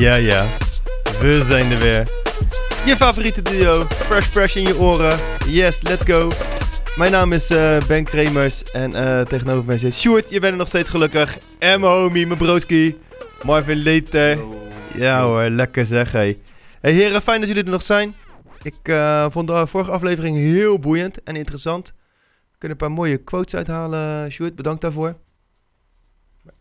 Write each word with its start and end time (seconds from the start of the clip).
Ja, 0.00 0.14
ja. 0.14 0.46
We 1.20 1.42
zijn 1.46 1.70
er 1.72 1.78
weer. 1.78 2.08
Je 2.86 2.96
favoriete 2.96 3.42
duo. 3.42 3.86
Fresh 3.88 4.26
Fresh 4.26 4.56
in 4.56 4.62
je 4.62 4.78
oren. 4.78 5.18
Yes, 5.46 5.82
let's 5.82 6.04
go. 6.04 6.30
Mijn 6.96 7.12
naam 7.12 7.32
is 7.32 7.50
eh, 7.50 7.76
Ben 7.86 8.04
Kremers. 8.04 8.62
En 8.62 8.94
eh, 8.94 9.20
tegenover 9.20 9.64
mij 9.64 9.78
zit 9.78 9.94
Sjoerd. 9.94 10.30
Je 10.30 10.40
bent 10.40 10.52
er 10.52 10.58
nog 10.58 10.68
steeds 10.68 10.90
gelukkig. 10.90 11.38
En 11.58 11.80
mijn 11.80 11.92
homie, 11.92 12.26
mijn 12.26 12.38
broodski. 12.38 12.98
Marvin 13.44 13.76
Leter. 13.76 14.38
Ja 14.94 15.24
hoor, 15.24 15.48
lekker 15.48 15.86
zeg 15.86 16.12
hé. 16.12 16.38
Hey 16.80 16.92
heren, 16.92 17.22
fijn 17.22 17.40
dat 17.40 17.48
jullie 17.48 17.64
er 17.64 17.70
nog 17.70 17.82
zijn. 17.82 18.14
Ik 18.62 18.78
eh, 18.82 19.30
vond 19.30 19.48
de 19.48 19.66
vorige 19.66 19.90
aflevering 19.90 20.36
heel 20.36 20.78
boeiend 20.78 21.22
en 21.22 21.36
interessant. 21.36 21.94
We 22.50 22.58
kunnen 22.58 22.78
een 22.78 22.86
paar 22.86 22.96
mooie 22.96 23.16
quotes 23.16 23.54
uithalen, 23.54 24.30
Sjoerd. 24.32 24.54
Bedankt 24.54 24.80
daarvoor. 24.80 25.16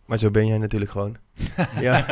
Maar 0.06 0.18
zo 0.18 0.32
ben 0.32 0.48
jij 0.48 0.58
natuurlijk 0.58 0.92
gewoon. 0.92 1.18
ja. 1.80 2.04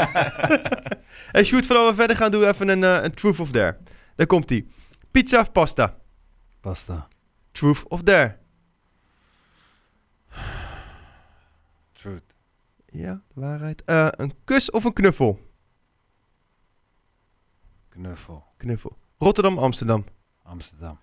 hey 1.34 1.44
Sjoerd, 1.44 1.66
voordat 1.66 1.90
we 1.90 1.96
verder 1.96 2.16
gaan, 2.16 2.32
doen 2.32 2.42
we 2.42 2.48
even 2.48 2.68
een, 2.68 2.84
eh, 2.84 3.04
een 3.04 3.14
truth 3.14 3.40
of 3.40 3.52
dare. 3.52 3.78
Daar 4.16 4.28
komt 4.28 4.52
ie. 4.52 4.68
Pizza 5.12 5.40
of 5.40 5.52
pasta? 5.52 5.96
Pasta. 6.62 7.08
Truth 7.52 7.88
of 7.88 8.02
dare? 8.02 8.38
Truth. 11.94 12.37
Ja, 12.92 13.22
de 13.34 13.40
waarheid. 13.42 13.84
Eh, 13.86 14.08
een 14.12 14.34
kus 14.44 14.72
of 14.72 14.84
een 14.84 14.94
knuffel? 14.94 15.40
Knuffel. 17.90 18.44
Knuffel. 18.58 18.98
Rotterdam, 19.18 19.58
Amsterdam. 19.58 20.06
Amsterdam. 20.44 21.00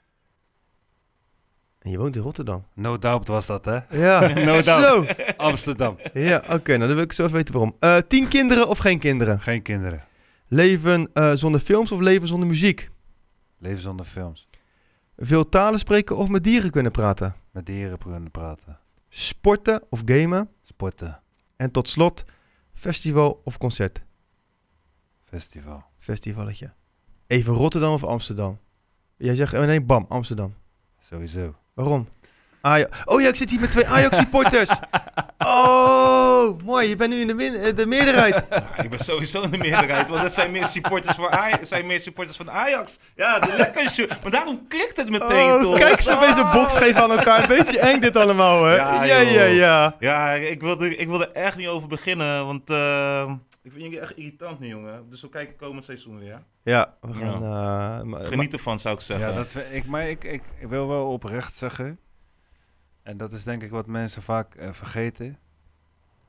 En 1.79 1.91
je 1.91 1.99
woont 1.99 2.17
in 2.17 2.23
Rotterdam. 2.23 2.65
No 2.75 2.99
doubt 2.99 3.29
was 3.29 3.47
dat, 3.47 3.65
hè? 3.65 3.79
Ja, 3.91 4.21
No 4.45 4.61
zo. 4.61 4.81
doubt. 4.81 5.37
Amsterdam. 5.37 5.97
Ja, 6.13 6.37
oké, 6.51 6.77
nou 6.77 6.87
dan 6.87 6.95
wil 6.97 7.05
ik 7.05 7.13
zo 7.13 7.23
even 7.23 7.35
weten 7.37 7.55
waarom. 7.55 7.77
Eh, 7.81 7.97
tien 7.97 8.29
kinderen 8.29 8.69
of 8.69 8.79
geen 8.79 8.99
kinderen? 8.99 9.41
Geen 9.41 9.63
kinderen. 9.63 10.05
Leven 10.47 11.11
eh, 11.13 11.33
zonder 11.35 11.61
films 11.61 11.93
of 11.93 12.01
leven 12.01 12.29
zonder 12.29 12.49
muziek? 12.49 12.91
Leven 13.59 13.83
zonder 13.83 14.07
films. 14.07 14.49
Veel 15.17 15.49
talen 15.49 15.79
spreken 15.79 16.17
of 16.17 16.29
met 16.29 16.45
dieren 16.45 16.71
kunnen 16.71 16.93
praten? 16.93 17.35
Met 17.51 17.67
dieren 17.67 17.99
kunnen 17.99 18.31
praten. 18.31 18.79
Sporten 19.09 19.83
of 19.91 20.03
gamen? 20.05 20.49
Sporten. 20.63 21.21
En 21.57 21.71
tot 21.71 21.89
slot, 21.89 22.25
festival 22.75 23.41
of 23.45 23.59
concert? 23.59 24.03
Festival. 25.25 25.85
Festivalletje. 25.99 26.73
Even 27.27 27.55
Rotterdam 27.55 27.93
of 27.93 28.05
Amsterdam? 28.05 28.59
Jij 29.17 29.35
zegt, 29.35 29.55
oh 29.55 29.61
nee, 29.61 29.81
bam, 29.81 30.07
Amsterdam. 30.09 30.55
Sowieso. 31.01 31.55
Waarom? 31.75 32.09
Aja 32.61 32.89
oh 33.05 33.21
ja, 33.21 33.29
ik 33.29 33.37
zit 33.37 33.51
hier 33.51 33.61
met 33.61 33.71
twee 33.71 33.87
Ajax-supporters. 33.87 34.71
oh, 35.39 36.14
mooi. 36.65 36.89
Je 36.89 36.97
bent 36.97 37.11
nu 37.11 37.21
in 37.21 37.27
de, 37.27 37.35
min- 37.35 37.55
eh, 37.55 37.77
de 37.77 37.87
meerderheid. 37.87 38.45
Ja, 38.51 38.77
ik 38.85 38.91
ben 38.91 38.99
sowieso 38.99 39.43
in 39.43 39.51
de 39.51 39.59
meerderheid, 39.59 40.09
want 40.09 40.23
dat 40.23 40.33
zijn 40.33 40.51
meer 40.51 40.65
supporters, 40.65 41.17
voor 41.17 41.31
zijn 41.63 41.87
meer 41.87 42.01
supporters 42.01 42.37
van 42.37 42.51
Ajax. 42.51 42.99
Ja, 43.17 43.39
de 43.39 43.57
lekker. 43.57 44.19
Maar 44.23 44.31
daarom 44.31 44.69
klikt 44.69 44.97
het 44.97 45.11
meteen, 45.11 45.53
Oh, 45.55 45.61
toch? 45.61 45.79
kijk, 45.79 45.97
ze 46.01 46.17
deze 46.21 46.51
box 46.53 46.77
geven 46.77 47.03
aan 47.03 47.11
elkaar. 47.11 47.43
Een 47.51 47.57
beetje 47.57 47.79
eng 47.79 48.01
dit 48.01 48.17
allemaal, 48.17 48.65
hè? 48.65 48.75
Ja, 48.77 49.05
Ja, 49.05 49.19
ja, 49.21 49.45
ja. 49.45 49.97
Ja, 49.99 50.31
ik 50.33 50.61
wilde, 50.61 50.97
ik 50.97 51.09
wilde 51.09 51.27
er 51.29 51.43
echt 51.43 51.57
niet 51.57 51.67
over 51.69 51.89
beginnen, 51.89 52.47
want 52.47 52.71
eh, 52.71 53.33
ik 53.63 53.71
vind 53.73 53.83
jullie 53.83 54.01
echt 54.01 54.17
irritant 54.17 54.61
nu, 54.61 54.67
jongen. 54.69 55.11
Dus 55.11 55.21
we 55.23 55.29
kijken 55.29 55.57
komend 55.57 55.85
seizoen 55.85 56.19
weer. 56.19 56.43
Ja, 56.63 56.95
we 57.01 57.13
gaan... 57.15 57.35
eh, 57.43 58.03
maar- 58.03 58.25
Geniet 58.27 58.53
ervan, 58.53 58.79
zou 58.81 58.95
ik 58.95 59.01
zeggen. 59.01 59.29
Ja, 59.29 59.35
dat 59.35 59.51
vind 59.51 59.65
ik, 59.73 59.87
maar 59.87 60.09
ik, 60.09 60.25
ik, 60.25 60.43
ik 60.61 60.69
wil 60.69 60.89
wel 60.89 61.07
oprecht 61.07 61.57
zeggen. 61.57 61.99
En 63.03 63.17
dat 63.17 63.33
is 63.33 63.45
denk 63.45 63.63
ik 63.63 63.71
wat 63.71 63.87
mensen 63.87 64.23
vaak 64.23 64.55
eh, 64.55 64.69
vergeten. 64.73 65.39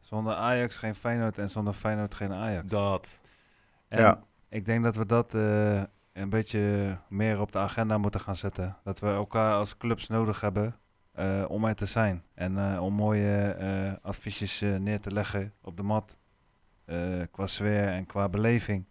Zonder 0.06 0.34
Ajax 0.36 0.78
geen 0.78 0.96
Feyenoord 0.96 1.38
en 1.38 1.50
zonder 1.50 1.74
Feyenoord 1.74 2.16
geen 2.16 2.34
Ajax. 2.34 2.68
Dat. 2.72 3.22
En 3.88 4.02
Ja. 4.02 4.20
ik 4.50 4.66
denk 4.66 4.84
dat 4.84 4.96
we 4.96 5.06
dat 5.06 5.34
eh, 5.34 5.82
een 6.14 6.30
beetje 6.30 6.98
meer 7.10 7.40
op 7.40 7.52
de 7.52 7.58
agenda 7.58 7.98
moeten 7.98 8.20
gaan 8.20 8.36
zetten. 8.36 8.78
Dat 8.84 9.00
we 9.00 9.08
elkaar 9.08 9.54
als 9.54 9.78
clubs 9.78 10.08
nodig 10.08 10.42
hebben 10.42 10.76
eh, 11.12 11.46
om 11.48 11.66
er 11.66 11.76
te 11.76 11.86
zijn. 11.86 12.24
En 12.34 12.58
eh, 12.74 12.84
om 12.84 12.94
mooie 12.94 13.38
eh 13.52 13.94
adviesjes 14.02 14.62
eh, 14.62 14.76
neer 14.76 15.00
te 15.00 15.12
leggen 15.14 15.54
op 15.62 15.78
de 15.78 15.84
mat. 15.84 16.16
eh, 16.86 17.22
qua 17.32 17.48
sfeer 17.48 17.88
en 17.88 18.06
qua 18.06 18.30
beleving. 18.30 18.86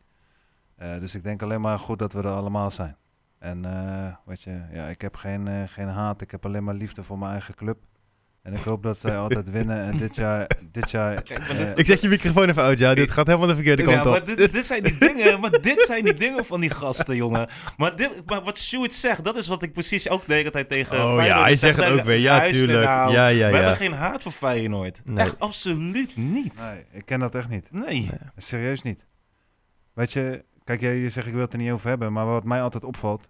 Eh, 0.76 0.98
dus 0.98 1.14
ik 1.14 1.22
denk 1.22 1.42
alleen 1.42 1.60
maar 1.60 1.78
goed 1.78 1.98
dat 1.98 2.12
we 2.12 2.18
er 2.18 2.28
allemaal 2.28 2.70
zijn. 2.70 2.96
En 3.38 3.64
eh, 3.64 4.14
weet 4.24 4.42
je, 4.42 4.62
ja, 4.72 4.86
ik 4.86 5.00
heb 5.00 5.16
geen, 5.16 5.48
eh, 5.48 5.62
geen 5.66 5.88
haat. 5.88 6.20
Ik 6.20 6.30
heb 6.30 6.44
alleen 6.44 6.64
maar 6.64 6.74
liefde 6.74 7.02
voor 7.02 7.18
mijn 7.18 7.30
eigen 7.30 7.54
club. 7.54 7.78
En 8.44 8.52
ik 8.52 8.58
hoop 8.62 8.82
dat 8.82 8.98
zij 8.98 9.16
altijd 9.16 9.50
winnen. 9.50 9.84
En 9.84 9.96
dit 9.96 10.16
jaar... 10.16 10.50
Dit 10.72 10.90
jaar 10.90 11.22
Kijk, 11.22 11.38
eh, 11.48 11.76
Ik 11.76 11.86
zet 11.86 12.00
je 12.00 12.08
microfoon 12.08 12.48
even 12.48 12.62
uit, 12.62 12.78
ja. 12.78 12.94
Dit 12.94 13.10
gaat 13.10 13.26
helemaal 13.26 13.46
de 13.48 13.54
verkeerde 13.54 13.82
kant 13.82 13.96
Ja, 13.96 14.04
maar 14.04 14.20
op. 14.20 14.26
dit, 14.26 14.52
dit 14.52 14.64
zijn 14.64 14.82
die 14.82 14.98
dingen, 14.98 15.40
maar 15.40 15.50
dit 15.50 15.80
zijn 15.82 16.04
die 16.04 16.14
dingen 16.14 16.44
van 16.44 16.60
die 16.60 16.70
gasten, 16.70 17.16
jongen. 17.16 17.48
Maar, 17.76 17.96
dit, 17.96 18.22
maar 18.26 18.42
wat 18.42 18.58
Sjoerd 18.58 18.94
zegt, 18.94 19.24
dat 19.24 19.36
is 19.36 19.46
wat 19.46 19.62
ik 19.62 19.72
precies 19.72 20.08
ook 20.08 20.26
de 20.26 20.34
hele 20.34 20.50
tijd 20.50 20.70
tegen 20.70 20.96
Oh 20.96 21.02
Feyenoord 21.02 21.26
ja, 21.26 21.42
hij 21.42 21.54
zeg. 21.54 21.74
zegt 21.74 21.88
het 21.88 22.00
ook 22.00 22.06
weer. 22.06 22.18
Ja, 22.18 22.46
tuurlijk. 22.46 22.84
nou. 22.84 23.12
Ja, 23.12 23.26
ja, 23.26 23.50
We 23.50 23.56
hebben 23.56 23.76
geen 23.76 23.92
haat 23.92 24.22
voor 24.22 24.32
Feyenoord. 24.32 25.00
Nee. 25.04 25.24
Echt 25.24 25.38
absoluut 25.38 26.16
niet. 26.16 26.72
nee, 26.72 26.84
ik 26.92 27.04
ken 27.06 27.20
dat 27.20 27.34
echt 27.34 27.48
niet. 27.48 27.68
Nee. 27.72 28.10
Serieus 28.36 28.82
niet. 28.82 29.06
Weet 29.94 30.12
je, 30.12 30.44
kijk, 30.64 30.80
jij 30.80 30.94
je 30.94 31.08
zegt 31.08 31.26
ik 31.26 31.32
wil 31.32 31.42
het 31.42 31.52
er 31.52 31.58
niet 31.58 31.70
over 31.70 31.88
hebben, 31.88 32.12
maar 32.12 32.26
wat 32.26 32.44
mij 32.44 32.62
altijd 32.62 32.84
opvalt, 32.84 33.28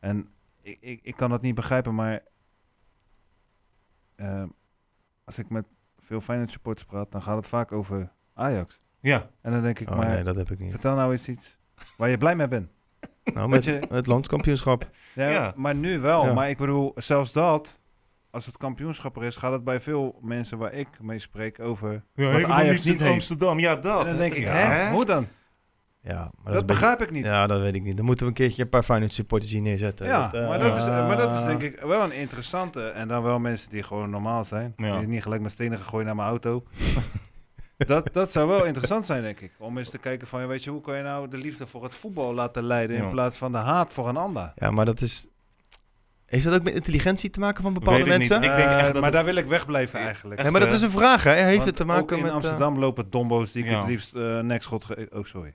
en 0.00 0.28
ik, 0.62 0.78
ik, 0.80 1.00
ik 1.02 1.16
kan 1.16 1.30
dat 1.30 1.42
niet 1.42 1.54
begrijpen, 1.54 1.94
maar 1.94 2.20
eh, 4.20 4.42
als 5.24 5.38
ik 5.38 5.48
met 5.50 5.64
veel 5.98 6.20
Feyenoord 6.20 6.50
supporters 6.50 6.86
praat, 6.86 7.12
dan 7.12 7.22
gaat 7.22 7.36
het 7.36 7.46
vaak 7.46 7.72
over 7.72 8.12
Ajax. 8.34 8.80
Ja. 9.00 9.30
En 9.40 9.52
dan 9.52 9.62
denk 9.62 9.78
ik, 9.78 9.90
Oh 9.90 9.96
maar 9.96 10.08
nee, 10.08 10.22
dat 10.22 10.36
heb 10.36 10.50
ik 10.50 10.58
niet. 10.58 10.70
vertel 10.70 10.94
nou 10.94 11.12
eens 11.12 11.28
iets 11.28 11.58
waar 11.96 12.08
je 12.08 12.18
blij 12.18 12.36
mee 12.36 12.48
bent. 12.48 12.70
Nou, 13.34 13.48
met 13.48 13.64
je- 13.64 13.80
het 13.88 14.06
landskampioenschap. 14.06 14.90
Ja, 15.14 15.28
Ja. 15.28 15.52
Maar 15.56 15.74
nu 15.74 15.98
wel, 15.98 16.26
Ja. 16.26 16.32
maar 16.32 16.48
ik 16.50 16.56
bedoel, 16.56 16.92
zelfs 16.94 17.32
dat, 17.32 17.78
als 18.30 18.46
het 18.46 18.56
kampioenschap 18.56 19.16
er 19.16 19.24
is, 19.24 19.36
gaat 19.36 19.52
het 19.52 19.64
bij 19.64 19.80
veel 19.80 20.18
mensen 20.22 20.58
waar 20.58 20.72
ik 20.72 20.88
mee 21.00 21.18
spreek 21.18 21.60
over 21.60 22.02
Ja, 22.14 22.32
wat 22.32 22.44
Ajax 22.44 22.86
in 22.86 22.90
niet 22.92 23.00
heeft. 23.00 23.12
Amsterdam. 23.12 23.58
Ja, 23.58 23.76
dat. 23.76 24.00
En 24.02 24.08
dan 24.08 24.18
denk 24.18 24.32
ik, 24.34 24.42
ja, 24.42 24.52
hè, 24.52 24.90
hoe 24.90 25.04
dan? 25.06 25.26
Ja, 26.02 26.30
maar 26.44 26.52
Dat, 26.52 26.66
begrijp 26.66 27.02
ik 27.02 27.10
niet. 27.10 27.24
Ja, 27.24 27.46
dat 27.46 27.60
weet 27.60 27.74
ik 27.74 27.82
niet. 27.82 27.96
Dan 27.96 28.04
moeten 28.04 28.24
we 28.26 28.30
een 28.32 28.36
keertje 28.38 28.62
een 28.62 28.68
paar 28.68 28.82
Feyenoord 28.82 29.12
supporters 29.12 29.52
hier 29.52 29.60
neerzetten. 29.60 30.06
Ja, 30.06 30.22
Dat, 30.28 30.40
eh, 30.40 30.48
maar, 30.48 30.58
dat 30.58 30.76
is, 30.76 30.84
maar 30.86 31.16
dat 31.16 31.32
is 31.32 31.44
denk 31.44 31.62
ik 31.62 31.80
wel 31.80 32.02
een 32.02 32.12
interessante. 32.12 32.82
En 32.88 33.08
dan 33.08 33.22
wel 33.22 33.38
mensen 33.38 33.70
die 33.70 33.82
gewoon 33.82 34.10
normaal 34.10 34.44
zijn. 34.44 34.72
Ja. 34.76 34.98
Die 34.98 35.08
niet 35.08 35.22
gelijk 35.22 35.42
met 35.42 35.52
stenen 35.52 35.78
gegooid 35.78 36.06
naar 36.06 36.16
mijn 36.16 36.28
auto. 36.28 36.64
dat, 37.76 38.08
dat 38.12 38.32
zou 38.32 38.48
wel 38.48 38.64
interessant 38.64 39.06
zijn, 39.06 39.22
denk 39.22 39.40
ik. 39.40 39.52
Om 39.58 39.78
eens 39.78 39.90
te 39.90 39.98
kijken 39.98 40.26
van, 40.26 40.46
weet 40.46 40.64
je, 40.64 40.70
hoe 40.70 40.80
kan 40.80 40.96
je 40.96 41.02
nou 41.02 41.28
de 41.28 41.36
liefde 41.36 41.66
voor 41.66 41.82
het 41.82 41.94
voetbal 41.94 42.34
laten 42.34 42.62
leiden... 42.62 42.96
Ja. 42.96 43.02
in 43.02 43.10
plaats 43.10 43.38
van 43.38 43.52
de 43.52 43.58
haat 43.58 43.92
voor 43.92 44.08
een 44.08 44.16
ander? 44.16 44.52
Ja, 44.56 44.70
maar 44.70 44.84
dat 44.84 45.00
is... 45.00 45.28
Heeft 46.26 46.44
dat 46.44 46.54
ook 46.54 46.62
met 46.62 46.74
intelligentie 46.74 47.30
te 47.30 47.40
maken 47.40 47.62
van 47.62 47.72
bepaalde 47.74 47.98
Weet 48.04 48.12
ik 48.12 48.18
mensen? 48.18 48.40
niet. 48.40 48.50
Ik 48.50 48.56
denk 48.56 48.68
echt 48.70 48.78
Eh, 48.78 48.84
dat 48.84 48.94
maar 48.94 49.02
het- 49.02 49.12
daar 49.12 49.24
wil 49.24 49.34
ik 49.36 49.46
wegblijven 49.46 49.98
eigenlijk. 50.00 50.42
Nee, 50.42 50.50
maar 50.50 50.60
dat 50.60 50.70
is 50.70 50.82
een 50.82 50.90
vraag, 50.90 51.22
hè? 51.24 51.32
Heeft 51.32 51.54
Want 51.56 51.64
het 51.68 51.76
te 51.76 51.82
ook 51.82 51.88
maken 51.88 52.16
in 52.16 52.22
met... 52.22 52.30
eh, 52.30 52.36
Amsterdam 52.36 52.78
lopen 52.78 53.10
dombo's 53.10 53.52
die 53.52 53.64
ik 53.64 53.70
Ja. 53.70 53.78
het 53.78 53.88
liefst 53.88 54.14
eh 54.14 54.38
nekschot... 54.40 54.84
Ge- 54.84 55.08
oh, 55.12 55.24
sorry. 55.24 55.54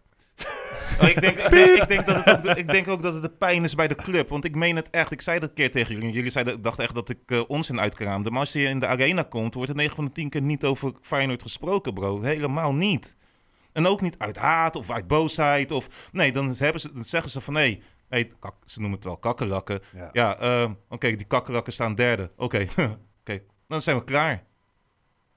Ik, 1.00 1.22
denk, 1.22 1.38
ik, 1.38 1.50
denk, 1.50 1.78
ik, 1.80 1.88
denk 1.88 2.06
dat 2.06 2.16
het 2.26 2.36
ook, 2.36 2.42
de- 2.44 2.56
ik 2.62 2.68
denk 2.68 2.88
ook 2.88 3.02
dat 3.04 3.14
het 3.14 3.24
de 3.24 3.30
pijn 3.30 3.64
is 3.64 3.76
bij 3.76 3.88
de 3.88 3.96
club. 3.96 4.30
Want 4.30 4.46
ik 4.46 4.56
meen 4.56 4.76
het 4.76 4.90
echt. 4.90 5.12
Ik 5.12 5.22
zei 5.22 5.40
dat 5.40 5.50
een 5.50 5.56
keer 5.56 5.72
tegen 5.72 5.96
jullie. 5.96 6.12
Jullie 6.12 6.32
zeiden, 6.32 6.62
dachten 6.62 6.84
echt 6.84 6.96
dat 6.96 7.10
ik 7.10 7.20
eh, 7.26 7.42
onzin 7.48 7.80
uitkraamde. 7.80 8.30
Maar 8.32 8.40
als 8.40 8.54
je 8.54 8.64
in 8.64 8.80
de 8.80 8.88
arena 8.88 9.24
komt, 9.24 9.54
wordt 9.54 9.70
er 9.70 9.76
9 9.76 9.96
van 9.96 10.06
de 10.06 10.12
10 10.12 10.30
keer 10.30 10.42
niet 10.42 10.64
over 10.66 10.92
Feyenoord 11.02 11.42
gesproken, 11.42 11.94
bro. 11.94 12.22
Helemaal 12.22 12.74
niet. 12.74 13.16
En 13.74 13.86
ook 13.88 14.02
niet 14.02 14.18
uit 14.18 14.38
haat 14.38 14.76
of 14.76 14.92
uit 14.92 15.08
boosheid. 15.08 15.72
Of, 15.72 16.10
nee, 16.12 16.32
dan, 16.32 16.54
hebben 16.58 16.82
ze, 16.82 16.94
dan 16.94 17.04
zeggen 17.04 17.30
ze 17.32 17.42
van 17.42 17.54
nee. 17.54 17.82
Hey, 18.10 18.32
kak- 18.40 18.56
ze 18.66 18.80
noemen 18.80 18.98
het 18.98 19.08
wel 19.08 19.18
kakkelakken. 19.18 19.80
Ja. 19.96 20.10
Ja, 20.12 20.38
eh, 20.38 20.70
oké, 20.90 21.16
die 21.16 21.26
kakkelakken 21.28 21.74
staan 21.74 21.96
derde. 21.96 22.32
Oké, 22.38 22.68
oké, 23.22 23.40
dan 23.68 23.82
zijn 23.82 23.98
we 23.98 24.04
klaar. 24.04 24.44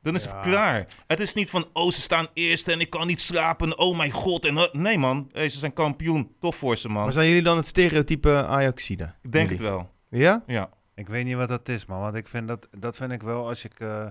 Dan 0.09 0.17
is 0.17 0.25
Ja. 0.25 0.31
het 0.37 0.41
klaar. 0.47 0.87
Het 1.07 1.21
is 1.21 1.35
niet 1.35 1.51
van, 1.51 1.67
oh, 1.73 1.91
ze 1.91 2.01
staan 2.01 2.27
eerste 2.33 2.73
en 2.73 2.81
ik 2.81 2.91
kan 2.91 3.07
niet 3.07 3.21
slapen. 3.21 3.79
Oh 3.79 3.97
mijn 3.97 4.11
god. 4.11 4.45
En, 4.45 4.57
eh, 4.57 4.73
nee 4.73 4.99
man, 4.99 5.29
hey, 5.33 5.49
ze 5.49 5.59
zijn 5.59 5.73
kampioen. 5.73 6.35
Tof 6.41 6.57
voor 6.57 6.77
ze 6.77 6.89
man. 6.89 7.03
Maar 7.03 7.13
zijn 7.13 7.27
jullie 7.29 7.43
dan 7.43 7.57
het 7.57 7.67
stereotype 7.67 8.47
Ajaxide? 8.47 9.15
Ik 9.23 9.33
denk 9.33 9.51
Jullie? 9.51 9.67
het 9.67 9.75
wel. 9.75 9.91
Ja? 10.09 10.43
Ja. 10.47 10.69
Ik 10.95 11.09
weet 11.09 11.25
niet 11.25 11.37
wat 11.37 11.49
dat 11.49 11.69
is, 11.69 11.87
man. 11.87 12.01
Want 12.01 12.15
ik 12.15 12.29
vind 12.29 12.49
dat, 12.49 12.69
dat 12.79 12.97
vind 12.97 13.13
ik 13.13 13.23
wel, 13.23 13.49
als 13.49 13.65
ik 13.65 13.81
eh, 13.81 14.03
eh, 14.03 14.11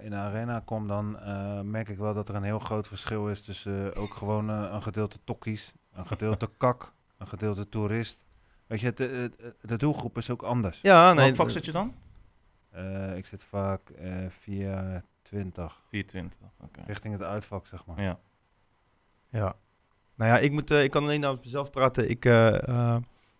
in 0.00 0.10
de 0.10 0.16
arena 0.16 0.62
kom, 0.64 0.86
dan 0.88 1.18
eh, 1.20 1.60
merk 1.60 1.88
ik 1.88 1.98
wel 1.98 2.14
dat 2.14 2.28
er 2.28 2.34
een 2.34 2.42
heel 2.42 2.58
groot 2.58 2.86
verschil 2.88 3.28
is 3.28 3.40
tussen 3.40 3.94
eh, 3.94 4.02
ook 4.02 4.14
gewoon 4.14 4.48
een 4.48 4.82
gedeelte 4.82 5.18
tokkies, 5.24 5.72
een 5.94 6.06
gedeelte 6.06 6.50
kak, 6.58 6.92
een 7.18 7.28
gedeelte 7.28 7.68
toerist. 7.68 8.22
Weet 8.66 8.80
je, 8.80 8.92
de 9.62 9.76
doelgroep 9.76 10.16
is 10.16 10.30
ook 10.30 10.42
anders. 10.42 10.78
Ja, 10.82 11.12
nee. 11.12 11.24
Welk 11.24 11.36
vak 11.36 11.50
zit 11.50 11.64
je 11.64 11.72
dan? 11.72 11.94
Eh, 12.70 13.16
ik 13.16 13.26
zit 13.26 13.44
vaak 13.44 13.80
eh, 13.90 14.12
via 14.28 15.02
20, 15.22 15.82
24. 15.88 16.48
Oké. 16.60 16.80
richting 16.86 17.12
het 17.12 17.22
uitvak, 17.22 17.66
zeg 17.66 17.86
maar. 17.86 18.02
Ja. 18.02 18.18
Ja. 19.28 19.54
Nou 20.14 20.30
ja, 20.30 20.38
ik, 20.38 20.52
moet, 20.52 20.70
eh, 20.70 20.82
ik 20.84 20.90
kan 20.90 21.02
alleen 21.02 21.20
namens 21.20 21.44
mezelf 21.44 21.70
praten. 21.70 22.10
Ik, 22.10 22.24
eh, 22.24 22.68
eh, 22.68 22.96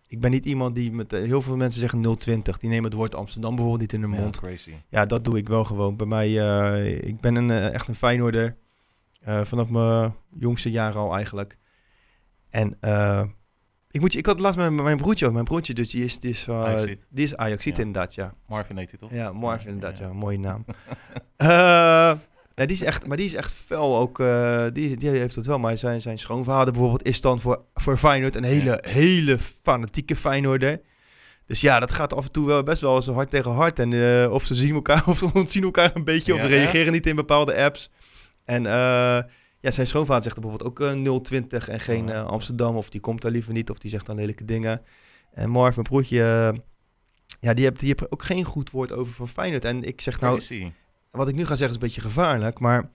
ik 0.07 0.19
ben 0.19 0.31
niet 0.31 0.45
iemand 0.45 0.75
die 0.75 0.91
met... 0.91 1.11
heel 1.11 1.41
veel 1.41 1.55
mensen 1.55 1.79
zeggen 1.79 2.01
020. 2.17 2.57
Die 2.57 2.69
nemen 2.69 2.85
het 2.85 2.93
woord 2.93 3.15
Amsterdam 3.15 3.55
bijvoorbeeld 3.55 3.81
niet 3.81 3.93
in 3.93 4.01
hun 4.09 4.17
Ja, 4.17 4.19
mond. 4.23 4.39
crazy. 4.39 4.73
Ja, 4.89 5.05
dat 5.05 5.23
doe 5.23 5.37
ik 5.37 5.47
wel 5.47 5.63
gewoon. 5.63 5.95
Bij 5.95 6.07
mij, 6.07 6.39
eh, 6.39 7.07
ik 7.07 7.19
ben 7.21 7.35
een, 7.35 7.51
eh, 7.51 7.73
echt 7.73 7.87
een 7.87 7.95
Feyenoorder. 7.95 8.55
eh, 9.21 9.41
vanaf 9.41 9.69
mijn 9.69 10.15
jongste 10.29 10.71
jaren 10.71 11.01
al 11.01 11.15
eigenlijk. 11.15 11.57
En 12.49 12.77
eh, 12.79 13.23
ik, 13.91 14.01
moet 14.01 14.11
je, 14.13 14.17
ik 14.19 14.25
had 14.25 14.35
het 14.35 14.43
laatst 14.43 14.59
met 14.59 14.71
mijn 14.71 14.97
broertje 14.97 15.23
over. 15.25 15.33
Mijn 15.33 15.47
broertje 15.47 15.73
dus, 15.73 15.89
die 15.89 16.03
is, 16.03 16.19
die 16.19 16.31
is, 16.31 16.47
uh, 16.49 16.63
Ajaxiet. 16.63 17.05
die 17.09 17.23
is 17.25 17.35
Ajaxiet 17.37 17.75
Ja. 17.77 17.83
inderdaad, 17.83 18.13
ja. 18.15 18.33
Marvin 18.47 18.77
heet 18.77 18.89
hij 18.89 18.99
toch? 18.99 19.09
Ja, 19.13 19.31
Marvin 19.33 19.67
inderdaad, 19.67 19.97
ja. 19.97 20.05
ja. 20.05 20.13
Mooie 20.13 20.39
naam. 20.39 20.65
Eh, 21.37 22.11
nee, 22.55 22.67
die 22.67 22.75
is 22.75 22.83
echt, 22.83 23.07
maar 23.07 23.17
die 23.17 23.25
is 23.25 23.33
echt 23.33 23.53
fel 23.53 23.97
ook. 23.97 24.19
eh, 24.19 24.65
die, 24.73 24.97
die 24.97 25.09
heeft 25.09 25.35
dat 25.35 25.45
wel. 25.45 25.59
Maar 25.59 25.77
zijn, 25.77 26.01
zijn 26.01 26.19
schoonvader 26.19 26.71
bijvoorbeeld 26.73 27.03
is 27.05 27.21
dan 27.21 27.39
voor, 27.39 27.61
voor 27.73 27.97
Feyenoord 27.97 28.35
een 28.35 28.43
hele, 28.43 28.83
hele 28.87 29.37
fanatieke 29.63 30.15
Feyenoorder. 30.15 30.81
Dus 31.45 31.61
ja, 31.61 31.79
dat 31.79 31.91
gaat 31.91 32.13
af 32.13 32.25
en 32.25 32.31
toe 32.31 32.47
wel 32.47 32.63
best 32.63 32.81
wel 32.81 32.95
eens 32.95 33.07
hard 33.07 33.29
tegen 33.29 33.51
hard. 33.51 33.79
En 33.79 33.93
eh, 34.23 34.31
of 34.31 34.45
ze 34.45 34.55
zien 34.55 34.73
elkaar, 34.73 35.03
of 35.09 35.17
ze 35.17 35.29
ontzien 35.33 35.63
elkaar 35.63 35.91
een 35.95 36.03
beetje, 36.03 36.33
of 36.33 36.45
reageren 36.45 36.91
niet 36.91 37.07
in 37.07 37.15
bepaalde 37.15 37.55
apps. 37.55 37.91
En 38.45 38.65
eh, 38.65 39.17
ja, 39.61 39.71
zijn 39.71 39.87
schoonvader 39.87 40.23
zegt 40.23 40.39
bijvoorbeeld 40.39 40.69
ook 40.69 40.79
eh 40.79 41.19
020 41.21 41.67
en 41.67 41.79
geen 41.79 42.09
Oh, 42.09 42.15
eh? 42.15 42.25
Amsterdam. 42.25 42.75
Of 42.75 42.89
die 42.89 43.01
komt 43.01 43.21
daar 43.21 43.31
liever 43.31 43.53
niet, 43.53 43.69
of 43.69 43.77
die 43.77 43.89
zegt 43.89 44.05
dan 44.05 44.15
lelijke 44.15 44.45
dingen. 44.45 44.81
En 45.31 45.49
Marv, 45.49 45.75
mijn 45.75 45.87
broertje, 45.87 46.21
eh, 46.23 46.59
ja, 47.39 47.53
die 47.53 47.65
heeft, 47.65 47.79
die 47.79 48.11
ook 48.11 48.23
geen 48.23 48.43
goed 48.43 48.71
woord 48.71 48.91
over 48.91 49.13
voor 49.13 49.27
Feyenoord. 49.27 49.65
En 49.65 49.83
ik 49.83 50.01
zeg 50.01 50.19
nou, 50.19 50.41
wat 51.11 51.27
ik 51.27 51.35
nu 51.35 51.41
ga 51.41 51.55
zeggen 51.55 51.67
is 51.67 51.73
een 51.73 51.79
beetje 51.79 52.01
gevaarlijk, 52.01 52.59
maar 52.59 52.91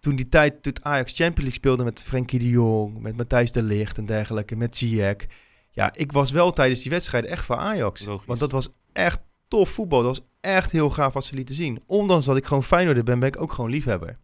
toen 0.00 0.16
die 0.16 0.28
tijd, 0.28 0.62
toen 0.62 0.74
Ajax 0.82 1.12
Champions 1.12 1.36
League 1.36 1.54
speelde 1.54 1.84
met 1.84 2.02
Frenkie 2.02 2.38
de 2.38 2.48
Jong, 2.48 3.00
met 3.00 3.16
Matthijs 3.16 3.52
de 3.52 3.62
Ligt 3.62 3.98
en 3.98 4.06
dergelijke, 4.06 4.56
met 4.56 4.76
Ziyech. 4.76 5.26
Ja, 5.70 5.94
ik 5.94 6.12
was 6.12 6.30
wel 6.30 6.52
tijdens 6.52 6.80
die 6.82 6.90
wedstrijd 6.90 7.24
echt 7.24 7.44
voor 7.44 7.56
Ajax. 7.56 8.04
Logisch. 8.04 8.26
Want 8.26 8.38
dat 8.38 8.52
was 8.52 8.68
echt 8.92 9.18
tof 9.48 9.68
voetbal. 9.70 10.02
Dat 10.02 10.18
was 10.18 10.26
echt 10.40 10.70
heel 10.70 10.90
gaaf 10.90 11.12
wat 11.12 11.24
ze 11.24 11.34
lieten 11.34 11.54
zien. 11.54 11.82
Ondanks 11.86 12.26
dat 12.26 12.36
ik 12.36 12.46
gewoon 12.46 12.62
Feyenoorder 12.62 13.04
ben, 13.04 13.18
ben 13.18 13.28
ik 13.28 13.40
ook 13.40 13.52
gewoon 13.52 13.70
liefhebber. 13.70 14.18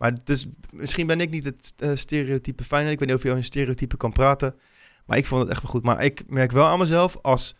Maar 0.00 0.24
dus, 0.24 0.46
misschien 0.70 1.06
ben 1.06 1.20
ik 1.20 1.30
niet 1.30 1.44
het 1.44 1.74
eh, 1.76 1.90
stereotype 1.94 2.64
Feyenoord. 2.64 2.92
Ik 2.92 2.98
weet 2.98 3.08
niet 3.08 3.16
of 3.16 3.22
je 3.22 3.28
over 3.28 3.40
een 3.40 3.48
stereotype 3.48 3.96
kan 3.96 4.12
praten. 4.12 4.58
Maar 5.06 5.16
ik 5.16 5.26
vond 5.26 5.42
het 5.42 5.50
echt 5.50 5.62
wel 5.62 5.70
goed. 5.70 5.82
Maar 5.82 6.04
ik 6.04 6.22
merk 6.26 6.52
wel 6.52 6.66
aan 6.66 6.78
mezelf, 6.78 7.16
als 7.22 7.56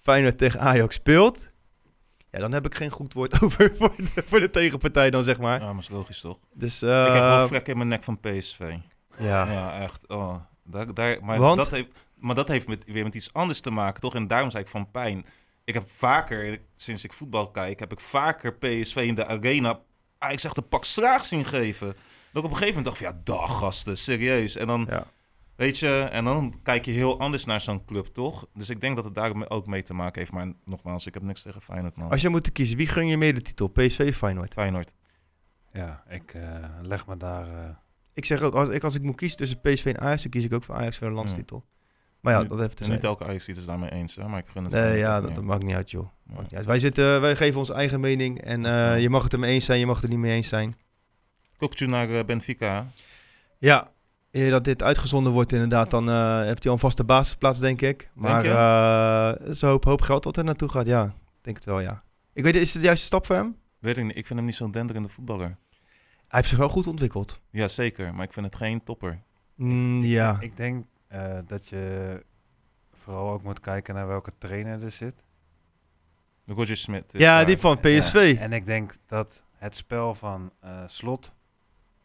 Feyenoord 0.00 0.38
tegen 0.38 0.60
Ajax 0.60 0.94
speelt... 0.94 1.50
Ja, 2.30 2.38
dan 2.38 2.52
heb 2.52 2.66
ik 2.66 2.74
geen 2.74 2.90
goed 2.90 3.12
woord 3.12 3.34
over 3.42 3.76
voor 3.76 3.94
de, 3.96 4.22
voor 4.26 4.40
de 4.40 4.50
tegenpartij 4.50 5.10
dan, 5.10 5.22
zeg 5.22 5.38
maar. 5.38 5.60
Ja, 5.60 5.72
maar 5.72 5.82
is 5.82 5.88
logisch 5.88 6.20
toch? 6.20 6.38
Dus, 6.54 6.82
ik 6.82 6.88
heb 6.88 7.12
wel 7.12 7.40
eh 7.40 7.46
vrek 7.46 7.68
in 7.68 7.76
mijn 7.76 7.88
nek 7.88 8.02
van 8.02 8.20
PSV. 8.20 8.76
ja. 9.18 9.52
Ja, 9.52 9.80
echt. 9.80 10.08
Oh, 10.08 10.36
daar, 10.64 10.94
daar, 10.94 11.24
maar, 11.24 11.38
Want? 11.38 11.56
dat 11.56 11.70
heeft, 11.70 11.88
maar 12.14 12.34
dat 12.34 12.48
heeft 12.48 12.68
met, 12.68 12.84
weer 12.86 13.04
met 13.04 13.14
iets 13.14 13.32
anders 13.32 13.60
te 13.60 13.70
maken, 13.70 14.00
toch? 14.00 14.14
En 14.14 14.26
daarom 14.26 14.50
zei 14.50 14.62
ik 14.62 14.70
van 14.70 14.90
pijn. 14.90 15.26
Ik 15.64 15.74
heb 15.74 15.90
vaker, 15.90 16.58
sinds 16.76 17.04
ik 17.04 17.12
voetbal 17.12 17.50
kijk, 17.50 17.78
heb 17.78 17.92
ik 17.92 18.00
vaker 18.00 18.54
PSV 18.54 18.96
in 18.96 19.14
de 19.14 19.26
arena... 19.26 19.80
Ah, 20.18 20.32
ik 20.32 20.40
zeg 20.40 20.52
de 20.52 20.62
pak 20.62 20.84
slaag 20.84 21.24
zien 21.24 21.44
geven. 21.44 21.86
Dat 21.86 21.96
ik 22.44 22.50
op 22.50 22.50
een 22.50 22.56
gegeven 22.56 22.66
moment 22.82 22.84
dacht 22.84 22.98
van, 22.98 23.06
ja, 23.06 23.20
dag 23.24 23.58
gasten, 23.58 23.98
serieus. 23.98 24.56
En 24.56 24.66
dan, 24.66 24.86
Ja. 24.90 25.06
weet 25.56 25.78
je, 25.78 26.08
en 26.12 26.24
dan 26.24 26.60
kijk 26.62 26.84
je 26.84 26.90
heel 26.90 27.18
anders 27.20 27.44
naar 27.44 27.60
zo'n 27.60 27.84
club, 27.84 28.06
toch? 28.06 28.46
Dus 28.54 28.70
ik 28.70 28.80
denk 28.80 28.96
dat 28.96 29.04
het 29.04 29.14
daar 29.14 29.48
ook 29.50 29.66
mee 29.66 29.82
te 29.82 29.94
maken 29.94 30.18
heeft. 30.20 30.32
Maar 30.32 30.52
nogmaals, 30.64 31.06
ik 31.06 31.14
heb 31.14 31.22
niks 31.22 31.42
tegen 31.42 31.62
Feyenoord, 31.62 31.96
man. 31.96 32.10
Als 32.10 32.20
je 32.22 32.28
moet 32.28 32.52
kiezen, 32.52 32.76
wie 32.76 32.86
gun 32.88 33.06
je 33.06 33.16
meer 33.16 33.34
de 33.34 33.42
titel? 33.42 33.68
PSV 33.68 34.06
of 34.10 34.16
Feyenoord? 34.16 34.52
Feyenoord. 34.52 34.92
Ja, 35.72 36.02
ik 36.08 36.34
eh, 36.34 36.42
leg 36.82 37.06
me 37.06 37.16
daar... 37.16 37.48
eh, 37.48 37.70
Ik 38.14 38.24
zeg 38.24 38.40
ook, 38.42 38.54
als 38.54 38.68
ik, 38.68 38.84
als 38.84 38.94
ik 38.94 39.02
moet 39.02 39.16
kiezen 39.16 39.38
tussen 39.38 39.60
PSV 39.60 39.84
en 39.86 40.00
Ajax, 40.00 40.22
dan 40.22 40.30
kies 40.30 40.44
ik 40.44 40.52
ook 40.52 40.64
voor 40.64 40.74
Ajax 40.74 40.98
voor 40.98 41.08
de 41.08 41.14
landstitel. 41.14 41.64
Maar 42.32 42.42
ja, 42.42 42.48
dat 42.48 42.58
heeft 42.58 42.88
niet 42.88 43.04
elke 43.04 43.24
Ajax 43.24 43.48
is 43.48 43.64
daarmee 43.64 43.90
eens, 43.90 44.16
hè? 44.16 44.28
Maar 44.28 44.38
ik 44.38 44.46
gun 44.48 44.64
het 44.64 44.72
Nee, 44.72 44.98
ja, 44.98 45.20
dat, 45.20 45.34
dat 45.34 45.44
maakt 45.44 45.62
niet 45.62 45.74
uit, 45.74 45.90
joh. 45.90 46.06
Ja. 46.26 46.34
Maakt 46.34 46.42
niet 46.42 46.54
uit. 46.54 46.66
Wij, 46.66 46.78
zitten, 46.78 47.20
wij 47.20 47.36
geven 47.36 47.58
onze 47.58 47.72
eigen 47.72 48.00
mening 48.00 48.40
en 48.40 48.66
eh, 48.66 49.00
je 49.00 49.10
mag 49.10 49.22
het 49.22 49.32
er 49.32 49.38
mee 49.38 49.52
eens 49.52 49.64
zijn, 49.64 49.78
je 49.78 49.86
mag 49.86 49.94
het 49.94 50.04
er 50.04 50.10
niet 50.10 50.18
mee 50.18 50.34
eens 50.34 50.48
zijn. 50.48 50.76
Kokju 51.56 51.86
naar 51.86 52.10
eh, 52.10 52.24
Benfica. 52.24 52.86
Ja, 53.58 53.88
eer 54.30 54.50
dat 54.50 54.64
dit 54.64 54.82
uitgezonden 54.82 55.32
wordt 55.32 55.52
inderdaad, 55.52 55.90
dan 55.90 56.08
eh 56.08 56.44
hebt 56.44 56.58
hij 56.58 56.66
al 56.66 56.72
een 56.72 56.78
vaste 56.78 57.04
basisplaats, 57.04 57.58
denk 57.58 57.80
ik. 57.80 58.10
Maar 58.14 58.44
je? 58.44 58.50
eh, 58.50 59.46
het 59.46 59.54
is 59.56 59.62
een 59.62 59.68
hoop, 59.68 59.84
hoop 59.84 60.00
geld 60.00 60.24
wat 60.24 60.36
er 60.36 60.44
naartoe 60.44 60.68
gaat, 60.68 60.86
ja. 60.86 61.04
Ik 61.04 61.44
denk 61.44 61.56
het 61.56 61.64
wel, 61.64 61.80
ja. 61.80 62.02
Ik 62.32 62.44
weet, 62.44 62.56
is 62.56 62.72
het 62.72 62.82
de 62.82 62.86
juiste 62.86 63.06
stap 63.06 63.26
voor 63.26 63.36
hem? 63.36 63.56
Weet 63.78 63.96
ik 63.96 64.04
niet, 64.04 64.16
ik 64.16 64.26
vind 64.26 64.38
hem 64.38 64.48
niet 64.48 64.56
zo'n 64.56 64.70
denderende 64.70 65.08
voetballer. 65.08 65.56
Hij 66.28 66.38
heeft 66.38 66.48
zich 66.48 66.58
wel 66.58 66.68
goed 66.68 66.86
ontwikkeld. 66.86 67.40
Ja, 67.50 67.68
zeker. 67.68 68.14
Maar 68.14 68.24
ik 68.24 68.32
vind 68.32 68.46
het 68.46 68.56
geen 68.56 68.84
topper. 68.84 69.22
Mm, 69.54 70.04
ja. 70.04 70.36
Ik 70.40 70.56
denk 70.56 70.84
eh, 71.08 71.38
dat 71.46 71.68
je 71.68 72.22
vooral 72.92 73.30
ook 73.32 73.42
moet 73.42 73.60
kijken 73.60 73.94
naar 73.94 74.06
welke 74.06 74.32
trainer 74.38 74.82
er 74.82 74.90
zit. 74.90 75.14
De 76.44 76.54
Roger 76.54 76.76
Smit. 76.76 77.12
ja, 77.12 77.36
daar. 77.36 77.46
die 77.46 77.58
van 77.58 77.78
PSV. 77.80 78.32
Ja, 78.36 78.40
en 78.40 78.52
ik 78.52 78.66
denk 78.66 78.96
dat 79.06 79.42
het 79.56 79.76
spel 79.76 80.14
van 80.14 80.52
eh, 80.60 80.82
Slot 80.86 81.32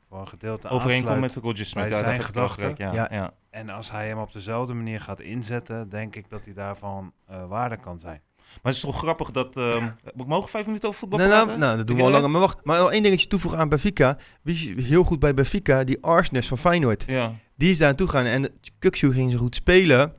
voor 0.09 0.19
een 0.19 0.27
gedeelte 0.27 0.67
Overeenkomt 0.67 1.19
met 1.19 1.35
Roger 1.35 1.65
Smit. 1.65 1.89
Ja, 1.89 1.99
zijn 1.99 2.23
gedachten. 2.23 2.73
Ja, 2.77 2.93
Ja. 2.93 3.07
ja. 3.11 3.33
En 3.49 3.69
als 3.69 3.91
hij 3.91 4.07
hem 4.07 4.17
op 4.17 4.31
dezelfde 4.31 4.73
manier 4.73 5.01
gaat 5.01 5.19
inzetten, 5.19 5.89
denk 5.89 6.15
ik 6.15 6.29
dat 6.29 6.45
hij 6.45 6.53
daarvan 6.53 7.13
eh, 7.25 7.47
waarde 7.47 7.77
kan 7.77 7.99
zijn. 7.99 8.21
Maar 8.61 8.73
het 8.73 8.75
is 8.75 8.79
toch 8.81 8.97
grappig 8.97 9.31
dat... 9.31 9.57
ehm 9.57 9.89
mogen 10.15 10.43
we 10.43 10.49
vijf 10.49 10.65
minuten 10.65 10.87
over 10.87 10.99
voetbal 10.99 11.19
Nou, 11.19 11.31
nou, 11.31 11.43
praten? 11.43 11.61
nou, 11.61 11.77
dat 11.77 11.87
doen 11.87 11.97
we 11.97 12.03
al 12.03 12.09
langer. 12.09 12.29
Maar 12.29 12.41
wacht, 12.41 12.57
maar 12.63 12.77
wel 12.77 12.91
één 12.91 13.03
dingetje 13.03 13.27
toevoegen 13.27 13.59
aan 13.59 13.69
Benfica. 13.69 14.17
Wie 14.41 14.75
is 14.75 14.85
heel 14.85 15.03
goed 15.03 15.19
bij 15.19 15.33
Benfica? 15.33 15.83
Die 15.83 15.97
Arsnes 16.03 16.47
van 16.47 16.57
Feyenoord. 16.57 17.03
Ja. 17.07 17.35
Die 17.55 17.71
is 17.71 17.77
daar 17.77 17.87
naartoe 17.87 18.07
gaan 18.07 18.25
en 18.25 18.49
Kukshu 18.79 19.13
ging 19.13 19.31
zo 19.31 19.37
goed 19.37 19.55
spelen. 19.55 20.13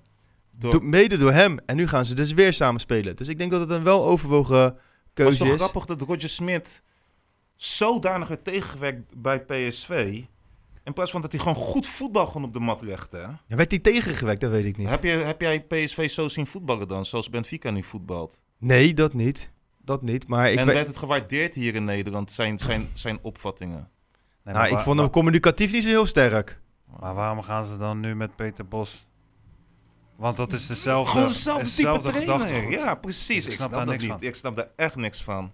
Door, 0.58 0.72
do- 0.72 0.80
mede 0.80 1.16
door 1.16 1.32
hem. 1.32 1.58
En 1.66 1.76
nu 1.76 1.88
gaan 1.88 2.04
ze 2.04 2.14
dus 2.14 2.32
weer 2.32 2.52
samen 2.52 2.80
spelen. 2.80 3.16
Dus 3.16 3.28
ik 3.28 3.38
denk 3.38 3.50
dat 3.50 3.60
het 3.60 3.70
een 3.70 3.82
wel 3.84 4.04
overwogen 4.04 4.56
maar 4.58 4.64
het 4.64 5.12
keuze 5.14 5.32
is 5.32 5.38
toch 5.38 5.48
is. 5.48 5.54
grappig 5.54 5.84
dat 5.84 6.02
Roger 6.02 6.28
Smit 6.28 6.82
zodanig 7.56 8.28
werd 8.28 8.44
tegengewerkt 8.44 9.12
bij 9.22 9.40
PSV. 9.44 10.20
In 10.84 10.92
plaats 10.92 11.10
van 11.10 11.20
dat 11.20 11.32
hij 11.32 11.40
gewoon 11.40 11.56
goed 11.56 11.86
voetbal 11.86 12.26
gewoon 12.26 12.44
op 12.44 12.52
de 12.52 12.60
mat 12.60 12.82
legde. 12.82 13.16
hè? 13.16 13.22
Ja, 13.46 13.56
werd 13.56 13.70
hij 13.70 13.80
tegengewerkt? 13.80 14.40
Dat 14.40 14.50
weet 14.50 14.64
ik 14.64 14.76
niet. 14.76 14.88
Heb, 14.88 15.02
je, 15.04 15.10
heb 15.10 15.40
jij 15.40 15.60
PSV 15.62 16.10
zo 16.10 16.28
zien 16.28 16.46
voetballen 16.46 16.88
dan, 16.88 17.04
zoals 17.04 17.30
Benfica 17.30 17.70
nu 17.70 17.82
voetbalt? 17.82 18.40
Nee, 18.58 18.94
dat 18.94 19.14
niet. 19.14 19.52
Dat 19.78 20.02
niet. 20.02 20.28
Maar 20.28 20.50
ik, 20.52 20.58
en 20.58 20.66
werd 20.66 20.86
het 20.86 20.96
gewaardeerd 20.96 21.54
hier 21.54 21.74
in 21.74 21.84
Nederland, 21.84 22.30
zijn, 22.32 22.58
zijn, 22.58 22.88
zijn 22.94 23.18
opvattingen? 23.22 23.88
Nee, 24.44 24.54
nou, 24.54 24.76
ik 24.76 24.78
vond 24.78 24.98
hem 24.98 25.10
communicatief 25.10 25.72
niet 25.72 25.82
zo 25.82 25.88
heel 25.88 26.06
sterk. 26.06 26.60
Maar 27.00 27.14
waarom 27.14 27.42
gaan 27.42 27.64
ze 27.64 27.76
dan 27.76 28.00
nu 28.00 28.14
met 28.14 28.36
Peter 28.36 28.68
Bos? 28.68 29.08
Want 30.16 30.36
dat 30.36 30.52
is 30.52 30.66
dezelfde, 30.66 31.10
Gewoon 31.12 31.28
dezelfde 31.28 31.70
type 31.70 31.98
trainer. 31.98 32.70
Ja, 32.70 32.94
precies. 32.94 33.46
Ik 33.46 33.52
Ik 33.52 33.58
snap 33.58 33.68
snap, 33.68 33.70
daar 33.70 33.78
dat 33.84 33.88
niks 33.88 34.02
niet. 34.02 34.12
van. 34.12 34.22
Ik 34.22 34.34
snap 34.34 34.56
daar 34.56 34.68
echt 34.76 34.96
niks 34.96 35.22
van. 35.22 35.52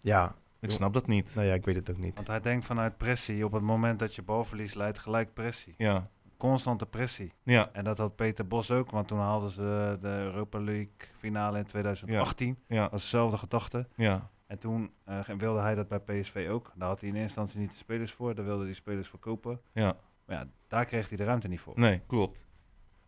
Ja, 0.00 0.34
Ik 0.64 0.70
snap 0.70 0.92
dat 0.92 1.06
niet. 1.06 1.34
nou 1.34 1.46
ja, 1.46 1.54
ik 1.54 1.64
weet 1.64 1.76
het 1.76 1.90
ook 1.90 1.98
niet. 1.98 2.14
Want 2.14 2.26
hij 2.26 2.40
denkt 2.40 2.64
vanuit 2.64 2.96
pressie. 2.96 3.44
Op 3.44 3.52
het 3.52 3.62
moment 3.62 3.98
dat 3.98 4.14
je 4.14 4.22
balverlies 4.22 4.74
leidt, 4.74 4.98
gelijk 4.98 5.34
pressie. 5.34 5.74
Ja, 5.78 6.08
Constante 6.36 6.86
pressie. 6.86 7.32
ja, 7.42 7.70
En 7.72 7.84
dat 7.84 7.98
had 7.98 8.16
Peter 8.16 8.46
Bos 8.46 8.70
ook, 8.70 8.90
want 8.90 9.08
toen 9.08 9.18
haalden 9.18 9.48
ze 9.50 9.96
de 10.00 10.08
Europa 10.08 10.60
League 10.60 10.90
finale 11.18 11.58
in 11.58 11.64
2018. 11.64 12.58
ja, 12.68 12.82
Dat 12.82 12.90
was 12.90 13.02
dezelfde 13.02 13.36
gedachte. 13.38 13.86
ja. 13.96 14.32
En 14.46 14.58
toen 14.58 14.90
eh, 15.04 15.18
wilde 15.38 15.60
hij 15.60 15.74
dat 15.74 15.88
bij 15.88 16.00
PSV 16.00 16.48
ook. 16.50 16.72
Daar 16.74 16.88
had 16.88 17.00
hij 17.00 17.08
in 17.08 17.14
eerste 17.14 17.40
instantie 17.40 17.60
niet 17.60 17.70
de 17.70 17.76
spelers 17.76 18.12
voor. 18.12 18.34
Daar 18.34 18.44
wilde 18.44 18.64
hij 18.64 18.72
spelers 18.74 19.08
voor 19.08 19.18
kopen. 19.18 19.60
ja. 19.72 19.96
Maar 20.26 20.36
ja, 20.36 20.46
daar 20.68 20.84
kreeg 20.84 21.08
hij 21.08 21.16
de 21.16 21.24
ruimte 21.24 21.48
niet 21.48 21.60
voor. 21.60 21.72
Nee, 21.78 22.00
klopt. 22.06 22.46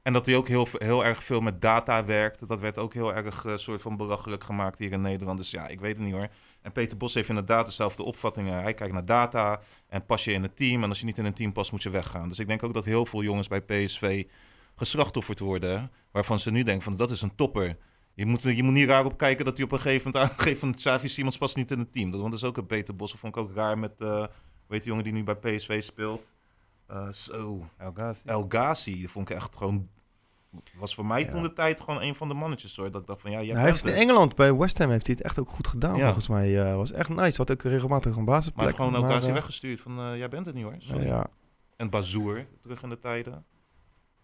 En 0.06 0.12
dat 0.12 0.26
hij 0.26 0.36
ook 0.36 0.48
heel, 0.48 0.66
heel 0.72 1.04
erg 1.04 1.25
veel 1.25 1.40
met 1.40 1.60
data 1.60 2.04
werkt. 2.04 2.48
Dat 2.48 2.60
werd 2.60 2.78
ook 2.78 2.94
heel 2.94 3.14
erg 3.14 3.44
eh, 3.44 3.56
soort 3.56 3.82
van 3.82 3.96
belachelijk 3.96 4.44
gemaakt 4.44 4.78
hier 4.78 4.92
in 4.92 5.00
Nederland. 5.00 5.38
Dus 5.38 5.50
ja, 5.50 5.68
ik 5.68 5.80
weet 5.80 5.96
het 5.96 6.04
niet 6.06 6.14
hoor. 6.14 6.28
En 6.62 6.72
Peter 6.72 6.96
Bos 6.96 7.14
heeft 7.14 7.28
inderdaad 7.28 7.66
dezelfde 7.66 8.02
opvattingen. 8.02 8.62
Hij 8.62 8.75
kijkt 8.75 8.92
naar 8.92 9.04
data 9.04 9.60
en 9.88 10.06
pas 10.06 10.25
je 10.25 10.32
in 10.32 10.42
het 10.42 10.56
team. 10.56 10.82
En 10.82 10.88
als 10.88 11.00
je 11.00 11.04
niet 11.04 11.18
in 11.18 11.25
een 11.25 11.34
team 11.34 11.52
past, 11.52 11.72
moet 11.72 11.82
je 11.82 11.90
weggaan. 11.90 12.28
Dus 12.28 12.38
ik 12.38 12.46
denk 12.46 12.62
ook 12.62 12.75
dat 12.75 12.84
heel 12.84 13.06
veel 13.06 13.22
jongens 13.22 13.48
bij 13.48 13.60
PSV 13.60 14.25
geslachtofferd 14.76 15.38
worden. 15.38 15.90
Waarvan 16.10 16.38
ze 16.40 16.50
nu 16.50 16.62
denken 16.62 16.84
van 16.84 16.96
dat 16.96 17.10
is 17.10 17.22
een 17.22 17.34
topper. 17.34 17.76
Je 18.14 18.26
moet, 18.26 18.42
je 18.42 18.62
moet 18.62 18.72
niet 18.72 18.88
raar 18.88 19.04
op 19.04 19.18
kijken 19.18 19.44
dat 19.44 19.56
hij 19.56 19.64
op 19.64 19.72
een 19.72 19.80
gegeven 19.80 20.10
moment 20.12 20.30
aangeeft 20.30 20.60
van 20.64 20.75
Xavi 20.75 21.08
Simons 21.08 21.38
past 21.38 21.56
niet 21.56 21.70
in 21.70 21.78
het 21.78 21.92
team. 21.92 22.10
Dat, 22.10 22.20
want 22.20 22.32
dat 22.32 22.42
is 22.42 22.48
ook 22.48 22.56
een 22.56 22.66
Peter 22.66 22.96
Bos. 22.96 23.10
Dat 23.10 23.20
vond 23.20 23.36
ik 23.36 23.42
ook 23.42 23.54
raar 23.54 23.78
met, 23.78 23.92
eh 23.98 24.26
weet 24.66 24.84
je 24.84 24.88
jongen 24.88 25.04
die 25.04 25.12
nu 25.12 25.25
bij 25.25 25.36
PSV 25.36 25.82
speelt. 25.82 26.26
Eh, 26.86 27.12
zo, 27.12 27.68
El 27.76 27.92
Ghazi. 27.94 28.22
El 28.25 28.46
Ghazi, 28.48 28.94
die 28.94 29.08
vond 29.08 29.30
ik 29.30 29.36
echt 29.36 29.56
gewoon... 29.56 29.88
Was 30.78 30.94
voor 30.94 31.06
mij 31.06 31.20
Ja. 31.24 31.30
toen 31.30 31.42
de 31.42 31.52
tijd 31.52 31.80
gewoon 31.80 32.02
een 32.02 32.14
van 32.14 32.28
de 32.28 32.34
mannetjes 32.34 32.76
hoor. 32.76 32.90
Dat 32.90 33.00
ik 33.00 33.06
dacht 33.06 33.20
van 33.20 33.30
ja, 33.30 33.36
jij 33.36 33.46
Nou, 33.46 33.58
hij 33.58 33.68
heeft 33.68 33.84
in. 33.86 33.92
Engeland 33.94 34.34
bij 34.34 34.54
West 34.54 34.78
Ham 34.78 34.90
heeft 34.90 35.06
hij 35.06 35.14
het 35.18 35.24
echt 35.24 35.38
ook 35.38 35.48
goed 35.48 35.66
gedaan, 35.66 35.96
Ja. 35.96 36.04
volgens 36.04 36.28
mij. 36.28 36.64
eh 36.70 36.74
was 36.76 36.92
echt 36.92 37.08
nice. 37.08 37.36
Had 37.36 37.50
ook 37.50 37.62
regelmatig 37.62 38.16
een 38.16 38.24
basisplek. 38.24 38.56
Maar 38.56 38.64
hij 38.74 38.74
heeft 38.84 38.94
gewoon 38.96 39.10
Ghazi 39.10 39.28
eh, 39.28 39.32
weggestuurd 39.34 39.80
van 39.80 39.98
eh, 39.98 40.16
jij 40.16 40.28
bent 40.28 40.46
het 40.46 40.54
niet 40.54 40.64
hoor. 40.64 40.74
Sorry. 40.78 41.04
nou 41.06 41.16
ja. 41.16 41.26
En 41.76 41.90
Bazoer, 41.90 42.46
terug 42.60 42.82
in 42.82 42.88
de 42.88 42.98
tijden. 42.98 43.44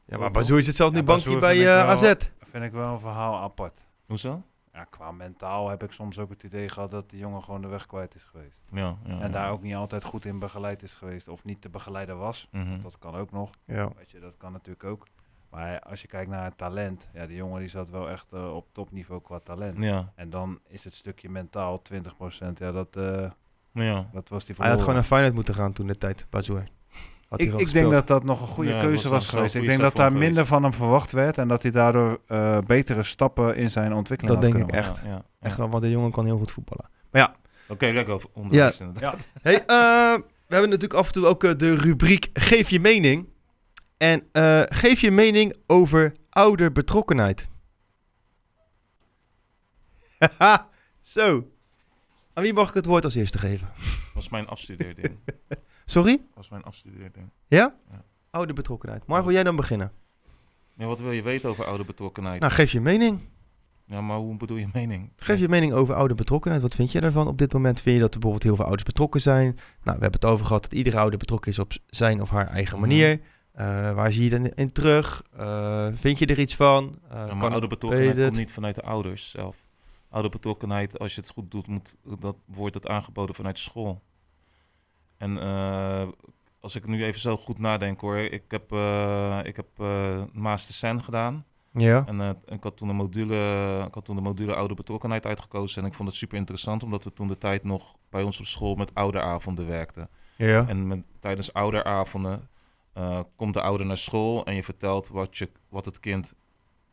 ja, 0.05 0.19
maar 0.19 0.31
Bazoer 0.31 0.63
zit 0.63 0.77
zelf 0.77 0.93
nu 0.93 1.03
bankje 1.03 1.39
bij 1.39 1.59
eh, 1.59 1.65
wel- 1.65 1.85
AZ. 1.85 2.13
Vind 2.39 2.65
ik 2.65 2.73
wel 2.73 2.93
een 2.93 3.01
verhaal 3.01 3.37
apart. 3.41 3.81
Hoezo? 4.07 4.43
ja, 4.73 4.85
qua 4.85 5.11
mentaal 5.13 5.69
heb 5.69 5.83
ik 5.83 5.93
soms 5.93 6.19
ook 6.19 6.31
het 6.31 6.43
idee 6.43 6.69
gehad 6.69 6.91
dat 6.91 7.11
die 7.11 7.19
jongen 7.19 7.43
gewoon 7.43 7.61
de 7.63 7.69
weg 7.69 7.87
kwijt 7.87 8.15
is 8.15 8.23
geweest. 8.23 8.61
Ja, 8.73 8.97
ja, 9.05 9.11
En 9.13 9.19
ja. 9.19 9.29
daar 9.29 9.51
ook 9.51 9.63
niet 9.63 9.75
altijd 9.75 10.05
goed 10.05 10.25
in 10.25 10.39
begeleid 10.39 10.83
is 10.83 10.95
geweest. 10.95 11.29
Of 11.29 11.45
niet 11.45 11.63
de 11.63 11.69
begeleider 11.69 12.17
was. 12.17 12.49
Mhm. 12.51 12.83
Dat 12.83 12.99
kan 12.99 13.15
ook 13.15 13.31
nog. 13.31 13.51
Ja. 13.65 13.91
Weet 13.97 14.11
je, 14.11 14.21
dat 14.21 14.37
kan 14.37 14.53
natuurlijk 14.53 14.85
ook. 14.85 15.07
Maar 15.53 15.81
als 15.81 16.01
je 16.01 16.07
kijkt 16.07 16.31
naar 16.31 16.45
het 16.45 16.57
talent. 16.57 17.09
Ja, 17.15 17.27
die 17.27 17.37
jongen 17.37 17.61
die 17.61 17.69
zat 17.69 17.91
wel 17.91 18.11
echt 18.11 18.27
eh, 18.33 18.55
op 18.55 18.67
topniveau 18.73 19.21
qua 19.23 19.39
talent. 19.39 19.83
Ja, 19.85 20.13
En 20.15 20.31
dan 20.31 20.59
is 20.69 20.85
het 20.85 20.95
stukje 20.95 21.29
mentaal 21.29 21.83
20%. 21.93 22.59
Ja, 22.59 22.73
dat, 22.73 22.97
eh, 22.97 23.31
ja. 23.73 24.09
dat 24.13 24.29
was 24.29 24.45
die 24.45 24.55
Hij 24.59 24.71
had 24.71 24.81
gewoon 24.81 24.95
naar 24.95 25.05
Feyenoord 25.05 25.35
moeten 25.35 25.55
gaan 25.55 25.73
toen 25.73 25.87
de 25.87 25.99
tijd, 25.99 26.27
Bazoer. 26.31 26.65
Ik, 27.37 27.55
ik 27.55 27.73
denk 27.73 27.91
dat 27.91 28.07
dat 28.07 28.25
nog 28.25 28.41
een 28.41 28.47
goede 28.47 28.71
Ja, 28.71 28.81
keuze 28.81 29.09
was 29.09 29.29
geweest. 29.29 29.55
Ik 29.55 29.67
denk 29.67 29.81
dat 29.81 29.97
daar 29.97 30.13
minder 30.13 30.29
geweest. 30.29 30.49
van 30.49 30.63
hem 30.63 30.73
verwacht 30.73 31.13
werd. 31.13 31.39
En 31.39 31.49
dat 31.49 31.63
hij 31.63 31.71
daardoor 31.71 32.21
eh, 32.27 32.59
betere 32.67 33.03
stappen 33.03 33.57
in 33.57 33.71
zijn 33.71 33.93
ontwikkeling 33.93 34.41
Dat 34.41 34.45
had 34.51 34.53
denk 34.53 34.69
ik 34.69 34.75
echt. 34.75 35.01
Ja, 35.05 35.09
ja, 35.09 35.25
Echt 35.41 35.57
ja. 35.57 35.61
wel, 35.63 35.71
want 35.71 35.83
de 35.83 35.91
jongen 35.91 36.11
kan 36.11 36.25
heel 36.25 36.39
goed 36.39 36.51
voetballen. 36.51 36.91
Maar 37.11 37.21
ja, 37.21 37.35
Oké, 37.69 37.87
lekker 37.87 38.15
over 38.15 38.29
onderwijs 38.33 38.81
inderdaad. 38.81 39.29
Hey, 39.43 39.55
eh, 39.55 39.67
we 40.47 40.59
hebben 40.59 40.71
natuurlijk 40.71 41.01
af 41.01 41.07
en 41.07 41.13
toe 41.13 41.27
ook 41.27 41.59
de 41.59 41.75
rubriek 41.77 42.31
Geef 42.33 42.71
je 42.71 42.81
mening. 42.81 43.27
En 44.03 44.29
eh, 44.33 44.63
geef 44.69 45.01
je 45.01 45.11
mening 45.11 45.55
over 45.67 46.15
ouderbetrokkenheid. 46.31 47.49
Haha, 50.19 50.69
Zo. 51.01 51.49
Aan 52.35 52.43
wie 52.43 52.53
mag 52.53 52.69
ik 52.69 52.75
het 52.75 52.87
woord 52.87 53.05
als 53.05 53.15
eerste 53.15 53.39
geven? 53.39 53.69
was 54.15 54.29
mijn 54.29 54.47
afstudeerding. 54.47 55.19
Sorry? 55.85 56.21
was 56.35 56.49
mijn 56.49 56.63
afstudeerding. 56.63 57.31
Ja? 57.49 57.75
Ja. 57.91 58.05
Ouderbetrokkenheid. 58.31 59.07
Maar 59.07 59.23
wil 59.25 59.33
jij 59.33 59.43
dan 59.43 59.57
beginnen? 59.57 59.93
Ja, 60.75 60.87
wat 60.87 61.01
wil 61.01 61.11
je 61.13 61.23
weten 61.23 61.51
over 61.51 61.65
oude 61.65 61.85
betrokkenheid? 61.85 62.41
Nou, 62.41 62.53
geef 62.53 62.73
je 62.73 62.81
mening. 62.81 63.21
Ja, 63.85 64.01
maar 64.01 64.17
hoe 64.17 64.37
bedoel 64.37 64.57
je 64.57 64.69
mening? 64.73 65.13
Geef 65.17 65.39
je 65.39 65.49
mening 65.49 65.73
over 65.73 65.95
ouderbetrokkenheid. 65.95 66.63
Wat 66.63 66.75
vind 66.75 66.93
je 66.93 67.01
daarvan? 67.01 67.27
Op 67.27 67.39
dit 67.39 67.53
moment 67.53 67.81
vind 67.81 67.95
je 67.97 68.01
dat 68.03 68.15
er 68.15 68.21
bijvoorbeeld 68.21 68.43
heel 68.43 68.57
veel 68.57 68.65
ouders 68.65 68.85
betrokken 68.87 69.21
zijn. 69.21 69.45
Nou, 69.83 69.97
we 69.97 70.03
hebben 70.03 70.21
het 70.21 70.25
over 70.25 70.47
gehad 70.47 70.63
dat 70.63 70.73
iedere 70.73 70.99
ouder 70.99 71.19
betrokken 71.19 71.51
is 71.51 71.59
op 71.59 71.73
zijn 71.87 72.21
of 72.23 72.31
haar 72.31 72.47
eigen 72.49 72.79
Mhm. 72.79 72.89
manier. 72.89 73.21
Eh, 73.53 73.95
waar 73.95 74.13
zie 74.13 74.25
je 74.25 74.31
dan 74.31 74.47
in 74.47 74.73
terug? 74.73 75.23
Eh, 75.37 75.89
vind 75.93 76.19
je 76.19 76.27
er 76.27 76.39
iets 76.39 76.57
van? 76.57 76.95
Eh, 77.09 77.25
Ja, 77.27 77.35
maar 77.35 77.51
oude 77.51 77.67
betrokkenheid 77.67 78.17
komt 78.17 78.37
niet 78.37 78.53
vanuit 78.53 78.75
de 78.75 78.83
ouders 78.83 79.31
zelf. 79.31 79.65
Oude 80.09 80.29
betrokkenheid, 80.29 80.99
als 80.99 81.15
je 81.15 81.21
het 81.21 81.31
goed 81.31 81.51
doet, 81.51 81.67
moet, 81.67 81.97
dat, 82.19 82.37
wordt 82.45 82.75
het 82.75 82.89
aangeboden 82.89 83.35
vanuit 83.35 83.57
de 83.57 83.63
school. 83.63 84.03
En 85.17 85.39
als 86.61 86.75
ik 86.75 86.87
nu 86.87 87.05
even 87.05 87.21
zo 87.21 87.37
goed 87.37 87.59
nadenk 87.59 88.01
hoor, 88.01 88.19
ik 88.19 88.45
heb, 88.49 88.73
ik 89.47 89.57
heb 89.57 89.67
Master 90.33 90.75
Sen 90.75 91.05
gedaan. 91.05 91.45
Ja. 91.73 92.05
En 92.07 92.43
ik, 92.47 92.63
had 92.63 92.77
toen 92.77 92.89
een 92.89 92.97
module, 92.97 93.85
ik 93.87 93.95
had 93.95 94.05
toen 94.05 94.17
de 94.17 94.23
module 94.23 94.55
oude 94.55 94.75
betrokkenheid 94.75 95.27
uitgekozen. 95.27 95.83
En 95.83 95.89
ik 95.89 95.95
vond 95.95 96.09
het 96.09 96.19
super 96.19 96.39
interessant, 96.39 96.83
omdat 96.83 97.05
we 97.05 97.13
toen 97.13 97.29
de 97.29 97.39
tijd 97.39 97.65
nog 97.65 97.97
bij 98.11 98.23
ons 98.23 98.39
op 98.39 98.45
school 98.45 98.75
met 98.75 98.95
ouderavonden 98.95 99.67
werkten. 99.67 100.09
Ja. 100.37 100.69
En 100.69 100.87
met, 100.87 101.03
tijdens 101.21 101.53
ouderavonden 101.53 102.49
eh, 102.93 103.21
komt 103.37 103.55
de 103.55 103.63
ouder 103.63 103.87
naar 103.87 103.97
school 103.97 104.45
en 104.45 104.55
je 104.55 104.63
vertelt 104.63 105.09
wat, 105.09 105.39
je, 105.39 105.51
wat 105.69 105.85
het 105.85 106.01
kind 106.01 106.35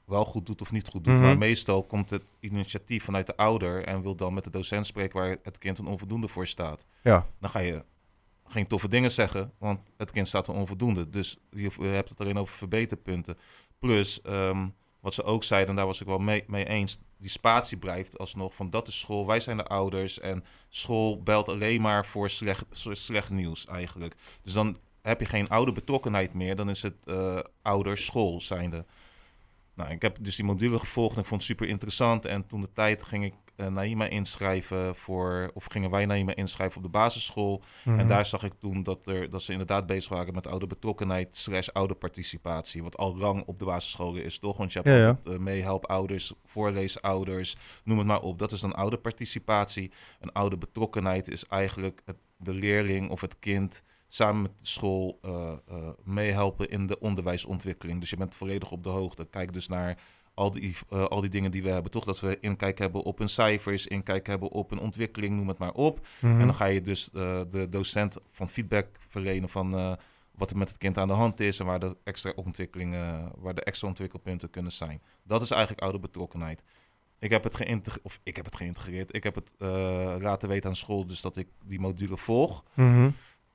wel 0.06 0.26
goed 0.26 0.46
doet 0.46 0.62
of 0.62 0.72
niet 0.72 0.88
goed 0.88 1.04
doet. 1.04 1.14
Mhm. 1.14 1.24
Maar 1.24 1.38
meestal 1.38 1.84
komt 1.84 2.10
het 2.10 2.24
initiatief 2.40 3.04
vanuit 3.04 3.28
de 3.28 3.38
ouder 3.38 3.84
en 3.84 4.02
wil 4.02 4.16
dan 4.16 4.34
met 4.34 4.44
de 4.44 4.50
docent 4.50 4.88
spreken 4.88 5.20
waar 5.20 5.38
het 5.44 5.58
kind 5.58 5.78
een 5.78 5.88
onvoldoende 5.88 6.28
voor 6.28 6.48
staat. 6.48 6.86
Ja. 7.04 7.28
Dan 7.40 7.50
ga 7.50 7.60
je 7.60 7.84
geen 8.46 8.68
toffe 8.68 8.88
dingen 8.88 9.12
zeggen, 9.12 9.52
want 9.58 9.90
het 9.98 10.12
kind 10.12 10.28
staat 10.28 10.48
een 10.48 10.56
onvoldoende. 10.56 11.10
Dus 11.10 11.38
je 11.52 11.72
hebt 11.80 12.10
het 12.10 12.22
alleen 12.22 12.38
over 12.38 12.58
verbeterpunten. 12.58 13.38
Plus, 13.80 14.22
ehm, 14.22 14.68
wat 15.00 15.14
ze 15.14 15.24
ook 15.24 15.44
zeiden, 15.44 15.70
en 15.70 15.76
daar 15.76 15.86
was 15.86 16.02
ik 16.02 16.08
wel 16.08 16.20
mee, 16.20 16.44
mee 16.48 16.66
eens, 16.66 17.00
die 17.18 17.30
spatie 17.30 17.78
blijft 17.78 18.18
alsnog 18.18 18.56
van 18.56 18.70
dat 18.70 18.88
is 18.88 19.00
school, 19.00 19.28
wij 19.28 19.40
zijn 19.40 19.58
de 19.58 19.66
ouders 19.66 20.20
en 20.20 20.44
school 20.70 21.24
belt 21.24 21.50
alleen 21.50 21.82
maar 21.82 22.06
voor 22.06 22.30
slecht, 22.30 22.66
slecht 22.92 23.30
nieuws 23.30 23.66
eigenlijk. 23.66 24.16
Dus 24.42 24.54
dan 24.54 24.78
heb 25.02 25.20
je 25.20 25.26
geen 25.26 25.50
oude 25.50 25.72
betrokkenheid 25.72 26.34
meer, 26.34 26.56
dan 26.56 26.70
is 26.70 26.82
het 26.82 26.96
ouders 27.62 28.06
school 28.06 28.42
zijnde. 28.42 28.86
Nou, 29.76 29.92
ik 29.92 30.02
heb 30.02 30.18
dus 30.22 30.36
die 30.36 30.46
module 30.46 30.80
gevolgd 30.80 31.16
en 31.16 31.22
ik 31.22 31.28
vond 31.28 31.42
het 31.42 31.50
super 31.50 31.68
interessant. 31.68 32.26
En 32.26 32.48
toen 32.48 32.62
de 32.62 32.74
tijd 32.74 33.04
ging 33.04 33.24
ik 33.24 33.34
Naima 33.68 34.06
inschrijven 34.06 34.96
voor, 34.96 35.52
of 35.54 35.66
gingen 35.66 35.90
wij 35.90 36.06
Naima 36.06 36.36
inschrijven 36.36 36.78
op 36.78 36.84
de 36.84 36.90
basisschool. 36.90 37.64
Mhm. 37.86 38.00
En 38.00 38.08
daar 38.08 38.26
zag 38.26 38.44
ik 38.44 38.54
toen 38.54 38.84
dat, 38.84 39.08
er, 39.08 39.30
dat 39.30 39.42
ze 39.42 39.52
inderdaad 39.52 39.86
bezig 39.86 40.14
waren 40.14 40.34
met 40.34 40.48
oude 40.48 40.68
betrokkenheid 40.68 41.38
slash 41.38 41.68
oude 41.68 41.96
participatie. 41.96 42.84
Wat 42.84 42.98
al 42.98 43.18
lang 43.18 43.44
op 43.46 43.60
de 43.60 43.66
basisscholen 43.66 44.24
is, 44.24 44.40
toch? 44.40 44.58
Want 44.58 44.74
je 44.74 44.80
hebt 44.80 44.96
Ja, 44.96 45.08
altijd 45.08 45.36
eh, 45.36 45.42
meehelpouders, 45.42 46.34
voorleesouders, 46.46 47.56
noem 47.84 47.98
het 47.98 48.08
maar 48.08 48.22
op. 48.22 48.40
Dat 48.40 48.52
is 48.52 48.62
dan 48.62 48.74
oude 48.76 48.98
participatie. 48.98 49.92
Een 50.20 50.32
oude 50.32 50.58
betrokkenheid 50.58 51.28
is 51.28 51.46
eigenlijk 51.46 52.02
het, 52.06 52.18
de 52.38 52.54
leerling 52.54 53.10
of 53.10 53.22
het 53.22 53.40
kind 53.40 53.84
samen 54.10 54.42
met 54.42 54.60
de 54.60 54.66
school 54.66 55.20
eh, 55.22 55.52
eh, 55.68 55.90
meehelpen 56.04 56.70
in 56.70 56.88
de 56.88 57.00
onderwijsontwikkeling. 57.00 58.00
Dus 58.00 58.10
je 58.10 58.18
bent 58.18 58.36
volledig 58.36 58.72
op 58.72 58.84
de 58.84 58.90
hoogte. 58.90 59.28
Kijk 59.30 59.54
dus 59.54 59.68
naar 59.68 59.98
al 60.34 60.52
die, 60.52 60.76
eh, 60.90 61.06
al 61.06 61.22
die 61.22 61.30
dingen 61.30 61.52
die 61.52 61.64
we 61.64 61.70
hebben. 61.70 61.92
Toch 61.92 62.06
dat 62.06 62.20
we 62.20 62.38
inkijk 62.40 62.78
hebben 62.78 63.02
op 63.04 63.18
hun 63.18 63.30
cijfers, 63.30 63.88
inkijk 63.88 64.28
hebben 64.28 64.50
op 64.50 64.72
een 64.72 64.80
ontwikkeling, 64.80 65.36
noem 65.36 65.48
het 65.48 65.58
maar 65.58 65.74
op. 65.74 66.08
Mhm. 66.22 66.40
En 66.40 66.46
dan 66.46 66.56
ga 66.56 66.66
je 66.66 66.82
dus 66.82 67.10
de 67.50 67.68
docent 67.70 68.18
van 68.30 68.50
feedback 68.50 68.88
verlenen 69.08 69.50
van 69.50 69.98
wat 70.32 70.50
er 70.52 70.58
met 70.58 70.70
het 70.70 70.78
kind 70.78 70.98
aan 70.98 71.08
de 71.08 71.14
hand 71.14 71.40
is 71.40 71.60
en 71.60 71.66
waar 71.66 71.80
de 71.80 71.98
extra 72.04 72.32
ontwikkelingen, 72.36 73.32
waar 73.38 73.56
de 73.56 73.64
extra 73.64 73.88
ontwikkelpunten 73.88 74.50
kunnen 74.50 74.72
zijn. 74.72 75.02
Dat 75.24 75.42
is 75.42 75.52
eigenlijk 75.52 75.82
oude 75.82 76.00
betrokkenheid. 76.00 76.64
Ik 77.20 77.30
heb 77.30 77.44
het 77.44 77.56
geïntegreerd, 77.56 78.06
of 78.06 78.20
ik 78.24 78.36
heb 78.36 78.46
het 78.46 78.56
geïntegreerd. 78.56 79.16
Ik 79.16 79.24
heb 79.24 79.36
het 79.36 79.54
laten 80.22 80.50
weten 80.50 80.70
aan 80.70 80.76
school, 80.76 81.08
dus 81.08 81.22
dat 81.22 81.38
ik 81.38 81.48
die 81.66 81.80
module 81.80 82.18
volg. 82.18 82.64
Mhm. 82.74 83.10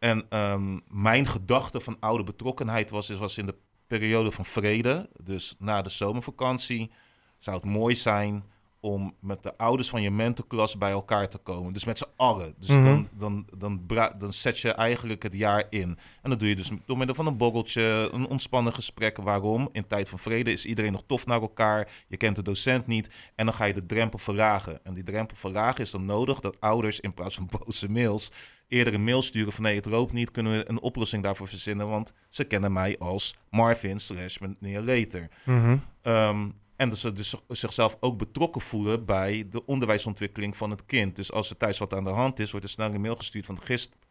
En 0.04 0.26
ehm, 0.28 0.78
mijn 0.88 1.26
gedachte 1.26 1.80
van 1.80 1.96
oude 2.00 2.24
betrokkenheid 2.24 2.90
was, 2.90 3.08
was 3.08 3.38
in 3.38 3.46
de 3.46 3.54
periode 3.86 4.30
van 4.30 4.44
vrede, 4.44 5.08
dus 5.22 5.54
na 5.58 5.82
de 5.82 5.90
zomervakantie, 5.90 6.90
zou 7.38 7.56
het 7.56 7.64
mooi 7.64 7.94
zijn 7.94 8.44
om 8.80 9.14
met 9.20 9.42
de 9.42 9.56
ouders 9.56 9.88
van 9.88 10.02
je 10.02 10.10
mentorklas 10.10 10.78
bij 10.78 10.90
elkaar 10.90 11.28
te 11.28 11.38
komen. 11.38 11.72
Dus 11.72 11.84
met 11.84 11.98
z'n 11.98 12.08
allen. 12.16 12.54
Dus 12.58 12.68
Mhm. 12.68 12.84
dan, 12.84 13.08
dan, 13.16 13.46
dan, 13.56 13.80
dan 14.18 14.32
zet 14.32 14.58
je 14.60 14.72
eigenlijk 14.72 15.22
het 15.22 15.34
jaar 15.34 15.64
in. 15.70 15.98
En 16.22 16.30
dat 16.30 16.40
doe 16.40 16.48
je 16.48 16.56
dus 16.56 16.70
door 16.86 16.96
middel 16.96 17.14
van 17.16 17.26
een 17.26 17.36
borreltje, 17.36 18.08
een 18.12 18.26
ontspannen 18.26 18.72
gesprek. 18.72 19.16
Waarom? 19.16 19.68
In 19.72 19.86
tijd 19.86 20.08
van 20.08 20.18
vrede 20.18 20.52
is 20.52 20.66
iedereen 20.66 20.92
nog 20.92 21.02
tof 21.06 21.26
naar 21.26 21.40
elkaar. 21.40 21.90
Je 22.08 22.16
kent 22.16 22.36
de 22.36 22.42
docent 22.42 22.86
niet. 22.86 23.10
En 23.34 23.44
dan 23.44 23.54
ga 23.54 23.64
je 23.64 23.74
de 23.74 23.86
drempel 23.86 24.18
verlagen. 24.18 24.84
En 24.84 24.94
die 24.94 25.04
drempel 25.04 25.36
verlagen 25.36 25.80
is 25.80 25.90
dan 25.90 26.04
nodig 26.04 26.40
dat 26.40 26.60
ouders 26.60 27.00
in 27.00 27.14
plaats 27.14 27.34
van 27.34 27.48
boze 27.58 27.90
mails 27.90 28.32
eerder 28.68 28.94
een 28.94 29.04
mail 29.04 29.22
sturen 29.22 29.52
van 29.52 29.62
nee, 29.62 29.76
het 29.76 29.86
loopt 29.86 30.12
niet, 30.12 30.30
kunnen 30.30 30.52
we 30.52 30.68
een 30.68 30.80
oplossing 30.80 31.22
daarvoor 31.22 31.48
verzinnen, 31.48 31.88
want 31.88 32.12
ze 32.28 32.44
kennen 32.44 32.72
mij 32.72 32.98
als 32.98 33.36
Marvin 33.50 34.00
slash 34.00 34.38
meneer 34.38 34.80
Leter. 34.80 35.28
Mhm. 35.44 35.76
Ehm, 36.02 36.48
en 36.76 36.88
dat 36.88 36.98
ze 36.98 37.12
dus 37.12 37.34
zichzelf 37.48 37.96
ook 38.00 38.18
betrokken 38.18 38.60
voelen 38.60 39.04
bij 39.04 39.46
de 39.50 39.66
onderwijsontwikkeling 39.66 40.56
van 40.56 40.70
het 40.70 40.86
kind. 40.86 41.16
Dus 41.16 41.32
als 41.32 41.50
er 41.50 41.56
thuis 41.56 41.78
wat 41.78 41.94
aan 41.94 42.04
de 42.04 42.10
hand 42.10 42.38
is, 42.38 42.50
wordt 42.50 42.66
er 42.66 42.72
snel 42.72 42.94
een 42.94 43.00
mail 43.00 43.16
gestuurd 43.16 43.46
van 43.46 43.62
gisteren. 43.62 44.02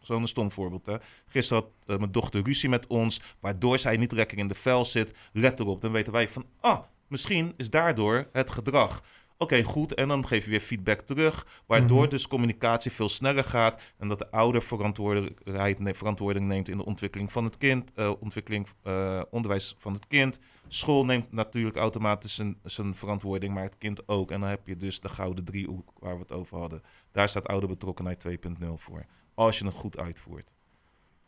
Zo'n 0.00 0.26
stom 0.26 0.52
voorbeeld. 0.52 0.86
Hè. 0.86 0.96
Gisteren 1.26 1.62
had 1.62 1.72
eh, 1.86 1.96
mijn 1.96 2.12
dochter 2.12 2.42
ruzie 2.42 2.68
met 2.68 2.86
ons, 2.86 3.20
waardoor 3.40 3.78
zij 3.78 3.96
niet 3.96 4.12
lekker 4.12 4.38
in 4.38 4.48
de 4.48 4.54
vel 4.54 4.84
zit. 4.84 5.14
Let 5.32 5.60
erop, 5.60 5.80
dan 5.80 5.92
weten 5.92 6.12
wij 6.12 6.28
van, 6.28 6.44
ah, 6.60 6.80
misschien 7.08 7.54
is 7.56 7.70
daardoor 7.70 8.28
het 8.32 8.50
gedrag. 8.50 9.02
Oké, 9.42 9.62
goed. 9.62 9.94
En 9.94 10.08
dan 10.08 10.26
geef 10.26 10.44
je 10.44 10.50
weer 10.50 10.60
feedback 10.60 11.00
terug. 11.00 11.62
Waardoor 11.66 12.00
Mhm. 12.00 12.10
dus 12.10 12.26
communicatie 12.28 12.90
veel 12.90 13.08
sneller 13.08 13.44
gaat. 13.44 13.82
En 13.98 14.08
dat 14.08 14.18
de 14.18 14.30
ouder 14.30 14.62
verantwoordelijkheid, 14.62 15.78
ne- 15.78 15.94
verantwoording 15.94 16.46
neemt 16.46 16.68
in 16.68 16.76
de 16.76 16.84
ontwikkeling 16.84 17.32
van 17.32 17.44
het 17.44 17.56
kind. 17.58 17.92
eh, 17.94 18.12
ontwikkeling, 18.20 18.66
eh, 18.82 19.22
onderwijs 19.30 19.74
van 19.78 19.92
het 19.92 20.06
kind. 20.06 20.38
School 20.68 21.04
neemt 21.04 21.32
natuurlijk 21.32 21.76
automatisch 21.76 22.34
zijn, 22.34 22.58
zijn 22.64 22.94
verantwoording, 22.94 23.54
maar 23.54 23.62
het 23.62 23.78
kind 23.78 24.08
ook. 24.08 24.30
En 24.30 24.40
dan 24.40 24.48
heb 24.48 24.66
je 24.66 24.76
dus 24.76 25.00
de 25.00 25.08
gouden 25.08 25.44
driehoek 25.44 25.92
waar 25.98 26.14
we 26.14 26.20
het 26.20 26.32
over 26.32 26.58
hadden. 26.58 26.82
Daar 27.12 27.28
staat 27.28 27.46
oude 27.48 27.66
betrokkenheid 27.66 28.20
2.0 28.20 28.76
voor. 28.76 29.04
Als 29.34 29.58
je 29.58 29.64
het 29.64 29.74
goed 29.74 29.98
uitvoert. 29.98 30.52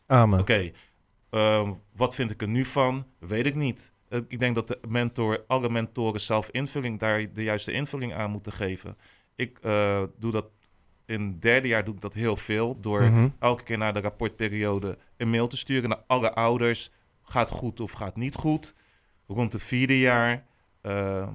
Amen. 0.07 0.39
Oké, 0.39 0.71
ehm, 1.29 1.73
wat 1.95 2.15
vind 2.15 2.31
ik 2.31 2.41
er 2.41 2.47
nu 2.47 2.65
van? 2.65 3.05
Weet 3.19 3.45
ik 3.45 3.55
niet. 3.55 3.92
Eh, 4.13 4.19
Ik 4.27 4.39
denk 4.39 4.55
dat 4.55 4.67
de 4.67 4.79
mentor, 4.87 5.43
alle 5.47 5.69
mentoren 5.69 6.21
zelf 6.21 6.49
invulling, 6.51 6.99
daar 6.99 7.33
de 7.33 7.43
juiste 7.43 7.71
invulling 7.71 8.13
aan 8.13 8.31
moeten 8.31 8.51
geven. 8.51 8.97
Ik 9.35 9.59
eh, 9.61 10.03
doe 10.17 10.31
dat 10.31 10.45
in 11.05 11.21
het 11.21 11.41
derde 11.41 11.67
jaar 11.67 11.83
doe 11.85 11.95
ik 11.95 12.01
dat 12.01 12.13
heel 12.13 12.35
veel. 12.35 12.79
Door 12.79 13.01
Mhm. 13.01 13.27
elke 13.39 13.63
keer 13.63 13.77
na 13.77 13.91
de 13.91 13.99
rapportperiode 14.01 14.97
een 15.17 15.29
mail 15.29 15.47
te 15.47 15.57
sturen 15.57 15.89
naar 15.89 16.03
alle 16.07 16.33
ouders. 16.33 16.91
Gaat 17.23 17.49
goed 17.49 17.79
of 17.79 17.91
gaat 17.91 18.15
niet 18.15 18.35
goed? 18.35 18.73
Rond 19.27 19.53
het 19.53 19.63
vierde 19.63 19.99
jaar 19.99 20.45
eh, 20.81 21.27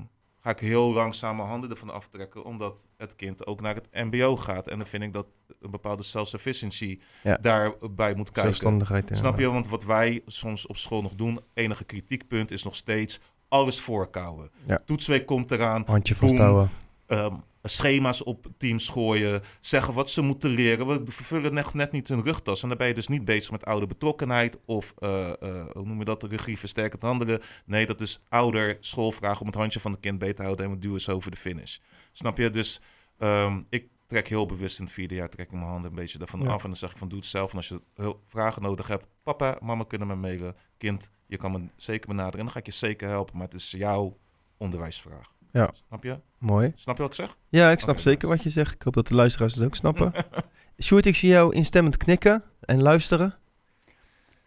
ga 0.48 0.54
ik 0.54 0.60
heel 0.60 0.92
langzaam 0.92 1.36
mijn 1.36 1.48
handen 1.48 1.70
ervan 1.70 1.90
aftrekken, 1.90 2.44
omdat 2.44 2.86
het 2.96 3.16
kind 3.16 3.46
ook 3.46 3.60
naar 3.60 3.74
het 3.74 3.88
MBO 3.92 4.36
gaat. 4.36 4.68
En 4.68 4.78
dan 4.78 4.86
vind 4.86 5.02
ik 5.02 5.12
dat 5.12 5.26
een 5.60 5.70
bepaalde 5.70 6.02
self-sufficiency 6.02 6.98
Ja. 7.22 7.36
daarbij 7.40 8.14
moet 8.14 8.30
kijken. 8.30 8.78
Ja. 8.78 9.02
Snap 9.16 9.38
je? 9.38 9.50
Want 9.50 9.68
wat 9.68 9.84
wij 9.84 10.20
soms 10.26 10.66
op 10.66 10.76
school 10.76 11.02
nog 11.02 11.14
doen, 11.14 11.40
enige 11.54 11.84
kritiekpunt 11.84 12.50
is 12.50 12.62
nog 12.64 12.74
steeds 12.74 13.20
alles 13.48 13.80
voorkouwen. 13.80 14.50
Ja. 14.66 14.80
Toetsweek 14.84 15.26
komt 15.26 15.50
eraan, 15.50 15.82
Handje 15.86 16.14
vasthouden. 16.14 16.70
ehm, 17.06 17.34
schema's 17.68 18.22
op 18.24 18.46
teams 18.56 18.88
gooien, 18.88 19.42
zeggen 19.60 19.94
wat 19.94 20.10
ze 20.10 20.22
moeten 20.22 20.50
leren. 20.50 20.86
We 20.86 21.12
vervullen 21.12 21.54
net, 21.54 21.74
net 21.74 21.92
niet 21.92 22.08
hun 22.08 22.22
rugtas. 22.22 22.62
En 22.62 22.68
dan 22.68 22.78
ben 22.78 22.88
je 22.88 22.94
dus 22.94 23.08
niet 23.08 23.24
bezig 23.24 23.50
met 23.50 23.64
oude 23.64 23.86
betrokkenheid 23.86 24.58
of, 24.64 24.94
eh, 24.98 25.28
eh, 25.42 25.66
hoe 25.72 25.84
noem 25.86 25.98
je 25.98 26.04
dat, 26.04 26.22
regie 26.22 26.58
versterkend 26.58 27.02
handelen. 27.02 27.40
Nee, 27.66 27.86
dat 27.86 28.00
is 28.00 28.24
ouder 28.28 28.76
schoolvragen 28.80 29.40
om 29.40 29.46
het 29.46 29.56
handje 29.56 29.80
van 29.80 29.90
het 29.92 30.00
kind 30.00 30.18
beter 30.18 30.34
te 30.34 30.42
houden 30.42 30.66
en 30.66 30.72
we 30.72 30.78
duwen 30.78 31.00
ze 31.00 31.12
over 31.12 31.30
de 31.30 31.36
finish. 31.36 31.78
Snap 32.12 32.38
je? 32.38 32.50
Dus 32.50 32.80
ehm, 33.18 33.62
ik 33.68 33.86
trek 34.06 34.28
heel 34.28 34.46
bewust 34.46 34.78
in 34.78 34.84
het 34.84 34.94
vierde 34.94 35.14
jaar, 35.14 35.28
trek 35.28 35.46
ik 35.46 35.52
mijn 35.52 35.64
handen 35.64 35.90
een 35.90 35.96
beetje 35.96 36.18
daarvan 36.18 36.40
Ja. 36.40 36.48
af. 36.48 36.62
En 36.62 36.68
dan 36.68 36.78
zeg 36.78 36.90
ik 36.90 36.98
van, 36.98 37.08
doe 37.08 37.18
het 37.18 37.28
zelf. 37.28 37.50
En 37.50 37.56
als 37.56 37.68
je 37.68 37.80
vragen 38.26 38.62
nodig 38.62 38.86
hebt, 38.88 39.06
papa, 39.22 39.58
mama 39.62 39.84
kunnen 39.84 40.06
me 40.08 40.14
mailen. 40.14 40.56
Kind, 40.76 41.10
je 41.26 41.36
kan 41.36 41.52
me 41.52 41.68
zeker 41.76 42.08
benaderen. 42.08 42.38
En 42.38 42.44
dan 42.44 42.52
ga 42.52 42.58
ik 42.58 42.66
je 42.66 42.72
zeker 42.72 43.08
helpen. 43.08 43.36
Maar 43.36 43.44
het 43.46 43.54
is 43.54 43.70
jouw 43.70 44.18
onderwijsvraag. 44.56 45.30
Ja. 45.52 45.70
Snap 45.72 46.02
je? 46.04 46.18
Mooi. 46.38 46.72
Snap 46.74 46.96
je 46.96 47.02
wat 47.02 47.10
ik 47.10 47.16
zeg? 47.16 47.36
Ja, 47.48 47.70
ik 47.70 47.80
snap 47.80 47.98
zeker 47.98 48.28
nice. 48.28 48.42
wat 48.42 48.42
je 48.42 48.50
zegt. 48.60 48.74
Ik 48.74 48.82
hoop 48.82 48.94
dat 48.94 49.06
de 49.06 49.14
luisteraars 49.14 49.54
het 49.54 49.64
ook 49.64 49.74
snappen. 49.74 50.12
Sjoerd, 50.82 51.06
ik 51.06 51.16
zie 51.16 51.28
jou 51.28 51.54
instemmend 51.54 51.96
knikken 51.96 52.42
en 52.60 52.82
luisteren. 52.82 53.34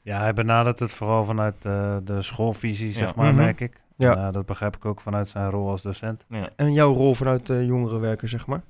Ja, 0.01 0.19
hij 0.19 0.33
benadert 0.33 0.79
het 0.79 0.93
vooral 0.93 1.25
vanuit 1.25 1.65
eh, 1.65 1.97
de 2.03 2.21
schoolvisie, 2.21 2.93
zeg 2.93 3.15
maar, 3.15 3.27
Mhm. 3.33 3.35
merk 3.43 3.59
ik. 3.61 3.81
Ja. 3.97 4.15
En, 4.15 4.25
eh, 4.27 4.31
dat 4.31 4.45
begrijp 4.45 4.75
ik 4.75 4.85
ook 4.85 5.01
vanuit 5.01 5.27
zijn 5.27 5.49
rol 5.49 5.69
als 5.69 5.81
docent. 5.81 6.25
Ja. 6.29 6.49
En 6.55 6.73
jouw 6.73 6.93
rol 6.93 7.15
vanuit 7.15 7.47
de 7.47 7.65
jongerenwerker, 7.65 8.27
zeg 8.29 8.47
maar. 8.47 8.61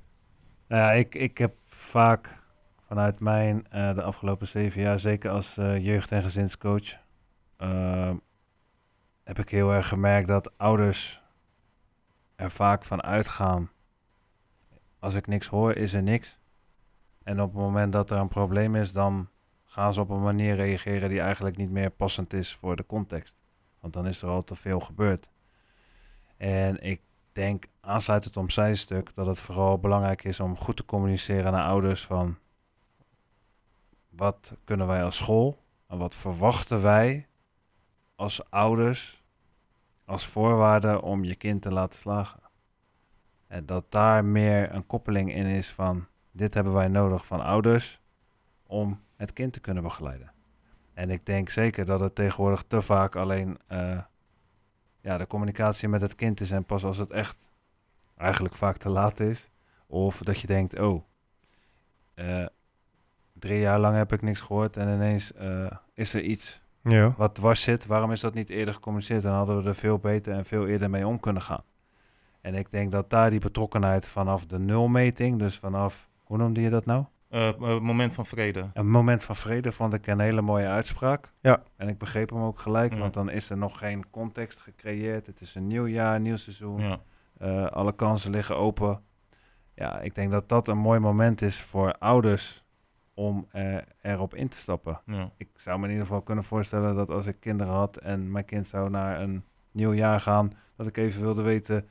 Nou 0.68 0.82
ja, 0.82 0.92
ik, 0.92 1.14
ik 1.14 1.38
heb 1.38 1.54
vaak 1.66 2.38
vanuit 2.86 3.20
mijn 3.20 3.66
eh, 3.70 3.94
de 3.94 4.02
afgelopen 4.02 4.46
zeven 4.46 4.80
jaar, 4.82 4.98
zeker 5.00 5.30
als 5.30 5.56
eh, 5.58 5.84
jeugd- 5.84 6.12
en 6.12 6.22
gezinscoach, 6.22 6.96
eh, 7.56 8.10
heb 9.24 9.38
ik 9.38 9.48
heel 9.48 9.72
erg 9.72 9.88
gemerkt 9.88 10.26
dat 10.28 10.52
ouders 10.56 11.21
er 12.42 12.50
vaak 12.50 12.84
van 12.84 13.02
uitgaan. 13.02 13.70
Als 14.98 15.14
ik 15.14 15.26
niks 15.26 15.46
hoor, 15.46 15.74
is 15.76 15.92
er 15.92 16.02
niks. 16.02 16.38
En 17.22 17.40
op 17.40 17.52
het 17.52 17.62
moment 17.62 17.92
dat 17.92 18.10
er 18.10 18.18
een 18.18 18.28
probleem 18.28 18.76
is, 18.76 18.92
dan 18.92 19.28
gaan 19.64 19.94
ze 19.94 20.00
op 20.00 20.10
een 20.10 20.22
manier 20.22 20.54
reageren 20.54 21.08
die 21.08 21.20
eigenlijk 21.20 21.56
niet 21.56 21.70
meer 21.70 21.90
passend 21.90 22.32
is 22.32 22.54
voor 22.54 22.76
de 22.76 22.86
context. 22.86 23.36
Want 23.80 23.92
dan 23.92 24.06
is 24.06 24.22
er 24.22 24.28
al 24.28 24.44
te 24.44 24.54
veel 24.54 24.80
gebeurd. 24.80 25.30
En 26.36 26.82
ik 26.82 27.00
denk 27.32 27.66
aansluitend 27.80 28.36
om 28.36 28.50
zijn 28.50 28.76
stuk 28.76 29.14
dat 29.14 29.26
het 29.26 29.40
vooral 29.40 29.78
belangrijk 29.78 30.24
is 30.24 30.40
om 30.40 30.56
goed 30.56 30.76
te 30.76 30.84
communiceren 30.84 31.52
naar 31.52 31.66
ouders 31.66 32.06
van 32.06 32.38
wat 34.08 34.52
kunnen 34.64 34.86
wij 34.86 35.04
als 35.04 35.16
school 35.16 35.62
en 35.88 35.98
wat 35.98 36.14
verwachten 36.14 36.82
wij 36.82 37.26
als 38.16 38.50
ouders 38.50 39.21
als 40.12 40.26
voorwaarde 40.26 41.02
om 41.02 41.24
je 41.24 41.34
kind 41.34 41.62
te 41.62 41.72
laten 41.72 41.98
slagen. 41.98 42.40
En 43.46 43.66
dat 43.66 43.84
daar 43.88 44.24
meer 44.24 44.74
een 44.74 44.86
koppeling 44.86 45.34
in 45.34 45.46
is 45.46 45.70
van 45.70 46.06
dit 46.30 46.54
hebben 46.54 46.72
wij 46.72 46.88
nodig 46.88 47.26
van 47.26 47.40
ouders 47.40 48.00
om 48.66 49.00
het 49.16 49.32
kind 49.32 49.52
te 49.52 49.60
kunnen 49.60 49.82
begeleiden. 49.82 50.32
En 50.94 51.10
ik 51.10 51.26
denk 51.26 51.48
zeker 51.48 51.84
dat 51.84 52.00
het 52.00 52.14
tegenwoordig 52.14 52.64
te 52.68 52.82
vaak 52.82 53.16
alleen 53.16 53.58
eh, 53.66 53.98
ja, 55.00 55.18
de 55.18 55.26
communicatie 55.26 55.88
met 55.88 56.00
het 56.00 56.14
kind 56.14 56.40
is 56.40 56.50
en 56.50 56.64
pas 56.64 56.84
als 56.84 56.98
het 56.98 57.10
echt 57.10 57.36
eigenlijk 58.16 58.54
vaak 58.54 58.76
te 58.76 58.88
laat 58.88 59.20
is. 59.20 59.50
Of 59.86 60.18
dat 60.18 60.40
je 60.40 60.46
denkt, 60.46 60.78
oh, 60.78 61.04
eh, 62.14 62.46
drie 63.32 63.60
jaar 63.60 63.78
lang 63.78 63.96
heb 63.96 64.12
ik 64.12 64.22
niks 64.22 64.40
gehoord 64.40 64.76
en 64.76 64.94
ineens 64.94 65.32
eh, 65.32 65.70
is 65.94 66.14
er 66.14 66.22
iets 66.22 66.61
Ja. 66.82 67.14
wat 67.16 67.34
dwars 67.34 67.62
zit. 67.62 67.86
Waarom 67.86 68.12
is 68.12 68.20
dat 68.20 68.34
niet 68.34 68.50
eerder 68.50 68.74
gecommuniceerd? 68.74 69.22
Dan 69.22 69.34
hadden 69.34 69.62
we 69.62 69.68
er 69.68 69.74
veel 69.74 69.98
beter 69.98 70.32
en 70.34 70.44
veel 70.44 70.66
eerder 70.66 70.90
mee 70.90 71.06
om 71.06 71.20
kunnen 71.20 71.42
gaan. 71.42 71.62
En 72.40 72.54
ik 72.54 72.70
denk 72.70 72.92
dat 72.92 73.10
daar 73.10 73.30
die 73.30 73.40
betrokkenheid 73.40 74.06
vanaf 74.06 74.46
de 74.46 74.58
nulmeting, 74.58 75.38
dus 75.38 75.58
vanaf, 75.58 76.08
hoe 76.24 76.36
noemde 76.36 76.60
je 76.60 76.70
dat 76.70 76.84
nou? 76.86 77.04
Eh, 77.28 77.48
eh, 77.48 77.80
moment 77.80 78.14
van 78.14 78.26
vrede. 78.26 78.70
Een 78.74 78.90
moment 78.90 79.24
van 79.24 79.36
vrede 79.36 79.72
vond 79.72 79.94
ik 79.94 80.06
een 80.06 80.20
hele 80.20 80.40
mooie 80.42 80.66
uitspraak. 80.66 81.32
Ja. 81.40 81.62
En 81.76 81.88
ik 81.88 81.98
begreep 81.98 82.30
hem 82.30 82.42
ook 82.42 82.58
gelijk, 82.58 82.92
Ja. 82.92 82.98
want 82.98 83.14
dan 83.14 83.30
is 83.30 83.50
er 83.50 83.56
nog 83.56 83.78
geen 83.78 84.10
context 84.10 84.60
gecreëerd. 84.60 85.26
Het 85.26 85.40
is 85.40 85.54
een 85.54 85.66
nieuw 85.66 85.86
jaar, 85.86 86.20
nieuw 86.20 86.36
seizoen. 86.36 86.80
Ja. 86.80 86.98
Eh, 87.38 87.66
alle 87.66 87.92
kansen 87.94 88.30
liggen 88.30 88.56
open. 88.56 89.00
Ja, 89.74 90.00
ik 90.00 90.14
denk 90.14 90.30
dat 90.30 90.48
dat 90.48 90.68
een 90.68 90.78
mooi 90.78 90.98
moment 91.00 91.42
is 91.42 91.60
voor 91.60 91.92
ouders 91.98 92.64
om 93.14 93.46
eh, 93.50 93.76
erop 94.02 94.34
in 94.34 94.48
te 94.48 94.56
stappen. 94.56 95.00
Ja. 95.06 95.30
Ik 95.36 95.48
zou 95.54 95.78
me 95.78 95.84
in 95.84 95.90
ieder 95.90 96.06
geval 96.06 96.22
kunnen 96.22 96.44
voorstellen 96.44 96.94
dat 96.94 97.10
als 97.10 97.26
ik 97.26 97.40
kinderen 97.40 97.72
had 97.72 97.96
en 97.96 98.30
mijn 98.30 98.44
kind 98.44 98.68
zou 98.68 98.90
naar 98.90 99.20
een 99.20 99.44
nieuw 99.70 99.92
jaar 99.92 100.20
gaan, 100.20 100.52
dat 100.76 100.86
ik 100.86 100.96
even 100.96 101.20
wilde 101.20 101.42
weten 101.42 101.88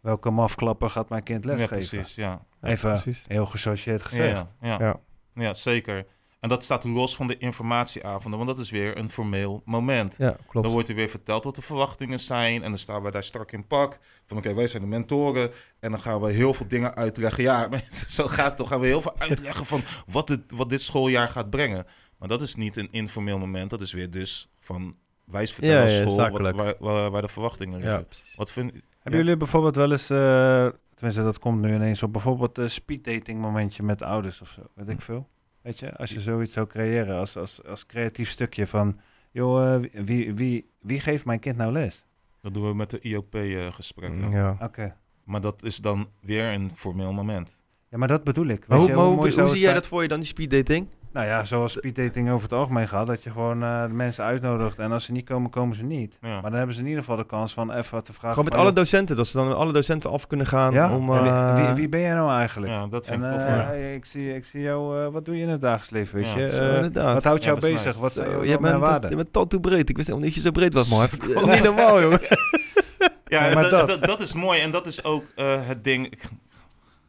welke 0.00 0.30
mafklapper 0.30 0.90
gaat 0.90 1.08
mijn 1.08 1.22
kind 1.22 1.44
ja, 1.44 1.50
lesgeven. 1.50 1.76
precies. 1.76 2.14
Ja. 2.14 2.44
Even 2.62 2.90
precies. 2.90 3.24
heel 3.28 3.46
gechargeerd 3.46 4.02
gezegd. 4.02 4.32
Ja, 4.32 4.48
ja, 4.60 4.78
ja. 4.78 4.78
Ja. 4.78 5.00
Ja, 5.34 5.54
zeker. 5.54 6.06
En 6.40 6.48
dat 6.48 6.64
staat 6.64 6.84
los 6.84 7.16
van 7.16 7.26
de 7.26 7.38
informatieavonden, 7.38 8.38
want 8.38 8.50
dat 8.50 8.58
is 8.58 8.70
weer 8.70 8.98
een 8.98 9.10
formeel 9.10 9.62
moment. 9.64 10.16
Ja, 10.18 10.36
klopt. 10.46 10.64
Dan 10.66 10.72
wordt 10.72 10.88
er 10.88 10.94
weer 10.94 11.08
verteld 11.08 11.44
wat 11.44 11.54
de 11.54 11.62
verwachtingen 11.62 12.20
zijn. 12.20 12.62
En 12.62 12.68
dan 12.68 12.78
staan 12.78 13.02
we 13.02 13.10
daar 13.10 13.22
strak 13.22 13.52
in 13.52 13.66
pak. 13.66 13.98
Van 14.26 14.36
oké, 14.36 14.54
wij 14.54 14.68
zijn 14.68 14.82
de 14.82 14.88
mentoren. 14.88 15.50
En 15.80 15.90
dan 15.90 16.00
gaan 16.00 16.20
we 16.20 16.32
heel 16.32 16.54
veel 16.54 16.68
dingen 16.68 16.94
uitleggen. 16.94 17.42
Ja, 17.42 17.66
mensen, 17.70 18.10
zo 18.10 18.26
gaat 18.26 18.46
het 18.46 18.56
toch. 18.56 18.68
Gaan 18.68 18.80
we 18.80 18.86
heel 18.86 19.00
veel 19.00 19.18
uitleggen 19.18 19.66
van 19.66 19.82
wat, 20.06 20.28
het, 20.28 20.42
wat 20.54 20.70
dit 20.70 20.82
schooljaar 20.82 21.28
gaat 21.28 21.50
brengen. 21.50 21.86
Maar 22.18 22.28
dat 22.28 22.42
is 22.42 22.54
niet 22.54 22.76
een 22.76 22.88
informeel 22.90 23.38
moment. 23.38 23.70
Dat 23.70 23.80
is 23.80 23.92
weer 23.92 24.10
dus 24.10 24.48
van 24.60 24.96
wij 25.24 25.46
vertellen 25.46 25.82
Ja, 25.82 25.88
school 25.88 26.16
wat, 26.30 26.54
waar, 26.54 26.74
waar, 26.78 27.10
waar 27.10 27.22
de 27.22 27.28
verwachtingen 27.28 27.78
liggen. 27.78 28.06
Ja. 28.10 28.36
Wat 28.36 28.50
vind 28.52 28.72
Hebben 28.98 29.20
jullie 29.20 29.36
bijvoorbeeld 29.36 29.76
wel 29.76 29.90
eens, 29.90 30.10
eh, 30.10 30.68
tenminste 30.94 31.22
dat 31.22 31.38
komt 31.38 31.60
nu 31.60 31.74
ineens 31.74 32.02
op, 32.02 32.12
bijvoorbeeld 32.12 32.58
een 32.58 32.70
speeddating 32.70 33.40
momentje 33.40 33.82
met 33.82 34.02
ouders 34.02 34.40
of 34.40 34.48
zo, 34.48 34.62
weet 34.74 34.88
ik 34.88 35.00
veel. 35.00 35.28
Weet 35.68 35.78
je, 35.78 35.96
als 35.96 36.10
je 36.10 36.20
zoiets 36.20 36.52
zou 36.52 36.66
creëren 36.66 37.16
als, 37.18 37.36
als, 37.36 37.64
als 37.64 37.86
creatief 37.86 38.30
stukje 38.30 38.66
van, 38.66 39.00
joh, 39.30 39.74
eh, 39.74 39.90
wie, 40.04 40.34
wie, 40.34 40.70
wie 40.80 41.00
geeft 41.00 41.24
mijn 41.24 41.40
kind 41.40 41.56
nou 41.56 41.72
les? 41.72 42.04
Dat 42.42 42.54
doen 42.54 42.68
we 42.68 42.74
met 42.74 42.90
de 42.90 43.00
IOP-gesprekken. 43.00 44.30
Ja. 44.30 44.56
Oké. 44.62 44.82
eh, 44.82 44.90
Maar 45.24 45.40
dat 45.40 45.62
is 45.62 45.76
dan 45.76 46.08
weer 46.20 46.52
een 46.52 46.70
formeel 46.70 47.12
moment. 47.12 47.56
Ja, 47.90 47.98
maar 47.98 48.08
dat 48.08 48.24
bedoel 48.24 48.46
ik. 48.46 48.64
Weet 48.64 48.78
hoe, 48.78 48.88
je, 48.88 48.94
maar 48.94 49.04
hoe, 49.04 49.40
hoe 49.40 49.48
zie 49.48 49.58
jij 49.60 49.72
dat 49.72 49.86
voor 49.86 50.02
je 50.02 50.08
dan, 50.08 50.18
die 50.18 50.28
speeddating? 50.28 50.88
Nou 51.12 51.26
ja, 51.26 51.44
zoals 51.44 51.72
speeddating 51.72 52.30
over 52.30 52.42
het 52.42 52.58
algemeen 52.58 52.88
gaat, 52.88 53.06
dat 53.06 53.22
je 53.24 53.30
gewoon 53.30 53.62
eh, 53.62 53.82
de 53.82 53.92
mensen 53.92 54.24
uitnodigt 54.24 54.78
en 54.78 54.92
als 54.92 55.04
ze 55.04 55.12
niet 55.12 55.24
komen, 55.24 55.50
komen 55.50 55.76
ze 55.76 55.84
niet. 55.84 56.18
Ja. 56.20 56.28
Maar 56.28 56.42
dan 56.50 56.52
hebben 56.58 56.74
ze 56.74 56.80
in 56.80 56.86
ieder 56.86 57.02
geval 57.02 57.16
de 57.16 57.26
kans 57.26 57.52
van 57.52 57.72
even 57.72 58.04
te 58.04 58.12
vragen. 58.12 58.28
Gewoon 58.32 58.44
met 58.44 58.54
alle 58.60 58.72
docenten, 58.72 59.16
dat 59.16 59.26
ze 59.26 59.36
dan 59.36 59.56
alle 59.56 59.72
docenten 59.72 60.10
af 60.10 60.26
kunnen 60.26 60.46
gaan 60.46 60.72
ja? 60.72 60.94
om... 60.96 61.06
Wie- 61.10 61.18
eh, 61.18 61.64
wie, 61.66 61.74
wie 61.74 61.88
ben 61.88 62.00
jij 62.00 62.14
nou 62.14 62.30
eigenlijk? 62.30 62.72
ja, 62.72 62.86
dat 62.86 63.06
vind 63.06 63.22
En 63.22 63.28
ik 63.32 63.38
tof. 63.38 63.46
eh, 63.46 63.54
hey, 63.66 63.94
ik, 63.94 64.04
zie, 64.04 64.34
ik 64.34 64.44
zie 64.44 64.60
jou, 64.60 65.04
eh, 65.04 65.12
wat 65.12 65.24
doe 65.24 65.36
je 65.36 65.42
in 65.42 65.48
het 65.48 65.60
dagelijks 65.60 65.90
leven, 65.90 66.14
weet 66.16 66.26
Ja, 66.32 66.38
je? 66.38 66.50
zo, 66.50 66.68
Eh, 66.68 66.74
inderdaad. 66.74 67.14
wat 67.14 67.24
houdt 67.24 67.44
jou 67.44 67.60
bezig? 67.60 67.84
nice. 67.84 68.00
Wat 68.00 68.12
Zo, 68.12 68.44
je 68.44 68.58
bent, 68.58 68.78
waarden? 68.78 69.10
je 69.10 69.16
bent 69.16 69.36
al 69.36 69.46
te 69.46 69.60
breed. 69.60 69.88
Ik 69.88 69.96
wist 69.96 70.08
helemaal 70.08 70.28
niet 70.28 70.34
dat 70.34 70.44
je 70.44 70.48
zo 70.48 70.54
breed 70.60 70.74
was, 70.74 70.88
man. 70.90 71.08
niet 71.54 71.62
normaal, 71.62 72.02
jongen. 72.02 72.20
Ja, 72.20 73.48
Ja, 73.48 73.54
maar 73.54 73.62
dat, 73.62 73.70
dat- 73.70 73.88
dat. 73.88 74.04
Dat, 74.04 74.20
is 74.20 74.34
mooi. 74.34 74.60
En 74.60 74.70
dat 74.70 74.86
is 74.86 75.04
ook 75.04 75.24
eh, 75.34 75.66
het 75.66 75.84
ding. 75.84 76.18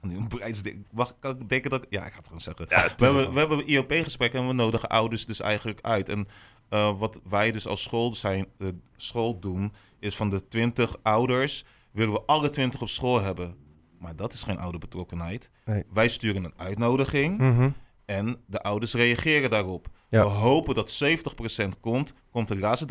Een 0.01 0.27
bereidsding. 0.27 0.85
Mag 0.91 1.19
kan 1.19 1.39
ik 1.39 1.49
denken 1.49 1.69
dat 1.69 1.83
ik... 1.83 1.87
Ja, 1.89 2.05
ik 2.05 2.11
ga 2.11 2.17
het 2.17 2.25
gewoon 2.27 2.41
zeggen. 2.41 2.67
we, 2.67 3.05
hebben, 3.05 3.33
we 3.33 3.39
hebben 3.39 3.67
IOP-gesprekken 3.67 4.39
en 4.39 4.47
we 4.47 4.53
nodigen 4.53 4.89
ouders 4.89 5.25
dus 5.25 5.39
eigenlijk 5.41 5.79
uit. 5.81 6.09
En 6.09 6.27
eh, 6.69 6.97
wat 6.99 7.19
wij 7.29 7.51
dus 7.51 7.67
als 7.67 7.83
school, 7.83 8.13
zijn, 8.13 8.47
eh, 8.57 8.67
school 8.95 9.39
doen, 9.39 9.73
is 9.99 10.15
van 10.15 10.29
de 10.29 10.47
20 10.47 10.95
ouders 11.01 11.65
willen 11.91 12.13
we 12.13 12.21
alle 12.25 12.49
20 12.49 12.81
op 12.81 12.87
school 12.89 13.21
hebben. 13.21 13.55
Maar 13.99 14.15
dat 14.15 14.33
is 14.33 14.43
geen 14.43 14.59
ouderbetrokkenheid. 14.59 15.51
Nee. 15.65 15.83
Wij 15.93 16.07
sturen 16.07 16.43
een 16.43 16.53
uitnodiging 16.57 17.37
Mhm. 17.37 17.69
en 18.05 18.37
de 18.47 18.61
ouders 18.61 18.93
reageren 18.93 19.49
daarop. 19.49 19.87
Ja. 20.09 20.23
We 20.23 20.29
hopen 20.29 20.75
dat 20.75 20.91
70% 20.91 21.79
komt. 21.79 22.13
Komt 22.31 22.47
de 22.47 22.57
laatste 22.57 22.85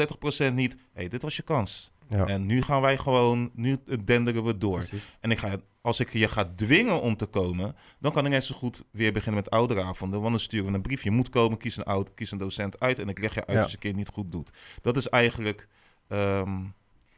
30% 0.50 0.54
niet. 0.54 0.72
Hé, 0.72 0.78
hey, 0.92 1.08
dit 1.08 1.22
was 1.22 1.36
je 1.36 1.42
kans. 1.42 1.92
Ja, 2.08 2.26
En 2.26 2.46
nu 2.46 2.62
gaan 2.62 2.80
wij 2.80 2.98
gewoon, 2.98 3.50
nu 3.54 3.76
denderen 4.04 4.44
we 4.44 4.58
door. 4.58 4.78
precies. 4.78 5.16
En 5.20 5.30
ik 5.30 5.38
ga, 5.38 5.56
als 5.80 6.00
ik 6.00 6.12
je 6.12 6.28
ga 6.28 6.52
dwingen 6.56 7.00
om 7.00 7.16
te 7.16 7.26
komen, 7.26 7.76
dan 8.00 8.12
kan 8.12 8.24
ik 8.24 8.30
net 8.30 8.44
zo 8.44 8.54
goed 8.54 8.82
weer 8.90 9.12
beginnen 9.12 9.42
met 9.42 9.50
ouderavonden. 9.50 10.18
Want 10.20 10.30
dan 10.30 10.40
sturen 10.40 10.66
we 10.66 10.72
een 10.74 10.82
brief. 10.82 11.02
Je 11.02 11.10
moet 11.10 11.28
komen, 11.28 11.58
kies 11.58 11.76
een, 11.76 11.82
oud, 11.84 12.14
kies 12.14 12.30
een 12.30 12.38
docent 12.38 12.80
uit 12.80 12.98
en 12.98 13.08
ik 13.08 13.18
leg 13.18 13.34
je 13.34 13.46
uit 13.46 13.56
Ja. 13.56 13.62
als 13.62 13.72
je 13.72 13.78
kind 13.78 13.96
niet 13.96 14.08
goed 14.08 14.32
doet. 14.32 14.50
Dat 14.82 14.96
is 14.96 15.08
eigenlijk 15.08 15.68
ehm 16.08 16.50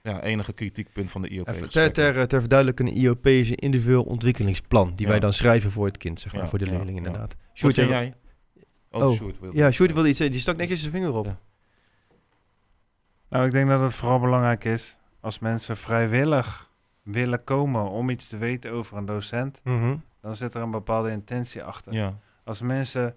ja, 0.03 0.23
enige 0.23 0.53
kritiekpunt 0.53 1.11
van 1.11 1.23
de 1.23 1.29
IOP. 1.29 1.47
Ter, 1.69 1.93
ter, 1.93 2.29
ter 2.29 2.41
verduidelijking, 2.41 2.89
een 2.89 2.97
IOP 2.97 3.27
is 3.27 3.51
een 3.51 3.57
individueel 3.57 4.03
ontwikkelingsplan 4.03 4.93
die 4.97 5.05
Ja. 5.07 5.13
wij 5.13 5.21
dan 5.21 5.33
schrijven 5.33 5.71
voor 5.71 5.87
het 5.87 5.97
kind, 5.97 6.21
zeg 6.21 6.33
maar, 6.33 6.43
Ja, 6.43 6.49
voor 6.49 6.59
de 6.59 6.65
leerling 6.67 6.91
ja. 6.91 6.97
inderdaad. 6.97 7.35
Sjoerd, 7.55 7.75
jij- 7.75 7.87
jij? 7.89 8.15
Oh, 8.91 9.03
Oh, 9.07 9.17
Sjoerd 9.17 9.39
wilde- 9.41 9.57
Ja, 9.57 9.71
Sjoerd 9.71 9.93
wilde 9.93 10.09
iets 10.09 10.17
zeggen. 10.17 10.35
Die 10.37 10.45
stak 10.45 10.57
netjes 10.57 10.81
zijn 10.81 10.93
vinger 10.93 11.15
op. 11.15 11.37
Ja. 13.31 13.37
Nou, 13.37 13.47
ik 13.47 13.53
denk 13.53 13.69
dat 13.69 13.81
het 13.81 13.95
vooral 13.95 14.21
belangrijk 14.21 14.65
is 14.65 14.99
als 15.21 15.39
mensen 15.39 15.77
vrijwillig 15.77 16.71
willen 17.03 17.45
komen 17.45 17.91
om 17.91 18.11
iets 18.11 18.29
te 18.29 18.37
weten 18.37 18.71
over 18.73 18.97
een 18.97 19.05
docent, 19.07 19.61
Mhm. 19.65 19.97
dan 20.21 20.37
zit 20.37 20.55
er 20.55 20.63
een 20.63 20.71
bepaalde 20.71 21.11
intentie 21.11 21.63
achter. 21.63 21.93
Ja, 21.93 22.15
Als 22.45 22.61
mensen 22.63 23.17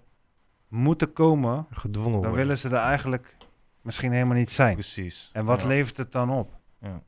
moeten 0.68 1.12
komen, 1.12 1.66
Gedwongen 1.70 2.10
dan 2.12 2.20
worden. 2.20 2.36
willen 2.38 2.58
ze 2.58 2.68
er 2.68 2.74
eigenlijk 2.74 3.36
misschien 3.82 4.12
helemaal 4.12 4.36
niet 4.36 4.50
zijn. 4.50 4.72
precies. 4.74 5.30
En 5.32 5.44
wat 5.44 5.60
ja. 5.62 5.66
levert 5.68 5.96
het 5.96 6.12
dan 6.12 6.30
op? 6.30 6.50
Ja. 6.80 7.02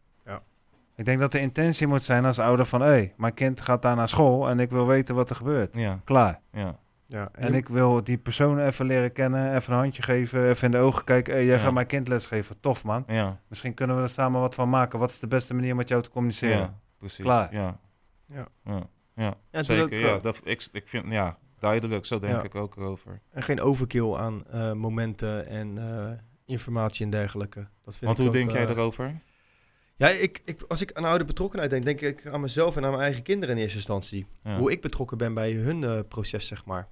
Ik 0.98 1.04
denk 1.04 1.20
dat 1.20 1.32
de 1.32 1.40
intentie 1.40 1.86
moet 1.86 2.04
zijn 2.04 2.24
als 2.24 2.38
ouder 2.38 2.66
van... 2.66 2.80
hé, 2.80 2.86
hey, 2.86 3.14
mijn 3.16 3.34
kind 3.34 3.60
gaat 3.60 3.82
daar 3.82 3.96
naar 3.96 4.08
school 4.08 4.48
en 4.48 4.60
ik 4.60 4.70
wil 4.70 4.86
weten 4.86 5.14
wat 5.14 5.30
er 5.30 5.36
gebeurt. 5.36 5.74
Ja, 5.74 6.00
Klaar. 6.04 6.40
ja. 6.52 6.78
Ja, 7.08 7.28
En 7.32 7.54
ik 7.54 7.68
wil 7.68 8.04
die 8.04 8.18
persoon 8.18 8.58
even 8.58 8.86
leren 8.86 9.12
kennen, 9.12 9.54
even 9.56 9.72
een 9.72 9.78
handje 9.78 10.02
geven, 10.02 10.48
even 10.48 10.64
in 10.64 10.70
de 10.70 10.78
ogen 10.78 11.04
kijken. 11.04 11.34
Hé, 11.34 11.40
jij 11.40 11.56
Ja. 11.56 11.62
gaat 11.62 11.72
mijn 11.72 11.86
kind 11.86 12.08
lesgeven. 12.08 12.60
Tof, 12.60 12.84
man. 12.84 13.04
Ja, 13.06 13.40
Misschien 13.48 13.74
kunnen 13.74 13.96
we 13.96 14.02
er 14.02 14.08
samen 14.08 14.40
wat 14.40 14.54
van 14.54 14.68
maken. 14.68 14.98
Wat 14.98 15.10
is 15.10 15.18
de 15.18 15.26
beste 15.26 15.54
manier 15.54 15.76
met 15.76 15.88
jou 15.88 16.02
te 16.02 16.10
communiceren? 16.10 16.56
ja, 16.58 16.78
precies. 16.98 17.24
Klaar. 17.24 17.54
Ja, 17.54 17.78
Ja. 18.26 18.46
ja, 18.64 18.82
ja. 19.50 19.62
zeker. 19.62 19.98
ja, 19.98 20.16
eh, 20.16 20.22
dat, 20.22 20.40
ik, 20.44 20.68
ik 20.72 20.88
vind, 20.88 21.04
ja, 21.12 21.38
duidelijk, 21.58 22.04
zo 22.04 22.18
denk 22.18 22.32
Ja. 22.36 22.42
ik 22.42 22.54
ook 22.54 22.78
over. 22.78 23.20
En 23.30 23.42
geen 23.42 23.60
overkill 23.60 24.14
aan 24.14 24.46
eh, 24.46 24.72
momenten 24.72 25.46
en 25.46 25.78
eh, 25.78 26.10
informatie 26.44 27.04
en 27.04 27.10
dergelijke. 27.10 27.60
Dat 27.84 27.96
vind 27.96 28.00
Want 28.04 28.18
ik 28.18 28.24
hoe 28.24 28.26
ook, 28.26 28.32
denk 28.32 28.50
jij 28.50 28.66
daarover? 28.66 29.20
Ja, 29.96 30.08
ik, 30.08 30.42
ik, 30.44 30.62
als 30.68 30.80
ik 30.80 30.92
aan 30.92 31.04
oude 31.04 31.24
betrokkenheid 31.24 31.70
denk, 31.70 31.84
denk 31.84 32.00
ik 32.00 32.26
aan 32.26 32.40
mezelf 32.40 32.76
en 32.76 32.84
aan 32.84 32.90
mijn 32.90 33.02
eigen 33.02 33.22
kinderen 33.22 33.54
in 33.56 33.60
eerste 33.62 33.76
instantie. 33.76 34.26
Ja. 34.42 34.58
Hoe 34.58 34.70
ik 34.70 34.80
betrokken 34.80 35.18
ben 35.18 35.34
bij 35.34 35.52
hun 35.52 36.06
proces, 36.08 36.46
zeg 36.46 36.64
maar. 36.64 36.88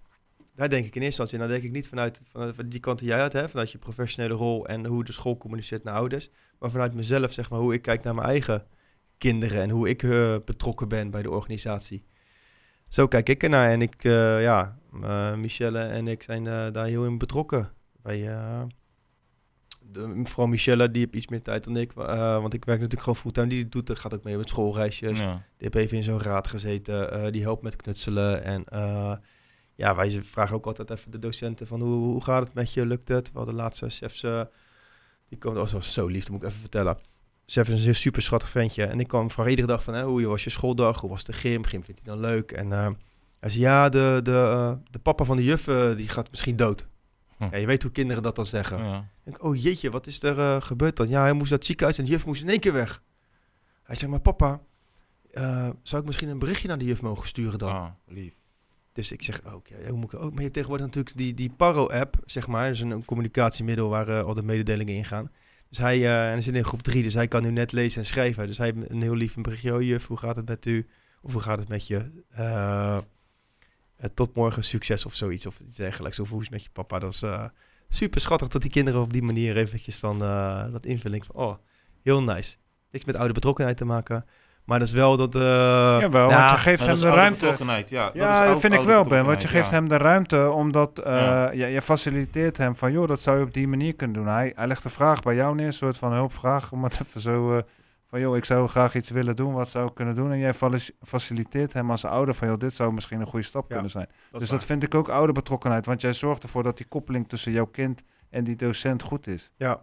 Daar 0.54 0.68
denk 0.68 0.86
ik 0.86 0.94
in 0.94 1.02
eerste 1.02 1.22
instantie. 1.22 1.34
En 1.34 1.40
dan 1.40 1.52
denk 1.52 1.62
ik 1.62 1.72
niet 1.72 1.88
vanuit, 1.88 2.20
vanuit 2.32 2.70
die 2.70 2.80
kant 2.80 2.98
die 2.98 3.08
jij 3.08 3.20
uit 3.20 3.32
hebt, 3.32 3.50
vanuit 3.50 3.70
je 3.70 3.78
professionele 3.78 4.34
rol 4.34 4.66
en 4.66 4.86
hoe 4.86 5.04
de 5.04 5.12
school 5.12 5.36
communiceert 5.36 5.84
naar 5.84 5.94
ouders. 5.94 6.30
Maar 6.58 6.70
vanuit 6.70 6.94
mezelf, 6.94 7.32
zeg 7.32 7.50
maar, 7.50 7.58
hoe 7.58 7.74
ik 7.74 7.82
kijk 7.82 8.02
naar 8.02 8.14
mijn 8.14 8.28
eigen 8.28 8.66
kinderen 9.18 9.62
en 9.62 9.70
hoe 9.70 9.88
ik 9.88 10.02
eh, 10.02 10.36
betrokken 10.44 10.88
ben 10.88 11.10
bij 11.10 11.22
de 11.22 11.30
organisatie. 11.30 12.04
Zo 12.88 13.06
kijk 13.06 13.28
ik 13.28 13.42
ernaar. 13.42 13.70
En 13.70 13.82
ik, 13.82 14.04
eh, 14.04 14.42
ja, 14.42 14.78
eh, 15.02 15.34
Michelle 15.34 15.78
en 15.78 16.08
ik 16.08 16.22
zijn 16.22 16.44
daar 16.44 16.86
heel 16.86 17.04
in 17.04 17.18
betrokken. 17.18 17.72
Bij, 18.02 18.20
de, 19.80 20.06
mevrouw 20.06 20.46
Michelle, 20.46 20.90
die 20.90 21.00
heeft 21.00 21.14
iets 21.14 21.28
meer 21.28 21.42
tijd 21.42 21.64
dan 21.64 21.76
ik. 21.76 21.92
want 21.92 22.54
ik 22.54 22.64
werk 22.64 22.78
natuurlijk 22.80 23.02
gewoon 23.02 23.18
fulltime. 23.18 23.46
Die 23.46 23.68
doet, 23.68 23.98
gaat 23.98 24.14
ook 24.14 24.24
mee 24.24 24.36
met 24.36 24.48
schoolreisjes. 24.48 25.20
Ja. 25.20 25.32
Die 25.32 25.68
heeft 25.70 25.74
even 25.74 25.96
in 25.96 26.02
zo'n 26.02 26.20
raad 26.20 26.46
gezeten. 26.46 27.32
die 27.32 27.42
helpt 27.42 27.62
met 27.62 27.76
knutselen. 27.76 28.44
En 28.44 28.64
ja, 29.74 29.94
wij 29.94 30.22
vragen 30.24 30.56
ook 30.56 30.66
altijd 30.66 30.90
even 30.90 31.10
de 31.10 31.18
docenten 31.18 31.66
van 31.66 31.80
hoe, 31.80 31.94
hoe 31.94 32.22
gaat 32.22 32.44
het 32.44 32.54
met 32.54 32.72
je? 32.72 32.86
Lukt 32.86 33.08
het? 33.08 33.32
We 33.32 33.36
hadden 33.36 33.54
laatste 33.54 33.88
chefs. 33.88 34.22
eh, 34.22 34.42
die 35.28 35.38
kwam, 35.38 35.56
oh, 35.56 35.68
was 35.70 35.92
zo 35.92 36.06
lief, 36.06 36.22
dat 36.22 36.30
moet 36.30 36.42
ik 36.42 36.48
even 36.48 36.60
vertellen. 36.60 36.98
Chef 37.46 37.68
is 37.68 37.86
een 37.86 37.94
super 37.94 38.22
schattig 38.22 38.48
ventje. 38.48 38.84
En 38.84 39.00
ik 39.00 39.08
kwam 39.08 39.30
vragen 39.30 39.50
iedere 39.50 39.68
dag 39.68 39.82
van, 39.84 39.94
hè, 39.94 40.02
hoe 40.04 40.26
was 40.26 40.44
je 40.44 40.50
schooldag? 40.50 41.00
Hoe 41.00 41.10
was 41.10 41.24
de 41.24 41.32
gym? 41.32 41.64
Gym 41.64 41.84
vindt 41.84 42.00
hij 42.04 42.14
dan 42.14 42.20
leuk? 42.20 42.52
En 42.52 42.72
eh, 42.72 42.88
hij 43.40 43.50
zei, 43.50 43.62
ja, 43.62 43.88
de, 43.88 44.20
de, 44.22 44.30
eh, 44.52 44.72
de 44.90 44.98
papa 44.98 45.24
van 45.24 45.36
de 45.36 45.44
juf, 45.44 45.68
eh, 45.68 45.96
die 45.96 46.08
gaat 46.08 46.30
misschien 46.30 46.56
dood. 46.56 46.86
Hm. 47.36 47.44
Ja, 47.50 47.56
je 47.56 47.66
weet 47.66 47.82
hoe 47.82 47.92
kinderen 47.92 48.22
dat 48.22 48.36
dan 48.36 48.46
zeggen. 48.46 48.84
Ja. 48.84 48.98
Ik 48.98 49.04
denk, 49.24 49.42
oh 49.44 49.62
jeetje, 49.62 49.90
wat 49.90 50.06
is 50.06 50.22
er 50.22 50.38
eh, 50.38 50.60
gebeurd 50.60 50.96
dan? 50.96 51.08
Ja, 51.08 51.20
hij 51.22 51.32
moest 51.32 51.48
naar 51.50 51.58
het 51.58 51.66
ziekenhuis 51.66 51.98
en 51.98 52.04
de 52.04 52.10
juf 52.10 52.26
moest 52.26 52.42
in 52.42 52.48
één 52.48 52.60
keer 52.60 52.72
weg. 52.72 53.02
Hij 53.82 53.96
zegt, 53.96 54.10
maar 54.10 54.20
papa, 54.20 54.60
eh, 55.30 55.68
zou 55.82 56.00
ik 56.00 56.06
misschien 56.06 56.28
een 56.28 56.38
berichtje 56.38 56.68
naar 56.68 56.78
de 56.78 56.84
juf 56.84 57.02
mogen 57.02 57.28
sturen 57.28 57.58
dan? 57.58 57.72
Ah, 57.72 57.86
lief. 58.06 58.34
Dus 58.94 59.12
ik 59.12 59.22
zeg, 59.22 59.40
oké, 59.52 59.74
hoe 59.88 59.98
moet 59.98 60.12
ik 60.12 60.18
ook? 60.18 60.28
Maar 60.28 60.36
je 60.36 60.42
hebt 60.42 60.52
tegenwoordig 60.52 60.86
natuurlijk 60.86 61.16
die, 61.16 61.34
die 61.34 61.50
Paro-app, 61.50 62.16
zeg 62.24 62.46
maar. 62.46 62.70
Is 62.70 62.80
een, 62.80 62.90
een 62.90 63.04
communicatiemiddel 63.04 63.88
waar 63.88 64.08
eh, 64.08 64.24
al 64.24 64.34
de 64.34 64.42
mededelingen 64.42 64.94
in 64.94 65.04
gaan. 65.04 65.30
Dus 65.68 65.78
hij, 65.78 65.96
eh, 65.96 66.26
en 66.26 66.32
hij 66.32 66.42
zit 66.42 66.54
in 66.54 66.64
groep 66.64 66.82
3, 66.82 67.02
dus 67.02 67.14
hij 67.14 67.28
kan 67.28 67.42
nu 67.42 67.50
net 67.50 67.72
lezen 67.72 68.00
en 68.00 68.06
schrijven. 68.06 68.46
Dus 68.46 68.58
hij 68.58 68.72
heeft 68.74 68.90
een 68.90 69.02
heel 69.02 69.14
lief 69.14 69.34
berichtje. 69.34 69.74
Oh 69.74 69.82
juf, 69.82 70.06
hoe 70.06 70.16
gaat 70.16 70.36
het 70.36 70.48
met 70.48 70.66
u? 70.66 70.86
Of 71.22 71.32
hoe 71.32 71.40
gaat 71.40 71.58
het 71.58 71.68
met 71.68 71.86
je? 71.86 72.10
Eh, 72.30 72.98
tot 74.14 74.34
morgen, 74.34 74.64
succes 74.64 75.06
of 75.06 75.14
zoiets. 75.14 75.46
Of 75.46 75.60
iets 75.60 75.76
dergelijks. 75.76 76.18
Of 76.18 76.28
hoe 76.28 76.38
is 76.38 76.44
het 76.44 76.54
met 76.54 76.64
je 76.64 76.70
papa? 76.72 76.98
Dat 76.98 77.12
is 77.12 77.22
super 77.88 78.20
schattig 78.20 78.48
dat 78.48 78.62
die 78.62 78.70
kinderen 78.70 79.00
op 79.00 79.12
die 79.12 79.22
manier 79.22 79.56
eventjes 79.56 80.00
dan 80.00 80.18
dat 80.72 80.86
invullen. 80.86 81.16
Ik 81.16 81.24
van, 81.24 81.34
oh, 81.34 81.56
heel 82.02 82.22
nice. 82.22 82.56
Niks 82.90 83.04
met 83.04 83.16
oude 83.16 83.34
betrokkenheid 83.34 83.76
te 83.76 83.84
maken. 83.84 84.24
Maar 84.64 84.78
dat 84.78 84.88
is 84.88 84.94
wel 84.94 85.16
dat... 85.16 85.34
eh 85.34 85.40
Jawel, 85.42 86.28
nou, 86.28 86.40
want 86.40 86.50
je 86.50 86.56
geeft 86.56 86.78
Ja, 86.80 86.86
hem 86.86 86.94
dat 86.94 87.04
is 87.04 87.10
de 87.10 87.16
ruimte. 87.16 87.46
Ja, 87.46 87.50
dat, 87.56 88.14
is 88.14 88.20
Ja, 88.20 88.32
oude- 88.34 88.48
dat 88.50 88.60
vind 88.60 88.74
ik 88.74 88.82
wel, 88.82 89.02
Ben. 89.04 89.24
Want 89.24 89.42
je 89.42 89.48
geeft 89.48 89.70
hem 89.70 89.88
de 89.88 89.96
ruimte 89.96 90.50
omdat 90.50 90.98
eh, 90.98 91.12
Ja. 91.14 91.50
je, 91.52 91.66
je 91.66 91.80
faciliteert 91.82 92.56
hem 92.56 92.76
van, 92.76 92.92
joh, 92.92 93.08
dat 93.08 93.20
zou 93.20 93.38
je 93.38 93.44
op 93.44 93.52
die 93.54 93.68
manier 93.68 93.94
kunnen 93.94 94.16
doen. 94.16 94.26
Hij, 94.32 94.52
hij 94.56 94.66
legt 94.66 94.82
de 94.82 94.88
vraag 94.88 95.22
bij 95.22 95.34
jou 95.34 95.54
neer, 95.54 95.66
een 95.66 95.72
soort 95.72 95.96
van 95.98 96.12
hulpvraag, 96.12 96.72
om 96.72 96.84
het 96.84 97.00
even 97.06 97.20
zo 97.20 97.56
eh, 97.56 97.62
van, 98.08 98.20
joh, 98.20 98.36
ik 98.36 98.44
zou 98.44 98.68
graag 98.68 98.94
iets 98.94 99.10
willen 99.10 99.36
doen, 99.36 99.52
wat 99.52 99.68
zou 99.68 99.86
ik 99.88 99.94
kunnen 99.94 100.14
doen? 100.14 100.32
En 100.32 100.38
jij 100.38 100.52
faciliteert 101.02 101.72
hem 101.72 101.90
als 101.90 102.04
ouder 102.04 102.34
van, 102.34 102.48
joh, 102.48 102.58
dit 102.58 102.74
zou 102.74 102.92
misschien 102.92 103.20
een 103.20 103.26
goede 103.26 103.44
stap 103.44 103.64
Ja, 103.68 103.72
kunnen 103.72 103.90
zijn. 103.90 104.08
dat 104.30 104.40
dus 104.40 104.50
dat 104.50 104.64
vind 104.64 104.82
ik 104.82 104.94
ook 104.94 105.08
oude 105.08 105.32
betrokkenheid, 105.32 105.86
want 105.86 106.00
jij 106.00 106.12
zorgt 106.12 106.42
ervoor 106.42 106.62
dat 106.62 106.76
die 106.76 106.86
koppeling 106.86 107.28
tussen 107.28 107.52
jouw 107.52 107.64
kind 107.66 108.02
en 108.30 108.44
die 108.44 108.56
docent 108.56 109.02
goed 109.02 109.26
is. 109.26 109.50
Ja. 109.56 109.80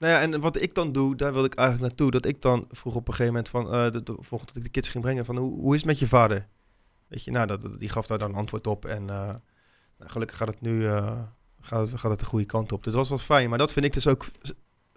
Nou 0.00 0.12
ja, 0.12 0.20
en 0.20 0.40
wat 0.40 0.62
ik 0.62 0.74
dan 0.74 0.92
doe, 0.92 1.16
daar 1.16 1.32
wil 1.32 1.44
ik 1.44 1.54
eigenlijk 1.54 1.88
naartoe. 1.88 2.10
Dat 2.10 2.24
ik 2.24 2.42
dan 2.42 2.66
vroeg 2.70 2.94
op 2.94 3.08
een 3.08 3.14
gegeven 3.14 3.32
moment 3.32 3.48
van, 3.48 3.72
eh 3.72 3.90
de, 3.90 4.02
de, 4.02 4.16
volgende 4.18 4.52
dat 4.52 4.56
ik 4.56 4.62
de 4.62 4.68
kids 4.68 4.88
ging 4.88 5.04
brengen, 5.04 5.24
van 5.24 5.36
hoe, 5.36 5.60
hoe 5.60 5.74
is 5.74 5.80
het 5.80 5.90
met 5.90 5.98
je 5.98 6.06
vader? 6.06 6.46
Weet 7.06 7.24
je, 7.24 7.30
nou, 7.30 7.46
dat, 7.46 7.78
die 7.78 7.88
gaf 7.88 8.06
daar 8.06 8.18
dan 8.18 8.34
antwoord 8.34 8.66
op. 8.66 8.84
En 8.84 9.10
eh, 9.10 9.26
nou, 9.98 10.10
gelukkig 10.10 10.36
gaat 10.36 10.48
het 10.48 10.60
nu 10.60 10.86
eh, 10.86 11.18
gaat 11.60 11.88
gaat 11.94 12.10
het 12.10 12.20
de 12.20 12.24
goede 12.24 12.44
kant 12.44 12.72
op. 12.72 12.84
Dus 12.84 12.92
dat 12.92 13.08
was 13.08 13.08
wel 13.08 13.36
fijn. 13.36 13.48
Maar 13.48 13.58
dat 13.58 13.72
vind 13.72 13.84
ik 13.84 13.92
dus 13.92 14.06
ook 14.06 14.26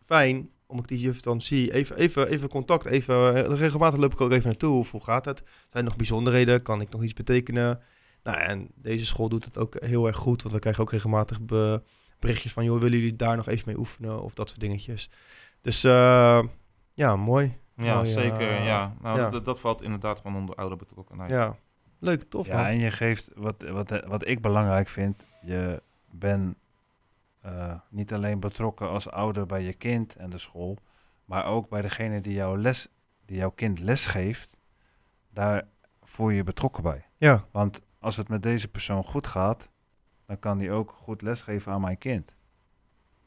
fijn, 0.05 0.49
omdat 0.65 0.91
ik 0.91 0.97
die 0.97 1.05
juf 1.05 1.21
dan 1.21 1.41
zie. 1.41 1.73
Even, 1.73 1.97
even, 1.97 2.27
even 2.27 2.49
contact, 2.49 2.85
even, 2.85 3.55
regelmatig 3.55 3.99
loop 3.99 4.13
ik 4.13 4.21
ook 4.21 4.31
even 4.31 4.45
naartoe. 4.45 4.85
Hoe 4.91 5.03
gaat 5.03 5.25
het? 5.25 5.43
Zijn 5.45 5.57
er 5.71 5.83
nog 5.83 5.95
bijzonderheden? 5.95 6.61
Kan 6.61 6.81
ik 6.81 6.89
nog 6.89 7.03
iets 7.03 7.13
betekenen? 7.13 7.81
Nou, 8.23 8.39
en 8.39 8.69
deze 8.75 9.05
school 9.05 9.29
doet 9.29 9.45
het 9.45 9.57
ook 9.57 9.75
heel 9.79 10.07
erg 10.07 10.17
goed, 10.17 10.41
want 10.41 10.53
we 10.53 10.61
krijgen 10.61 10.83
ook 10.83 10.91
regelmatig 10.91 11.41
be- 11.41 11.81
berichtjes 12.23 12.53
van, 12.53 12.63
joh, 12.63 12.79
willen 12.81 12.97
jullie 12.97 13.15
daar 13.15 13.35
nog 13.35 13.47
even 13.47 13.63
mee 13.67 13.77
oefenen? 13.77 14.21
Of 14.23 14.33
dat 14.33 14.47
soort 14.49 14.59
dingetjes. 14.59 15.09
Dus 15.61 15.83
eh, 15.83 16.43
ja, 16.93 17.15
mooi. 17.15 17.57
Ja, 17.75 17.95
Mooi, 17.95 18.09
zeker. 18.09 18.39
eh, 18.49 18.65
Ja. 18.65 18.95
Nou, 19.01 19.19
ja. 19.19 19.29
Dat, 19.29 19.45
dat 19.45 19.59
valt 19.59 19.81
inderdaad 19.81 20.21
gewoon 20.21 20.37
onder 20.37 20.55
oude 20.55 20.75
betrokkenheid. 20.75 21.29
Ja, 21.31 21.55
leuk, 21.99 22.23
tof 22.29 22.47
Ja, 22.47 22.55
man. 22.55 22.65
en 22.65 22.77
je 22.79 22.91
geeft, 22.91 23.31
wat, 23.35 23.63
wat, 23.63 24.03
wat 24.07 24.27
ik 24.27 24.41
belangrijk 24.41 24.87
vind, 24.87 25.23
je 25.41 25.81
bent 26.11 26.55
eh, 27.41 27.73
niet 27.89 28.13
alleen 28.13 28.39
betrokken 28.39 28.89
als 28.89 29.09
ouder 29.09 29.45
bij 29.45 29.61
je 29.63 29.73
kind 29.73 30.15
en 30.15 30.29
de 30.29 30.37
school, 30.37 30.77
maar 31.25 31.45
ook 31.45 31.69
bij 31.69 31.81
degene 31.81 32.21
die, 32.21 32.33
jouw 32.33 32.57
les, 32.57 32.87
die 33.25 33.37
jouw 33.37 33.51
kind 33.51 33.79
les 33.79 34.05
geeft, 34.05 34.57
daar 35.29 35.63
voel 36.01 36.29
je 36.29 36.35
je 36.35 36.43
betrokken 36.43 36.83
bij. 36.83 37.05
Ja, 37.17 37.45
Want 37.51 37.81
als 37.99 38.15
het 38.17 38.27
met 38.29 38.43
deze 38.43 38.67
persoon 38.67 39.03
goed 39.03 39.27
gaat, 39.27 39.69
dan 40.33 40.51
kan 40.51 40.57
die 40.57 40.71
ook 40.71 40.95
goed 41.01 41.21
lesgeven 41.21 41.71
aan 41.71 41.81
mijn 41.81 41.97
kind. 41.97 42.35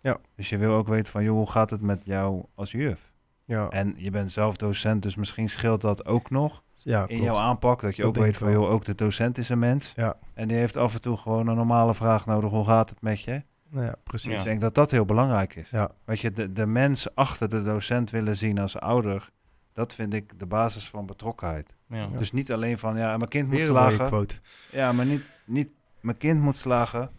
Ja. 0.00 0.16
Dus 0.36 0.48
je 0.48 0.58
wil 0.58 0.72
ook 0.74 0.88
weten 0.88 1.12
van, 1.12 1.24
joh, 1.24 1.36
hoe 1.36 1.50
gaat 1.50 1.70
het 1.70 1.80
met 1.80 2.04
jou 2.04 2.44
als 2.54 2.70
juf? 2.72 3.12
ja, 3.44 3.68
En 3.68 3.94
je 3.96 4.10
bent 4.10 4.32
zelf 4.32 4.56
docent, 4.56 5.02
dus 5.02 5.14
misschien 5.16 5.48
scheelt 5.48 5.80
dat 5.80 6.06
ook 6.06 6.30
nog 6.30 6.62
ja 6.74 7.00
in 7.00 7.06
klopt. 7.06 7.22
jouw 7.22 7.36
aanpak. 7.36 7.80
Dat 7.80 7.96
je 7.96 8.02
Dat 8.02 8.16
ook 8.16 8.22
weet 8.24 8.36
van, 8.36 8.48
wel. 8.50 8.60
joh, 8.62 8.70
ook 8.70 8.84
de 8.84 8.94
docent 8.94 9.38
is 9.38 9.48
een 9.48 9.58
mens. 9.58 9.92
Ja. 9.96 10.16
En 10.34 10.48
die 10.48 10.56
heeft 10.56 10.76
af 10.76 10.94
en 10.94 11.00
toe 11.00 11.16
gewoon 11.16 11.46
een 11.46 11.56
normale 11.56 11.94
vraag 11.94 12.26
nodig. 12.26 12.50
Hoe 12.50 12.64
gaat 12.64 12.90
het 12.90 13.00
met 13.02 13.20
je? 13.20 13.42
Nou 13.70 13.84
ja, 13.86 13.94
precies. 14.04 14.36
Ik 14.38 14.44
denk 14.44 14.60
dat 14.60 14.74
dat 14.74 14.90
heel 14.90 15.04
belangrijk 15.04 15.54
is. 15.54 15.70
Ja. 15.70 15.90
Weet 16.04 16.20
je, 16.20 16.30
de, 16.30 16.52
de 16.52 16.66
mens 16.66 17.14
achter 17.14 17.48
de 17.48 17.62
docent 17.62 18.10
willen 18.10 18.36
zien 18.36 18.58
als 18.58 18.78
ouder, 18.78 19.30
dat 19.72 19.94
vind 19.94 20.14
ik 20.14 20.38
de 20.38 20.46
basis 20.46 20.88
van 20.88 21.06
betrokkenheid. 21.06 21.74
Ja. 21.88 21.96
Ja. 21.96 22.06
Dus 22.18 22.32
niet 22.32 22.52
alleen 22.52 22.78
van, 22.78 22.96
ja, 22.96 23.16
mijn 23.16 23.28
kind 23.30 23.46
moet 23.48 23.56
Weer 23.56 23.66
slagen. 23.66 24.06
quote. 24.06 24.34
Ja, 24.72 24.92
maar 24.92 25.06
niet, 25.06 25.22
niet 25.44 25.68
mijn 26.06 26.18
kind 26.18 26.40
moet 26.40 26.56
slagen. 26.56 27.10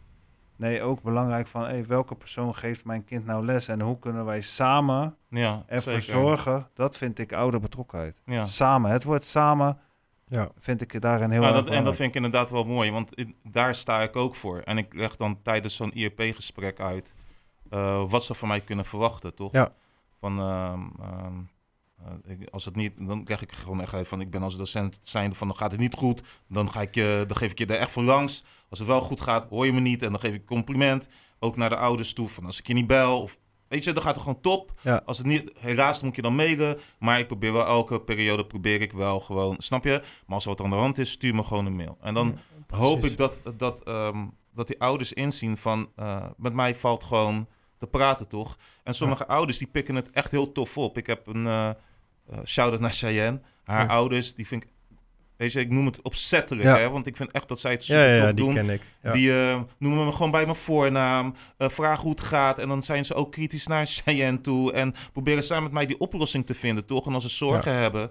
Nee, 0.56 0.82
ook 0.82 1.02
belangrijk 1.02 1.47
van, 1.47 1.62
hey, 1.63 1.86
welke 1.86 2.15
persoon 2.15 2.56
geeft 2.56 2.86
mijn 2.86 3.04
kind 3.04 3.26
nou 3.26 3.45
les? 3.45 3.67
En 3.67 3.82
hoe 3.82 4.00
kunnen 4.00 4.26
wij 4.26 4.41
samen 4.41 5.15
Ja, 5.30 5.63
ervoor 5.67 6.02
zeker. 6.02 6.13
zorgen? 6.21 6.67
Dat 6.73 6.97
vind 6.97 7.19
ik 7.19 7.34
ouder 7.34 7.60
betrokkenheid. 7.60 8.21
Ja. 8.26 8.45
Samen, 8.45 8.91
het 8.91 9.04
woord 9.04 9.23
samen 9.23 9.80
Ja, 10.30 10.50
vind 10.60 10.82
ik 10.82 11.02
daarin 11.02 11.32
heel 11.32 11.41
Nou, 11.41 11.56
erg 11.56 11.63
dat, 11.65 11.73
en 11.73 11.84
dat 11.84 11.95
vind 11.95 12.10
ik 12.10 12.15
inderdaad 12.15 12.50
wel 12.50 12.63
mooi, 12.63 12.91
want 12.91 13.13
in- 13.13 13.36
daar 13.43 13.76
sta 13.76 14.02
ik 14.02 14.15
ook 14.15 14.36
voor. 14.36 14.60
En 14.60 14.78
ik 14.78 14.93
leg 14.93 15.15
dan 15.15 15.41
tijdens 15.41 15.76
zo'n 15.76 15.97
IEP-gesprek 15.97 16.80
uit 16.80 17.15
eh, 17.69 18.10
wat 18.10 18.23
ze 18.23 18.34
van 18.34 18.47
mij 18.47 18.62
kunnen 18.62 18.86
verwachten, 18.86 19.36
toch? 19.36 19.52
Ja. 19.52 19.71
Van, 20.19 20.39
ehm, 20.39 20.82
ehm, 21.02 21.26
eh, 21.26 21.28
ik- 22.25 22.49
als 22.49 22.65
het 22.65 22.75
niet, 22.75 22.93
dan 22.97 23.23
krijg 23.23 23.41
ik 23.41 23.51
gewoon 23.51 23.81
echt 23.81 23.93
uit 23.93 24.07
van, 24.07 24.21
ik 24.21 24.29
ben 24.31 24.43
als 24.43 24.57
docent 24.57 24.99
zijnde 25.01 25.36
van, 25.36 25.47
dan 25.47 25.57
gaat 25.57 25.71
het 25.71 25.79
niet 25.79 25.95
goed, 25.95 26.21
dan, 26.47 26.71
ga 26.71 26.81
ik 26.81 26.95
je, 26.95 27.23
dan 27.27 27.38
geef 27.38 27.51
ik 27.51 27.57
je 27.60 27.65
er 27.65 27.79
echt 27.79 27.91
voor 27.91 28.03
langs. 28.03 28.43
Als 28.69 28.79
het 28.79 28.88
wel 28.88 29.01
goed 29.01 29.21
gaat, 29.21 29.45
hoor 29.49 29.65
je 29.65 29.73
me 29.73 29.79
niet 29.79 30.03
en 30.03 30.12
dan 30.12 30.19
geef 30.19 30.33
ik 30.33 30.45
compliment. 30.45 31.07
Ook 31.39 31.55
naar 31.55 31.69
de 31.69 31.77
ouders 31.77 32.13
toe, 32.13 32.27
van 32.27 32.45
als 32.45 32.60
ik 32.60 32.67
je 32.67 32.73
niet 32.73 32.88
bel 32.88 33.21
of... 33.21 33.38
Weet 33.67 33.83
je, 33.83 33.91
dan 33.93 34.03
gaat 34.03 34.13
het 34.15 34.23
gewoon 34.23 34.41
top. 34.41 34.73
Ja. 34.81 35.01
Als 35.05 35.17
het 35.17 35.27
niet, 35.27 35.51
helaas 35.60 36.01
moet 36.01 36.15
je 36.15 36.21
dan 36.21 36.36
mailen. 36.36 36.79
Maar 36.99 37.19
ik 37.19 37.27
probeer 37.27 37.53
wel 37.53 37.65
elke 37.65 38.01
periode, 38.01 38.45
probeer 38.45 38.81
ik 38.81 38.91
wel 38.91 39.19
gewoon, 39.19 39.55
snap 39.57 39.83
je? 39.83 40.01
Maar 40.25 40.36
als 40.36 40.43
er 40.43 40.49
wat 40.49 40.62
aan 40.62 40.69
de 40.69 40.75
hand 40.75 40.97
is, 40.97 41.12
stuur 41.12 41.36
me 41.36 41.43
gewoon 41.43 41.65
een 41.65 41.75
mail. 41.75 41.97
En 42.01 42.13
dan 42.13 42.38
hoop 42.69 43.03
ik 43.05 43.17
dat, 43.17 43.41
dat, 43.57 43.83
ehm, 43.83 44.25
dat 44.53 44.67
die 44.67 44.79
ouders 44.81 45.13
inzien 45.13 45.57
van... 45.57 45.89
eh, 45.95 46.25
met 46.38 46.53
mij 46.53 46.75
valt 46.75 47.03
gewoon 47.03 47.47
te 47.77 47.87
praten, 47.87 48.27
toch? 48.27 48.57
En 48.83 48.93
sommige 48.93 49.27
ouders 49.27 49.57
die 49.57 49.67
pikken 49.67 49.95
het 49.95 50.09
echt 50.09 50.31
heel 50.31 50.51
tof 50.51 50.77
op. 50.77 50.97
Ik 50.97 51.07
heb 51.07 51.27
een 51.27 51.47
eh, 51.47 51.69
shout-out 52.45 52.79
naar 52.79 52.93
Cheyenne. 52.93 53.39
Haar 53.63 53.81
Ja. 53.85 53.87
ouders, 53.93 54.33
die 54.35 54.47
vind 54.47 54.63
ik 54.63 54.69
weet 55.37 55.51
je, 55.53 55.59
ik 55.59 55.69
noem 55.69 55.85
het 55.85 56.01
opzettelijk, 56.01 56.63
Ja. 56.67 56.77
hè, 56.77 56.89
want 56.89 57.07
ik 57.07 57.17
vind 57.17 57.31
echt 57.31 57.47
dat 57.47 57.59
zij 57.59 57.71
het 57.71 57.83
super 57.83 58.15
ja, 58.15 58.19
tof 58.25 58.33
die 58.33 58.45
doen. 58.45 58.53
ken 58.53 58.69
ik. 58.69 58.81
Die 59.11 59.31
eh, 59.49 59.61
noemen 59.79 60.05
me 60.05 60.11
gewoon 60.11 60.31
bij 60.31 60.43
mijn 60.43 60.55
voornaam, 60.55 61.33
vragen 61.57 62.01
hoe 62.01 62.11
het 62.11 62.21
gaat. 62.21 62.59
En 62.59 62.67
dan 62.67 62.83
zijn 62.83 63.05
ze 63.05 63.13
ook 63.13 63.31
kritisch 63.31 63.67
naar 63.67 63.85
Cheyenne 63.95 64.41
toe. 64.41 64.73
En 64.73 64.93
proberen 65.13 65.43
samen 65.43 65.63
met 65.63 65.71
mij 65.71 65.85
die 65.85 65.99
oplossing 65.99 66.45
te 66.45 66.53
vinden, 66.53 66.85
toch? 66.85 67.07
En 67.07 67.13
als 67.13 67.23
ze 67.23 67.29
zorgen 67.29 67.73
hebben, 67.73 68.09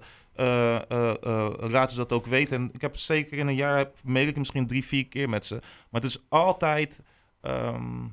laten 1.69 1.89
ze 1.89 1.97
dat 1.97 2.11
ook 2.11 2.25
weten. 2.25 2.57
En 2.57 2.69
ik 2.73 2.81
heb 2.81 2.97
zeker 2.97 3.37
in 3.37 3.47
een 3.47 3.55
jaar, 3.55 3.89
mail 4.03 4.27
ik 4.27 4.37
misschien 4.37 4.67
drie, 4.67 4.85
vier 4.85 5.07
keer 5.07 5.29
met 5.29 5.45
ze. 5.45 5.53
Maar 5.89 6.01
het 6.01 6.09
is 6.09 6.25
altijd 6.29 7.01
ehm, 7.41 8.05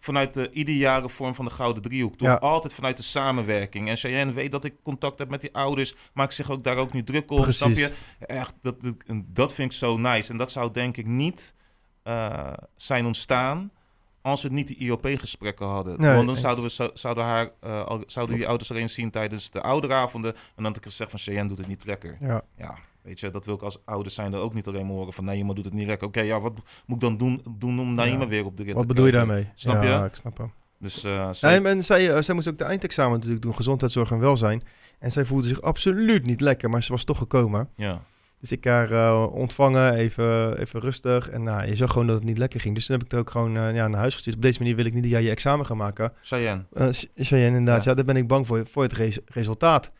vanuit 0.00 0.34
de 0.34 0.50
ideale 0.50 1.08
vorm 1.08 1.34
van 1.34 1.44
de 1.44 1.50
Gouden 1.50 1.82
Driehoek, 1.82 2.16
toch? 2.16 2.28
Ja. 2.28 2.34
Altijd 2.34 2.74
vanuit 2.74 2.96
de 2.96 3.02
samenwerking. 3.02 3.88
En 3.88 3.96
Cheyenne 3.96 4.32
weet 4.32 4.52
dat 4.52 4.64
ik 4.64 4.74
contact 4.82 5.18
heb 5.18 5.30
met 5.30 5.40
die 5.40 5.54
ouders, 5.54 5.94
maak 6.14 6.32
zich 6.32 6.50
ook 6.50 6.62
daar 6.62 6.76
ook 6.76 6.92
niet 6.92 7.06
druk 7.06 7.30
op, 7.30 7.38
snap 7.52 7.68
je? 7.70 7.94
Echt, 8.18 8.54
dat, 8.60 8.76
dat, 9.26 9.52
vind 9.52 9.72
ik 9.72 9.78
zo 9.78 9.96
nice. 9.96 10.30
En 10.32 10.38
dat 10.38 10.52
zou 10.52 10.72
denk 10.72 10.96
ik 10.96 11.06
niet 11.06 11.54
eh, 12.02 12.52
zijn 12.76 13.06
ontstaan 13.06 13.70
als 14.22 14.42
we 14.42 14.48
niet 14.48 14.66
die 14.66 14.76
IOP-gesprekken 14.76 15.66
hadden. 15.66 16.00
Nee, 16.00 16.14
Want 16.14 16.26
dan 16.26 16.36
zouden, 16.36 16.64
we, 16.64 16.70
zo- 16.70 16.90
zouden, 16.94 17.24
haar, 17.24 17.50
al- 17.84 18.02
zouden 18.06 18.36
die 18.36 18.46
ouders 18.48 18.70
alleen 18.70 18.90
zien 18.90 19.10
tijdens 19.10 19.50
de 19.50 19.60
ouderavonden. 19.62 20.34
En 20.34 20.40
dan 20.56 20.64
had 20.64 20.76
ik 20.76 20.82
gezegd 20.82 21.10
van 21.10 21.18
Cheyenne 21.20 21.48
doet 21.48 21.58
het 21.58 21.66
niet 21.66 21.84
lekker. 21.84 22.16
Ja. 22.20 22.42
Ja, 22.56 22.74
weet 23.02 23.20
je, 23.20 23.30
dat 23.30 23.44
wil 23.44 23.54
ik 23.54 23.62
als 23.62 23.78
ouders 23.84 24.14
zijn 24.14 24.32
er 24.32 24.38
ook 24.40 24.54
niet 24.54 24.66
alleen 24.66 24.86
maar 24.86 24.94
horen 24.94 25.12
van... 25.12 25.24
Naima 25.24 25.52
doet 25.54 25.64
het 25.64 25.74
niet 25.74 25.86
lekker. 25.86 26.06
Oké, 26.06 26.20
ja, 26.20 26.40
wat 26.40 26.52
moet 26.86 26.96
ik 26.96 27.02
dan 27.02 27.16
doen, 27.16 27.42
doen 27.58 27.80
om 27.80 27.94
Naima 27.94 28.22
Ja. 28.22 28.28
weer 28.28 28.44
op 28.44 28.56
de 28.56 28.62
rit 28.62 28.74
Wat 28.74 28.86
bedoel 28.86 29.06
je 29.06 29.12
daarmee? 29.12 29.48
Snap 29.54 29.82
ja, 29.82 29.98
je? 30.00 30.04
ik 30.08 30.14
snap 30.14 30.38
hem. 30.38 30.52
Dus 30.78 31.04
eh, 31.04 31.28
zij- 31.32 31.58
Nee, 31.58 31.72
en 31.72 31.84
zij, 31.84 32.14
eh, 32.14 32.22
zij 32.22 32.34
moest 32.34 32.48
ook 32.48 32.58
de 32.58 32.64
eindexamen 32.64 33.14
natuurlijk 33.16 33.42
doen, 33.42 33.54
gezondheidszorg 33.54 34.10
en 34.10 34.18
welzijn. 34.18 34.62
En 34.98 35.12
zij 35.12 35.24
voelde 35.24 35.46
zich 35.48 35.62
absoluut 35.62 36.26
niet 36.26 36.40
lekker, 36.40 36.70
maar 36.70 36.82
ze 36.82 36.92
was 36.92 37.04
toch 37.04 37.18
gekomen. 37.18 37.68
ja. 37.76 38.00
Dus 38.40 38.52
ik 38.52 38.64
haar 38.64 38.92
eh, 38.92 39.26
ontvangen, 39.32 39.94
even, 39.94 40.58
even 40.58 40.80
rustig. 40.80 41.28
En 41.30 41.42
nou, 41.42 41.66
je 41.66 41.76
zag 41.76 41.90
gewoon 41.92 42.06
dat 42.06 42.16
het 42.16 42.24
niet 42.24 42.38
lekker 42.38 42.60
ging. 42.60 42.74
Dus 42.74 42.86
toen 42.86 42.96
heb 42.96 43.04
ik 43.04 43.12
er 43.12 43.18
ook 43.18 43.30
gewoon 43.30 43.52
ja, 43.52 43.88
naar 43.88 44.00
huis 44.00 44.14
gestuurd. 44.14 44.36
Op 44.36 44.42
deze 44.42 44.58
manier 44.58 44.76
wil 44.76 44.84
ik 44.84 44.92
niet 44.94 45.02
dat 45.02 45.12
jij 45.12 45.22
je 45.22 45.30
examen 45.30 45.66
gaat 45.66 45.76
maken. 45.76 46.12
Cheyenne. 46.22 46.64
Uh, 46.72 46.86
Cheyenne, 47.16 47.56
inderdaad. 47.58 47.84
Ja. 47.84 47.90
Ja. 47.90 47.96
daar 47.96 48.04
ben 48.04 48.16
ik 48.16 48.26
bang 48.26 48.46
voor, 48.46 48.66
voor 48.70 48.82
het 48.82 48.92
res- 48.92 49.18
resultaat. 49.26 49.90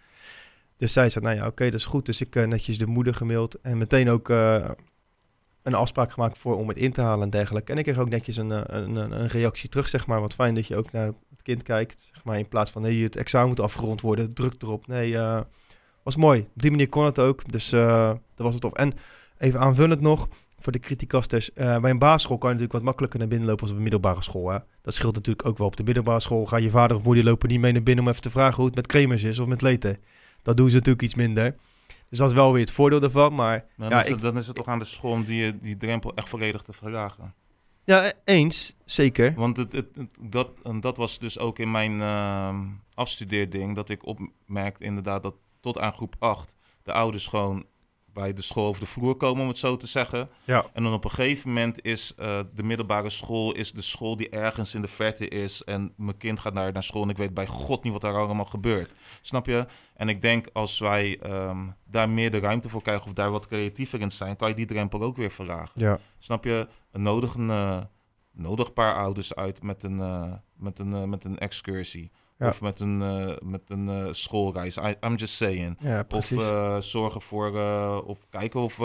Dus 0.80 0.92
zij 0.92 1.10
zei, 1.10 1.24
nou 1.24 1.36
ja, 1.36 1.46
oké, 1.46 1.64
dat 1.64 1.80
is 1.80 1.86
goed. 1.86 2.06
Dus 2.06 2.20
ik 2.20 2.36
eh, 2.36 2.46
netjes 2.46 2.78
de 2.78 2.86
moeder 2.86 3.14
gemaild. 3.14 3.60
En 3.60 3.78
meteen 3.78 4.10
ook 4.10 4.28
eh, 4.30 4.68
een 5.62 5.74
afspraak 5.74 6.12
gemaakt 6.12 6.38
voor 6.38 6.56
om 6.56 6.68
het 6.68 6.78
in 6.78 6.92
te 6.92 7.00
halen 7.00 7.24
en 7.24 7.30
dergelijke. 7.30 7.72
En 7.72 7.78
ik 7.78 7.84
kreeg 7.84 7.98
ook 7.98 8.08
netjes 8.08 8.36
een, 8.36 8.52
eh, 8.52 8.60
een, 8.66 8.96
een, 8.96 9.20
een 9.20 9.26
reactie 9.26 9.68
terug, 9.68 9.88
zeg 9.88 10.06
maar. 10.06 10.20
Wat 10.20 10.34
fijn 10.34 10.54
dat 10.54 10.66
je 10.66 10.76
ook 10.76 10.92
naar 10.92 11.06
het 11.06 11.42
kind 11.42 11.62
kijkt. 11.62 12.08
Zeg 12.12 12.24
maar, 12.24 12.38
in 12.38 12.48
plaats 12.48 12.70
van, 12.70 12.82
nee, 12.82 13.02
het 13.02 13.16
examen 13.16 13.48
moet 13.48 13.60
afgerond 13.60 14.00
worden. 14.00 14.34
Druk 14.34 14.62
erop. 14.62 14.86
Nee, 14.86 15.16
was 16.02 16.16
mooi. 16.16 16.40
Op 16.40 16.62
die 16.62 16.70
manier 16.70 16.88
kon 16.88 17.04
het 17.04 17.18
ook. 17.18 17.52
Dus 17.52 17.70
dat 17.70 18.18
was 18.36 18.52
het 18.52 18.62
tof. 18.62 18.72
En 18.72 18.92
even 19.38 19.60
aanvullend 19.60 20.00
nog, 20.00 20.28
voor 20.58 20.72
de 20.72 20.78
criticasters. 20.78 21.52
eh 21.52 21.80
bij 21.80 21.90
een 21.90 21.98
basisschool 21.98 22.38
kan 22.38 22.48
je 22.48 22.54
natuurlijk 22.54 22.72
wat 22.78 22.88
makkelijker 22.88 23.18
naar 23.18 23.28
binnen 23.28 23.46
lopen 23.46 23.62
als 23.62 23.70
op 23.70 23.76
een 23.76 23.82
middelbare 23.82 24.22
school. 24.22 24.50
Hè? 24.50 24.58
Dat 24.82 24.94
scheelt 24.94 25.14
natuurlijk 25.14 25.46
ook 25.48 25.58
wel. 25.58 25.66
Op 25.66 25.76
de 25.76 25.82
middelbare 25.82 26.20
school 26.20 26.46
ga 26.46 26.56
je 26.56 26.70
vader 26.70 26.96
of 26.96 27.02
moeder 27.02 27.24
lopen 27.24 27.48
niet 27.48 27.60
mee 27.60 27.72
naar 27.72 27.82
binnen 27.82 28.04
om 28.04 28.10
even 28.10 28.22
te 28.22 28.30
vragen 28.30 28.56
hoe 28.56 28.66
het 28.66 28.74
met 28.74 28.86
Kremers 28.86 29.22
is 29.22 29.38
of 29.38 29.46
met 29.46 29.62
Leten. 29.62 29.98
Dat 30.42 30.56
doen 30.56 30.68
ze 30.70 30.74
natuurlijk 30.76 31.04
iets 31.04 31.14
minder. 31.14 31.56
Dus 32.08 32.18
dat 32.18 32.28
is 32.28 32.34
wel 32.36 32.52
weer 32.52 32.60
het 32.60 32.70
voordeel 32.70 33.00
daarvan. 33.00 33.34
Maar 33.34 33.66
Dan, 33.76 33.88
Ja, 33.88 33.98
is 34.00 34.08
het, 34.08 34.16
ik- 34.16 34.22
dan 34.22 34.36
is 34.36 34.46
het 34.46 34.56
toch 34.56 34.66
aan 34.66 34.78
de 34.78 34.84
school 34.84 35.10
om 35.12 35.24
die, 35.24 35.58
die 35.58 35.76
drempel 35.76 36.14
echt 36.14 36.28
volledig 36.28 36.62
te 36.62 36.72
verlagen. 36.72 37.34
ja, 37.84 38.04
e- 38.06 38.12
eens. 38.24 38.76
Zeker. 38.84 39.34
Want 39.34 39.56
het, 39.56 39.72
het, 39.72 39.86
het- 39.94 40.14
dat, 40.20 40.50
en 40.62 40.80
dat 40.80 40.96
was 40.96 41.18
dus 41.18 41.38
ook 41.38 41.58
in 41.58 41.70
mijn 41.70 42.00
ehm 42.00 42.56
afstudeerding, 42.94 43.74
dat 43.74 43.88
ik 43.88 44.06
opmerkte 44.06 44.84
inderdaad 44.84 45.22
dat 45.22 45.34
tot 45.60 45.78
aan 45.78 45.92
groep 45.92 46.14
8 46.18 46.54
de 46.82 46.92
ouders 46.92 47.26
gewoon 47.26 47.64
bij 48.12 48.32
de 48.32 48.42
school 48.42 48.66
over 48.66 48.80
de 48.80 48.86
vloer 48.86 49.16
komen, 49.16 49.42
om 49.42 49.48
het 49.48 49.58
zo 49.58 49.76
te 49.76 49.86
zeggen. 49.86 50.28
Ja. 50.44 50.66
En 50.72 50.82
dan 50.82 50.92
op 50.92 51.04
een 51.04 51.10
gegeven 51.10 51.48
moment 51.48 51.82
is 51.82 52.14
eh, 52.14 52.40
de 52.54 52.62
middelbare 52.62 53.10
school 53.10 53.52
is 53.52 53.72
de 53.72 53.82
school 53.82 54.16
die 54.16 54.28
ergens 54.28 54.74
in 54.74 54.82
de 54.82 54.88
verte 54.88 55.28
is. 55.28 55.64
En 55.64 55.92
mijn 55.96 56.16
kind 56.16 56.40
gaat 56.40 56.54
daar 56.54 56.72
naar 56.72 56.82
school 56.82 57.02
en 57.02 57.08
ik 57.08 57.16
weet 57.16 57.34
bij 57.34 57.46
god 57.46 57.82
niet 57.84 57.92
wat 57.92 58.02
daar 58.02 58.14
allemaal 58.14 58.44
gebeurt. 58.44 58.94
Snap 59.20 59.46
je? 59.46 59.66
En 59.94 60.08
ik 60.08 60.22
denk 60.22 60.46
als 60.52 60.78
wij 60.78 61.18
ehm, 61.18 61.68
daar 61.84 62.08
meer 62.08 62.30
de 62.30 62.38
ruimte 62.38 62.68
voor 62.68 62.82
krijgen 62.82 63.06
of 63.06 63.12
daar 63.12 63.30
wat 63.30 63.46
creatiever 63.46 64.00
in 64.00 64.10
zijn, 64.10 64.36
kan 64.36 64.48
je 64.48 64.54
die 64.54 64.66
drempel 64.66 65.02
ook 65.02 65.16
weer 65.16 65.30
verlagen. 65.30 65.80
Ja. 65.80 65.98
Snap 66.18 66.44
je? 66.44 66.68
Een 66.92 67.02
nodig 67.02 67.34
een, 67.34 67.50
eh, 67.50 67.80
nodig 68.32 68.72
paar 68.72 68.94
ouders 68.94 69.34
uit 69.34 69.62
met 69.62 69.82
een, 69.82 70.00
eh, 70.00 70.32
met 70.56 70.78
een, 70.78 71.08
met 71.10 71.24
een 71.24 71.38
excursie. 71.38 72.10
Ja. 72.40 72.48
Of 72.48 72.60
met 72.60 72.80
een, 72.80 73.02
eh, 73.02 73.36
met 73.44 73.62
een 73.66 73.88
eh, 73.88 74.06
schoolreis. 74.10 74.76
I, 74.76 74.94
I'm 75.00 75.14
just 75.14 75.34
saying. 75.34 75.76
Ja, 75.80 76.04
Of 76.08 76.30
eh, 76.30 76.78
zorgen 76.78 77.20
voor, 77.20 77.52
of 78.04 78.18
kijken 78.30 78.60
of 78.60 78.78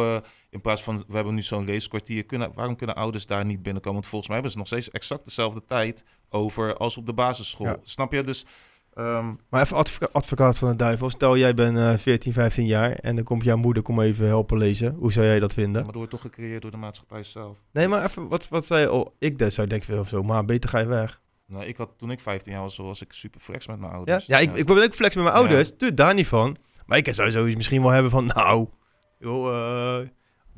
in 0.49 0.61
plaats 0.61 0.83
van, 0.83 1.03
we 1.07 1.15
hebben 1.15 1.33
nu 1.33 1.41
zo'n 1.41 1.65
leeskwartier, 1.65 2.25
kunnen, 2.25 2.51
waarom 2.53 2.75
kunnen 2.75 2.95
ouders 2.95 3.25
daar 3.27 3.45
niet 3.45 3.61
binnenkomen? 3.63 3.93
Want 3.99 4.07
volgens 4.07 4.27
mij 4.29 4.35
hebben 4.35 4.51
ze 4.51 4.57
nog 4.57 4.67
steeds 4.67 4.89
exact 4.89 5.25
dezelfde 5.25 5.65
tijd 5.65 6.05
over 6.29 6.77
als 6.77 6.97
op 6.97 7.05
de 7.05 7.13
basisschool. 7.13 7.65
Ja. 7.67 7.77
Snap 7.83 8.11
je? 8.11 8.23
Dus 8.23 8.45
ehm, 8.93 9.33
maar 9.49 9.61
even 9.61 9.77
advoca- 9.77 10.09
advocaat 10.11 10.57
van 10.57 10.69
de 10.69 10.75
duivel. 10.75 11.09
Stel 11.09 11.37
jij 11.37 11.53
bent 11.53 11.77
eh 11.77 11.97
14, 11.97 12.33
15 12.33 12.65
jaar 12.65 12.91
en 12.91 13.15
dan 13.15 13.23
komt 13.23 13.43
jouw 13.43 13.57
moeder 13.57 13.83
kom 13.83 14.01
even 14.01 14.27
helpen 14.27 14.57
lezen. 14.57 14.93
Hoe 14.93 15.11
zou 15.11 15.25
jij 15.25 15.39
dat 15.39 15.53
vinden? 15.53 15.73
maar 15.73 15.83
dat 15.83 15.95
wordt 15.95 16.11
toch 16.11 16.21
gecreëerd 16.21 16.61
door 16.61 16.71
de 16.71 16.77
maatschappij 16.77 17.23
zelf. 17.23 17.57
Nee, 17.71 17.87
maar 17.87 18.03
even, 18.03 18.27
wat, 18.27 18.47
wat 18.47 18.65
zei 18.65 18.81
je? 18.81 18.91
Oh, 18.91 19.07
ik 19.19 19.45
zou 19.47 19.67
denken 19.67 19.99
of 19.99 20.07
zo, 20.07 20.23
maar 20.23 20.45
beter 20.45 20.69
ga 20.69 20.79
je 20.79 20.85
weg. 20.85 21.21
Nou, 21.47 21.65
ik 21.65 21.77
had, 21.77 21.89
toen 21.97 22.11
ik 22.11 22.19
15 22.19 22.51
jaar 22.51 22.61
was, 22.61 22.77
was 22.77 23.01
ik 23.01 23.13
super 23.13 23.39
flex 23.39 23.67
met 23.67 23.79
mijn 23.79 23.91
ouders. 23.91 24.25
ja, 24.25 24.37
ik, 24.37 24.53
ik 24.55 24.65
ben 24.65 24.83
ook 24.83 24.93
flex 24.93 25.15
met 25.15 25.23
mijn 25.23 25.35
Ja. 25.35 25.41
ouders. 25.41 25.77
Doe 25.77 25.93
daar 25.93 26.13
niet 26.13 26.27
van. 26.27 26.57
Maar 26.85 26.97
ik 26.97 27.13
zou 27.13 27.31
sowieso 27.31 27.57
misschien 27.57 27.81
wel 27.81 27.91
hebben 27.91 28.11
van, 28.11 28.25
nou, 28.25 28.67
joh, 29.19 29.47
eh, 30.01 30.07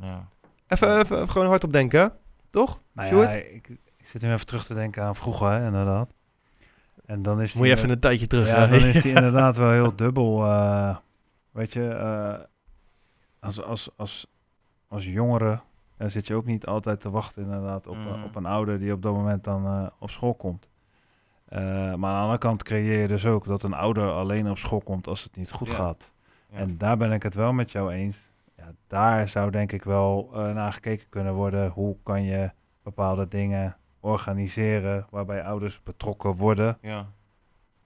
Ja. 0.01 0.27
even, 0.67 0.99
even, 0.99 0.99
even 1.17 1.29
gewoon 1.29 1.47
hardop 1.47 1.73
denken, 1.73 2.13
toch? 2.49 2.81
Sjoerd? 3.07 3.31
ja, 3.31 3.37
ik, 3.37 3.67
ik 3.97 4.07
zit 4.07 4.21
nu 4.21 4.31
even 4.33 4.45
terug 4.45 4.65
te 4.65 4.73
denken 4.73 5.03
aan 5.03 5.15
vroeger, 5.15 5.49
hè, 5.49 5.65
inderdaad. 5.65 6.13
En 7.05 7.21
dan 7.21 7.41
is 7.41 7.53
Moet 7.53 7.67
je 7.67 7.73
even 7.73 7.89
een 7.89 7.99
tijdje 7.99 8.27
terug. 8.27 8.47
Ja, 8.47 8.65
dan 8.65 8.79
is 8.79 9.01
die 9.03 9.13
inderdaad 9.13 9.57
wel 9.57 9.71
heel 9.71 9.95
dubbel. 9.95 10.43
eh, 10.45 10.97
weet 11.51 11.73
je, 11.73 11.87
eh, 11.89 12.39
als, 13.39 13.61
als, 13.63 13.89
als, 13.95 14.27
als 14.87 15.05
jongere 15.05 15.59
eh, 15.97 16.07
zit 16.07 16.27
je 16.27 16.35
ook 16.35 16.45
niet 16.45 16.65
altijd 16.65 16.99
te 17.01 17.09
wachten 17.09 17.43
inderdaad 17.43 17.87
op, 17.87 17.95
Mm. 17.97 18.23
op 18.23 18.35
een 18.35 18.45
ouder 18.45 18.79
die 18.79 18.91
op 18.93 19.01
dat 19.01 19.13
moment 19.13 19.43
dan 19.43 19.65
eh, 19.65 19.87
op 19.99 20.09
school 20.09 20.33
komt. 20.35 20.69
Eh, 21.47 21.59
maar 21.61 21.85
aan 21.89 21.99
de 21.99 22.21
andere 22.21 22.37
kant 22.37 22.63
creëer 22.63 23.01
je 23.01 23.07
dus 23.07 23.25
ook 23.25 23.45
dat 23.45 23.63
een 23.63 23.73
ouder 23.73 24.11
alleen 24.11 24.49
op 24.49 24.57
school 24.57 24.81
komt 24.81 25.07
als 25.07 25.23
het 25.23 25.35
niet 25.35 25.51
goed 25.51 25.67
Ja. 25.67 25.73
gaat. 25.73 26.11
Ja. 26.51 26.57
En 26.57 26.77
daar 26.77 26.97
ben 26.97 27.11
ik 27.11 27.23
het 27.23 27.35
wel 27.35 27.53
met 27.53 27.71
jou 27.71 27.91
eens. 27.93 28.25
Ja, 28.57 28.71
daar 28.87 29.29
zou 29.29 29.51
denk 29.51 29.71
ik 29.71 29.83
wel 29.83 30.29
eh, 30.33 30.53
naar 30.53 30.73
gekeken 30.73 31.09
kunnen 31.09 31.33
worden. 31.33 31.69
Hoe 31.69 31.97
kan 32.03 32.23
je 32.23 32.51
bepaalde 32.83 33.27
dingen 33.27 33.77
organiseren 33.99 35.07
waarbij 35.09 35.43
ouders 35.43 35.83
betrokken 35.83 36.35
worden. 36.35 36.77
ja. 36.81 37.11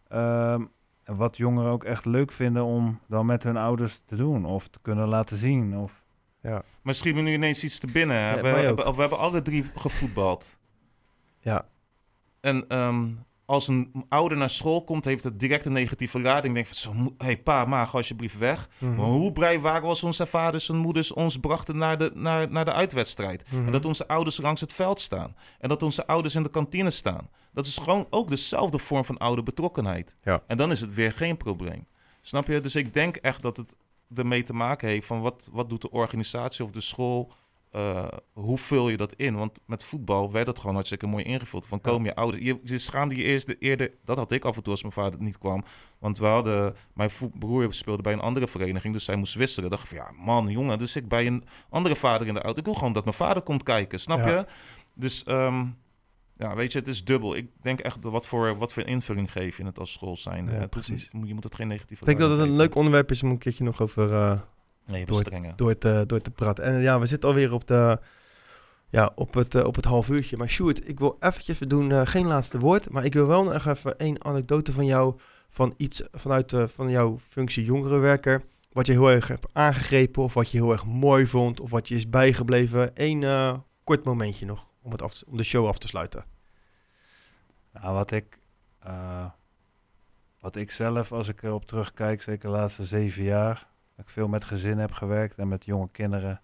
Ehm, 0.08 0.66
en 1.04 1.16
wat 1.16 1.38
jongeren 1.38 1.72
ook 1.72 1.84
echt 1.84 2.06
leuk 2.06 2.32
vinden 2.32 2.64
om 2.64 3.00
dan 3.08 3.26
met 3.26 3.44
hun 3.44 3.58
ouders 3.58 4.02
te 4.06 4.16
doen 4.16 4.46
of 4.46 4.68
te 4.68 4.80
kunnen 4.82 5.08
laten 5.08 5.38
zien. 5.38 5.78
Of, 5.78 6.04
Maar 6.82 6.94
schiet 6.94 7.16
me 7.16 7.22
nu 7.22 7.34
ineens 7.34 7.64
iets 7.64 7.80
te 7.80 7.88
binnen. 7.88 8.18
Hè? 8.18 8.30
Ja, 8.30 8.36
we, 8.36 8.42
mij 8.42 8.64
hebben, 8.64 8.86
ook. 8.86 8.96
we 8.96 9.02
hebben 9.02 9.20
alle 9.20 9.42
drie 9.42 9.64
gevoetbald. 9.76 10.58
Ja. 11.40 11.66
En 12.40 12.68
ehm, 12.68 13.08
als 13.52 13.68
een 13.68 14.06
ouder 14.10 14.38
naar 14.38 14.50
school 14.50 14.84
komt, 14.84 15.06
heeft 15.06 15.24
het 15.24 15.40
direct 15.40 15.66
een 15.66 15.72
negatieve 15.72 16.20
lading. 16.20 16.54
Denk 16.54 16.66
van, 16.66 16.76
zo, 16.76 17.14
hey, 17.18 17.38
pa, 17.38 17.66
ma, 17.66 17.86
ga 17.86 17.98
alsjeblieft 17.98 18.38
weg. 18.38 18.70
Mhm. 18.78 18.96
Maar 18.96 19.06
hoe 19.06 19.32
blij 19.32 19.60
waren 19.60 19.82
we 19.82 19.88
als 19.88 20.04
onze 20.04 20.26
vaders 20.26 20.70
en 20.70 20.76
moeders 20.76 21.14
ons 21.14 21.38
brachten 21.38 21.78
naar 21.78 21.98
de, 21.98 22.12
naar, 22.14 22.52
naar 22.52 22.66
de 22.66 22.74
uitwedstrijd? 22.74 23.52
Mhm. 23.52 23.66
En 23.66 23.72
dat 23.72 23.86
onze 23.86 24.08
ouders 24.08 24.38
langs 24.38 24.62
het 24.62 24.74
veld 24.74 25.02
staan. 25.02 25.36
En 25.60 25.70
dat 25.70 25.84
onze 25.84 26.08
ouders 26.08 26.36
in 26.36 26.44
de 26.44 26.50
kantine 26.50 26.90
staan. 26.90 27.30
Dat 27.54 27.66
is 27.66 27.78
gewoon 27.78 28.08
ook 28.10 28.30
dezelfde 28.30 28.78
vorm 28.78 29.06
van 29.06 29.18
oude 29.18 29.44
betrokkenheid. 29.44 30.16
Ja. 30.24 30.44
En 30.48 30.58
dan 30.58 30.72
is 30.72 30.82
het 30.82 30.94
weer 30.94 31.12
geen 31.12 31.38
probleem. 31.38 31.88
Snap 32.22 32.48
je? 32.48 32.62
Dus 32.62 32.76
ik 32.76 32.94
denk 32.94 33.16
echt 33.16 33.42
dat 33.42 33.58
het 33.58 33.76
ermee 34.16 34.44
te 34.44 34.54
maken 34.54 34.88
heeft 34.88 35.08
van 35.08 35.22
wat, 35.22 35.50
wat 35.52 35.70
doet 35.70 35.82
de 35.82 35.92
organisatie 35.92 36.64
of 36.64 36.72
de 36.72 36.82
school... 36.82 37.32
eh, 37.72 38.08
hoe 38.34 38.58
vul 38.58 38.90
je 38.90 38.98
dat 38.98 39.14
in? 39.14 39.36
Want 39.36 39.60
met 39.66 39.84
voetbal 39.84 40.32
werd 40.32 40.48
het 40.48 40.60
gewoon 40.60 40.74
hartstikke 40.74 41.08
mooi 41.08 41.24
ingevuld. 41.24 41.66
Van 41.66 41.82
komen 41.82 42.06
je 42.06 42.16
ouders... 42.16 42.44
Je, 42.44 42.60
je 42.64 42.78
schaamde 42.78 43.16
je 43.16 43.24
eerst 43.24 43.48
de, 43.48 43.58
eerder... 43.58 43.92
Dat 44.04 44.18
had 44.18 44.32
ik 44.32 44.46
af 44.46 44.56
en 44.56 44.64
toe 44.64 44.72
als 44.72 44.82
mijn 44.82 44.94
vader 44.94 45.22
niet 45.22 45.38
kwam. 45.38 45.64
Want 46.00 46.18
we 46.18 46.26
hadden... 46.26 46.76
Mijn 46.94 47.10
broer 47.40 47.74
speelde 47.74 48.02
bij 48.02 48.14
een 48.14 48.20
andere 48.20 48.48
vereniging. 48.48 48.94
Dus 48.94 49.04
zij 49.04 49.16
moest 49.16 49.34
wisselen. 49.34 49.70
dacht 49.70 49.88
van 49.88 49.98
ja, 49.98 50.12
man, 50.18 50.48
jongen. 50.48 50.80
Dus 50.80 50.96
ik 50.96 51.08
bij 51.08 51.28
een 51.28 51.44
andere 51.70 51.96
vader 51.96 52.28
in 52.28 52.34
de 52.34 52.42
auto. 52.42 52.60
Ik 52.60 52.66
wil 52.66 52.74
gewoon 52.74 52.94
dat 52.94 53.04
mijn 53.04 53.16
vader 53.16 53.42
komt 53.44 53.64
kijken. 53.64 54.00
Snap 54.00 54.20
Ja. 54.20 54.30
je? 54.30 54.46
Dus 54.94 55.24
ehm, 55.24 55.66
ja, 56.38 56.56
weet 56.56 56.72
je, 56.72 56.80
het 56.80 56.88
is 56.88 57.04
dubbel. 57.04 57.36
Ik 57.36 57.48
denk 57.62 57.80
echt, 57.80 57.98
wat 58.02 58.26
voor, 58.26 58.58
wat 58.58 58.74
voor 58.74 58.84
invulling 58.84 59.32
geef 59.32 59.58
je 59.58 59.66
het 59.66 59.80
als 59.80 59.92
school 59.92 60.18
zijn? 60.18 60.50
Ja, 60.52 60.68
precies. 60.68 61.10
Je 61.24 61.34
moet 61.34 61.44
het 61.44 61.56
geen 61.56 61.68
negatieve 61.68 62.02
Ik 62.02 62.08
denk 62.08 62.20
dat 62.20 62.40
het 62.40 62.48
een 62.48 62.56
leuk 62.56 62.76
onderwerp 62.76 63.12
is 63.12 63.24
om 63.24 63.30
een 63.30 63.38
keertje 63.38 63.64
nog 63.64 63.82
over 63.82 64.14
eh. 64.14 64.40
Nee, 64.86 65.06
door- 65.06 65.24
door, 65.56 65.78
te, 65.78 66.04
door 66.08 66.22
te 66.22 66.32
praten. 66.32 66.64
En 66.64 66.80
ja, 66.82 67.00
we 67.00 67.06
zitten 67.06 67.30
alweer 67.30 67.54
op, 67.54 67.68
de, 67.68 68.00
ja, 68.90 69.12
op, 69.16 69.34
het, 69.34 69.56
eh, 69.56 69.66
op 69.66 69.76
het 69.76 69.86
half 69.86 70.10
uurtje. 70.10 70.38
Maar 70.38 70.50
Sjoerd, 70.50 70.88
ik 70.90 71.00
wil 71.00 71.18
eventjes, 71.20 71.60
we 71.60 71.68
doen 71.68 71.92
eh, 71.92 72.02
geen 72.06 72.26
laatste 72.28 72.60
woord. 72.60 72.90
Maar 72.90 73.06
ik 73.06 73.14
wil 73.14 73.28
wel 73.28 73.44
nog 73.44 73.66
even 73.66 73.98
één 73.98 74.26
anekdote 74.26 74.74
van 74.74 74.86
jou. 74.86 75.20
Van 75.50 75.74
iets 75.78 76.02
vanuit 76.12 76.54
eh, 76.54 76.68
van 76.68 76.90
jouw 76.90 77.20
functie 77.30 77.64
jongerenwerker. 77.66 78.44
wat 78.72 78.86
je 78.86 78.92
heel 78.92 79.10
erg 79.12 79.28
hebt 79.28 79.46
aangegrepen 79.54 80.24
of 80.24 80.34
wat 80.34 80.52
je 80.52 80.58
heel 80.58 80.72
erg 80.72 80.86
mooi 80.86 81.28
vond 81.28 81.60
of 81.60 81.70
wat 81.70 81.88
je 81.88 81.96
is 81.96 82.10
bijgebleven. 82.10 82.92
Eén 82.94 83.24
eh, 83.24 83.58
kort 83.84 84.04
momentje 84.04 84.46
nog 84.46 84.70
om, 84.82 84.92
het 84.92 85.02
af 85.02 85.14
te- 85.14 85.26
om 85.28 85.38
de 85.38 85.44
show 85.44 85.68
af 85.68 85.78
te 85.78 85.88
sluiten. 85.88 86.26
Nou, 87.74 87.94
wat 87.94 88.12
ik, 88.12 88.38
eh, 88.80 89.26
wat 90.40 90.56
ik 90.56 90.72
zelf, 90.72 91.12
als 91.12 91.28
ik 91.28 91.44
erop 91.44 91.66
terugkijk, 91.66 92.22
zeker 92.22 92.50
de 92.50 92.56
laatste 92.56 92.84
zeven 92.86 93.24
jaar, 93.24 93.68
ik 94.02 94.10
veel 94.10 94.28
met 94.28 94.44
gezin 94.44 94.78
heb 94.78 94.92
gewerkt 94.92 95.38
en 95.38 95.48
met 95.48 95.66
jonge 95.66 95.90
kinderen. 95.92 96.42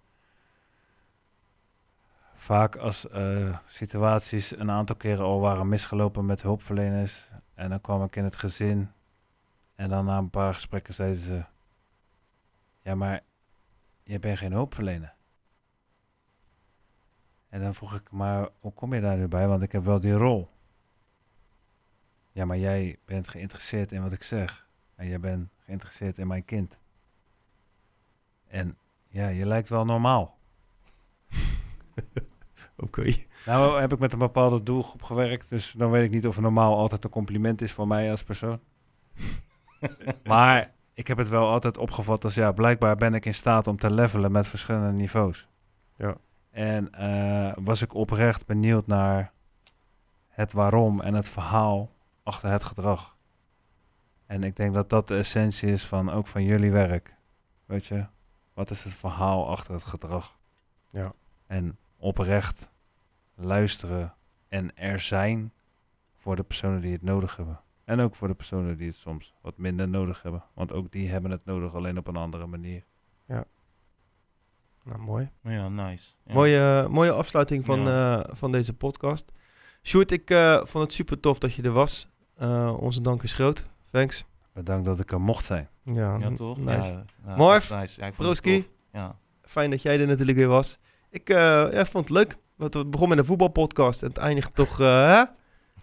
Vaak 2.33 2.75
als 2.75 3.09
eh, 3.09 3.57
situaties 3.67 4.57
een 4.57 4.71
aantal 4.71 4.95
keren 4.95 5.25
al 5.25 5.39
waren 5.39 5.69
misgelopen 5.69 6.25
met 6.25 6.41
hulpverleners. 6.41 7.31
En 7.53 7.69
dan 7.69 7.81
kwam 7.81 8.03
ik 8.03 8.15
in 8.15 8.23
het 8.23 8.35
gezin. 8.35 8.91
En 9.75 9.89
dan 9.89 10.05
na 10.05 10.17
een 10.17 10.29
paar 10.29 10.53
gesprekken 10.53 10.93
zeiden 10.93 11.19
ze: 11.19 11.43
Ja, 12.81 12.95
maar 12.95 13.21
je 14.03 14.19
bent 14.19 14.37
geen 14.37 14.51
hulpverlener. 14.51 15.13
En 17.49 17.61
dan 17.61 17.73
vroeg 17.73 17.95
ik: 17.95 18.11
Maar 18.11 18.49
hoe 18.59 18.73
kom 18.73 18.93
je 18.93 19.01
daar 19.01 19.17
nu 19.17 19.27
bij? 19.27 19.47
Want 19.47 19.61
ik 19.61 19.71
heb 19.71 19.83
wel 19.83 19.99
die 19.99 20.13
rol. 20.13 20.49
Ja, 22.31 22.45
maar 22.45 22.57
jij 22.57 22.99
bent 23.05 23.27
geïnteresseerd 23.27 23.91
in 23.91 24.01
wat 24.01 24.11
ik 24.11 24.23
zeg. 24.23 24.67
En 24.95 25.07
jij 25.07 25.19
bent 25.19 25.49
geïnteresseerd 25.59 26.17
in 26.17 26.27
mijn 26.27 26.45
kind. 26.45 26.77
En 28.47 28.77
ja, 29.07 29.27
je 29.27 29.45
lijkt 29.45 29.69
wel 29.69 29.85
normaal. 29.85 30.37
Oké. 32.75 33.15
Nou 33.45 33.79
heb 33.79 33.93
ik 33.93 33.99
met 33.99 34.13
een 34.13 34.19
bepaalde 34.19 34.63
doelgroep 34.63 35.03
gewerkt, 35.03 35.49
dus 35.49 35.71
dan 35.71 35.91
weet 35.91 36.03
ik 36.03 36.11
niet 36.11 36.27
of 36.27 36.39
normaal 36.39 36.77
altijd 36.77 37.03
een 37.03 37.09
compliment 37.09 37.61
is 37.61 37.71
voor 37.71 37.87
mij 37.87 38.11
als 38.11 38.23
persoon. 38.23 38.59
maar 40.23 40.73
ik 40.93 41.07
heb 41.07 41.17
het 41.17 41.29
wel 41.29 41.47
altijd 41.47 41.77
opgevat 41.77 42.23
als 42.23 42.35
ja, 42.35 42.51
blijkbaar 42.51 42.95
ben 42.95 43.13
ik 43.13 43.25
in 43.25 43.33
staat 43.33 43.67
om 43.67 43.77
te 43.77 43.93
levelen 43.93 44.31
met 44.31 44.47
verschillende 44.47 44.91
niveaus. 44.91 45.47
Ja. 45.95 46.15
En 46.51 46.91
eh, 46.91 47.53
was 47.63 47.81
ik 47.81 47.93
oprecht 47.93 48.45
benieuwd 48.45 48.87
naar 48.87 49.31
het 50.27 50.51
waarom 50.53 51.01
en 51.01 51.13
het 51.13 51.29
verhaal 51.29 51.91
achter 52.23 52.49
het 52.49 52.63
gedrag. 52.63 53.15
En 54.25 54.43
ik 54.43 54.55
denk 54.55 54.73
dat 54.73 54.89
dat 54.89 55.07
de 55.07 55.17
essentie 55.17 55.71
is 55.71 55.85
van 55.85 56.11
ook 56.11 56.27
van 56.27 56.43
jullie 56.43 56.71
werk. 56.71 57.15
Weet 57.65 57.85
je, 57.85 58.05
wat 58.57 58.69
is 58.69 58.83
het 58.83 58.93
verhaal 58.93 59.47
achter 59.49 59.73
het 59.73 59.83
gedrag? 59.83 60.37
Ja. 60.89 61.13
En 61.47 61.77
oprecht 61.97 62.69
luisteren 63.35 64.13
en 64.47 64.77
er 64.77 64.99
zijn 64.99 65.51
voor 66.17 66.35
de 66.35 66.43
personen 66.43 66.81
die 66.81 66.91
het 66.91 67.01
nodig 67.01 67.35
hebben. 67.35 67.59
En 67.83 67.99
ook 67.99 68.15
voor 68.15 68.27
de 68.27 68.33
personen 68.33 68.77
die 68.77 68.87
het 68.87 68.95
soms 68.95 69.33
wat 69.41 69.57
minder 69.57 69.87
nodig 69.87 70.21
hebben. 70.21 70.43
Want 70.53 70.71
ook 70.71 70.91
die 70.91 71.09
hebben 71.09 71.31
het 71.31 71.45
nodig, 71.45 71.73
alleen 71.75 71.97
op 71.97 72.07
een 72.07 72.15
andere 72.15 72.45
manier. 72.45 72.83
Nou, 74.83 74.99
mooi. 74.99 75.29
Ja, 75.41 75.69
nice. 75.69 76.13
Ja. 76.25 76.33
Mooie, 76.33 76.87
mooie 76.89 77.11
afsluiting 77.11 77.65
van, 77.65 77.79
Ja. 77.79 78.23
eh, 78.23 78.35
van 78.35 78.51
deze 78.51 78.73
podcast. 78.73 79.31
Sjoerd, 79.83 80.11
ik 80.11 80.29
eh, 80.29 80.65
vond 80.65 80.83
het 80.83 80.93
super 80.93 81.19
tof 81.19 81.37
dat 81.39 81.53
je 81.53 81.61
er 81.61 81.71
was. 81.71 82.07
Eh, 82.35 82.77
onze 82.79 83.01
dank 83.01 83.23
is 83.23 83.33
groot. 83.33 83.65
Thanks. 83.91 84.25
Bedankt 84.57 84.85
dat 84.85 84.99
ik 84.99 85.11
er 85.11 85.21
mocht 85.21 85.45
zijn. 85.45 85.69
Ja, 85.83 86.17
Ja, 86.19 86.31
toch? 86.31 86.57
Nice. 86.57 86.89
Ja, 86.91 87.03
ja, 87.25 87.35
Marv, 87.35 87.69
nice. 87.69 88.11
Broski. 88.17 88.65
Fijn 89.41 89.69
dat 89.69 89.81
jij 89.81 89.99
er 89.99 90.07
natuurlijk 90.07 90.37
weer 90.37 90.47
was. 90.47 90.77
Ik 91.09 91.29
eh, 91.29 91.37
ja, 91.71 91.85
vond 91.85 92.07
het 92.07 92.17
leuk. 92.17 92.37
Want 92.55 92.73
Het 92.73 92.89
begon 92.91 93.09
met 93.09 93.17
een 93.17 93.25
voetbalpodcast 93.25 94.01
en 94.01 94.07
het 94.07 94.17
eindigt 94.17 94.55
toch 94.55 94.79
eh, 94.79 95.21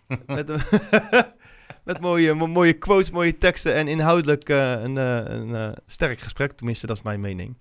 met, 1.84 2.00
mooie, 2.00 2.34
mo- 2.34 2.46
mooie 2.46 2.72
quotes, 2.72 3.10
mooie 3.10 3.38
teksten 3.38 3.74
en 3.74 3.88
inhoudelijk 3.88 4.48
eh, 4.48 4.70
een, 4.70 4.98
eh, 4.98 5.16
een 5.24 5.54
eh, 5.54 5.68
sterk 5.86 6.18
gesprek. 6.18 6.52
Tenminste, 6.52 6.86
dat 6.86 6.96
is 6.96 7.02
mijn 7.02 7.20
mening. 7.20 7.56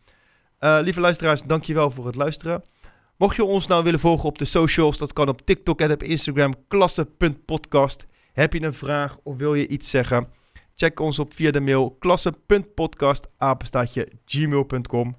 Eh, 0.59 0.77
lieve 0.81 0.99
luisteraars, 1.01 1.43
dankjewel 1.43 1.91
voor 1.91 2.05
het 2.05 2.15
luisteren. 2.15 2.61
Mocht 3.17 3.35
je 3.35 3.43
ons 3.43 3.67
nou 3.67 3.83
willen 3.83 3.99
volgen 3.99 4.29
op 4.29 4.37
de 4.37 4.45
socials, 4.45 4.97
dat 4.97 5.13
kan 5.13 5.27
op 5.29 5.41
TikTok 5.45 5.81
en 5.81 5.91
op 5.91 6.03
Instagram, 6.03 6.53
klasse.podcast. 6.67 8.05
Heb 8.33 8.53
je 8.53 8.61
een 8.61 8.73
vraag 8.73 9.17
of 9.23 9.37
wil 9.37 9.53
je 9.55 9.67
iets 9.67 9.89
zeggen? 9.89 10.27
Check 10.75 10.99
ons 10.99 11.19
op 11.19 11.33
via 11.33 11.51
de 11.51 11.59
mail 11.59 11.95
klasse.podcast, 11.99 13.27
apenstaatje, 13.37 14.07
gmail.com. 14.25 15.17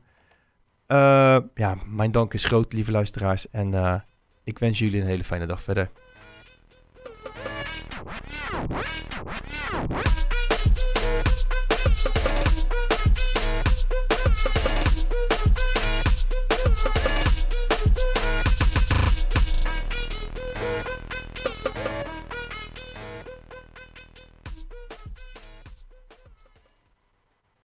Eh, 0.86 1.38
ja, 1.54 1.76
mijn 1.86 2.12
dank 2.12 2.34
is 2.34 2.44
groot, 2.44 2.72
lieve 2.72 2.90
luisteraars. 2.90 3.50
En 3.50 3.74
eh, 3.74 3.94
ik 4.44 4.58
wens 4.58 4.78
jullie 4.78 5.00
een 5.00 5.06
hele 5.06 5.24
fijne 5.24 5.46
dag 5.46 5.62
verder. 5.62 5.90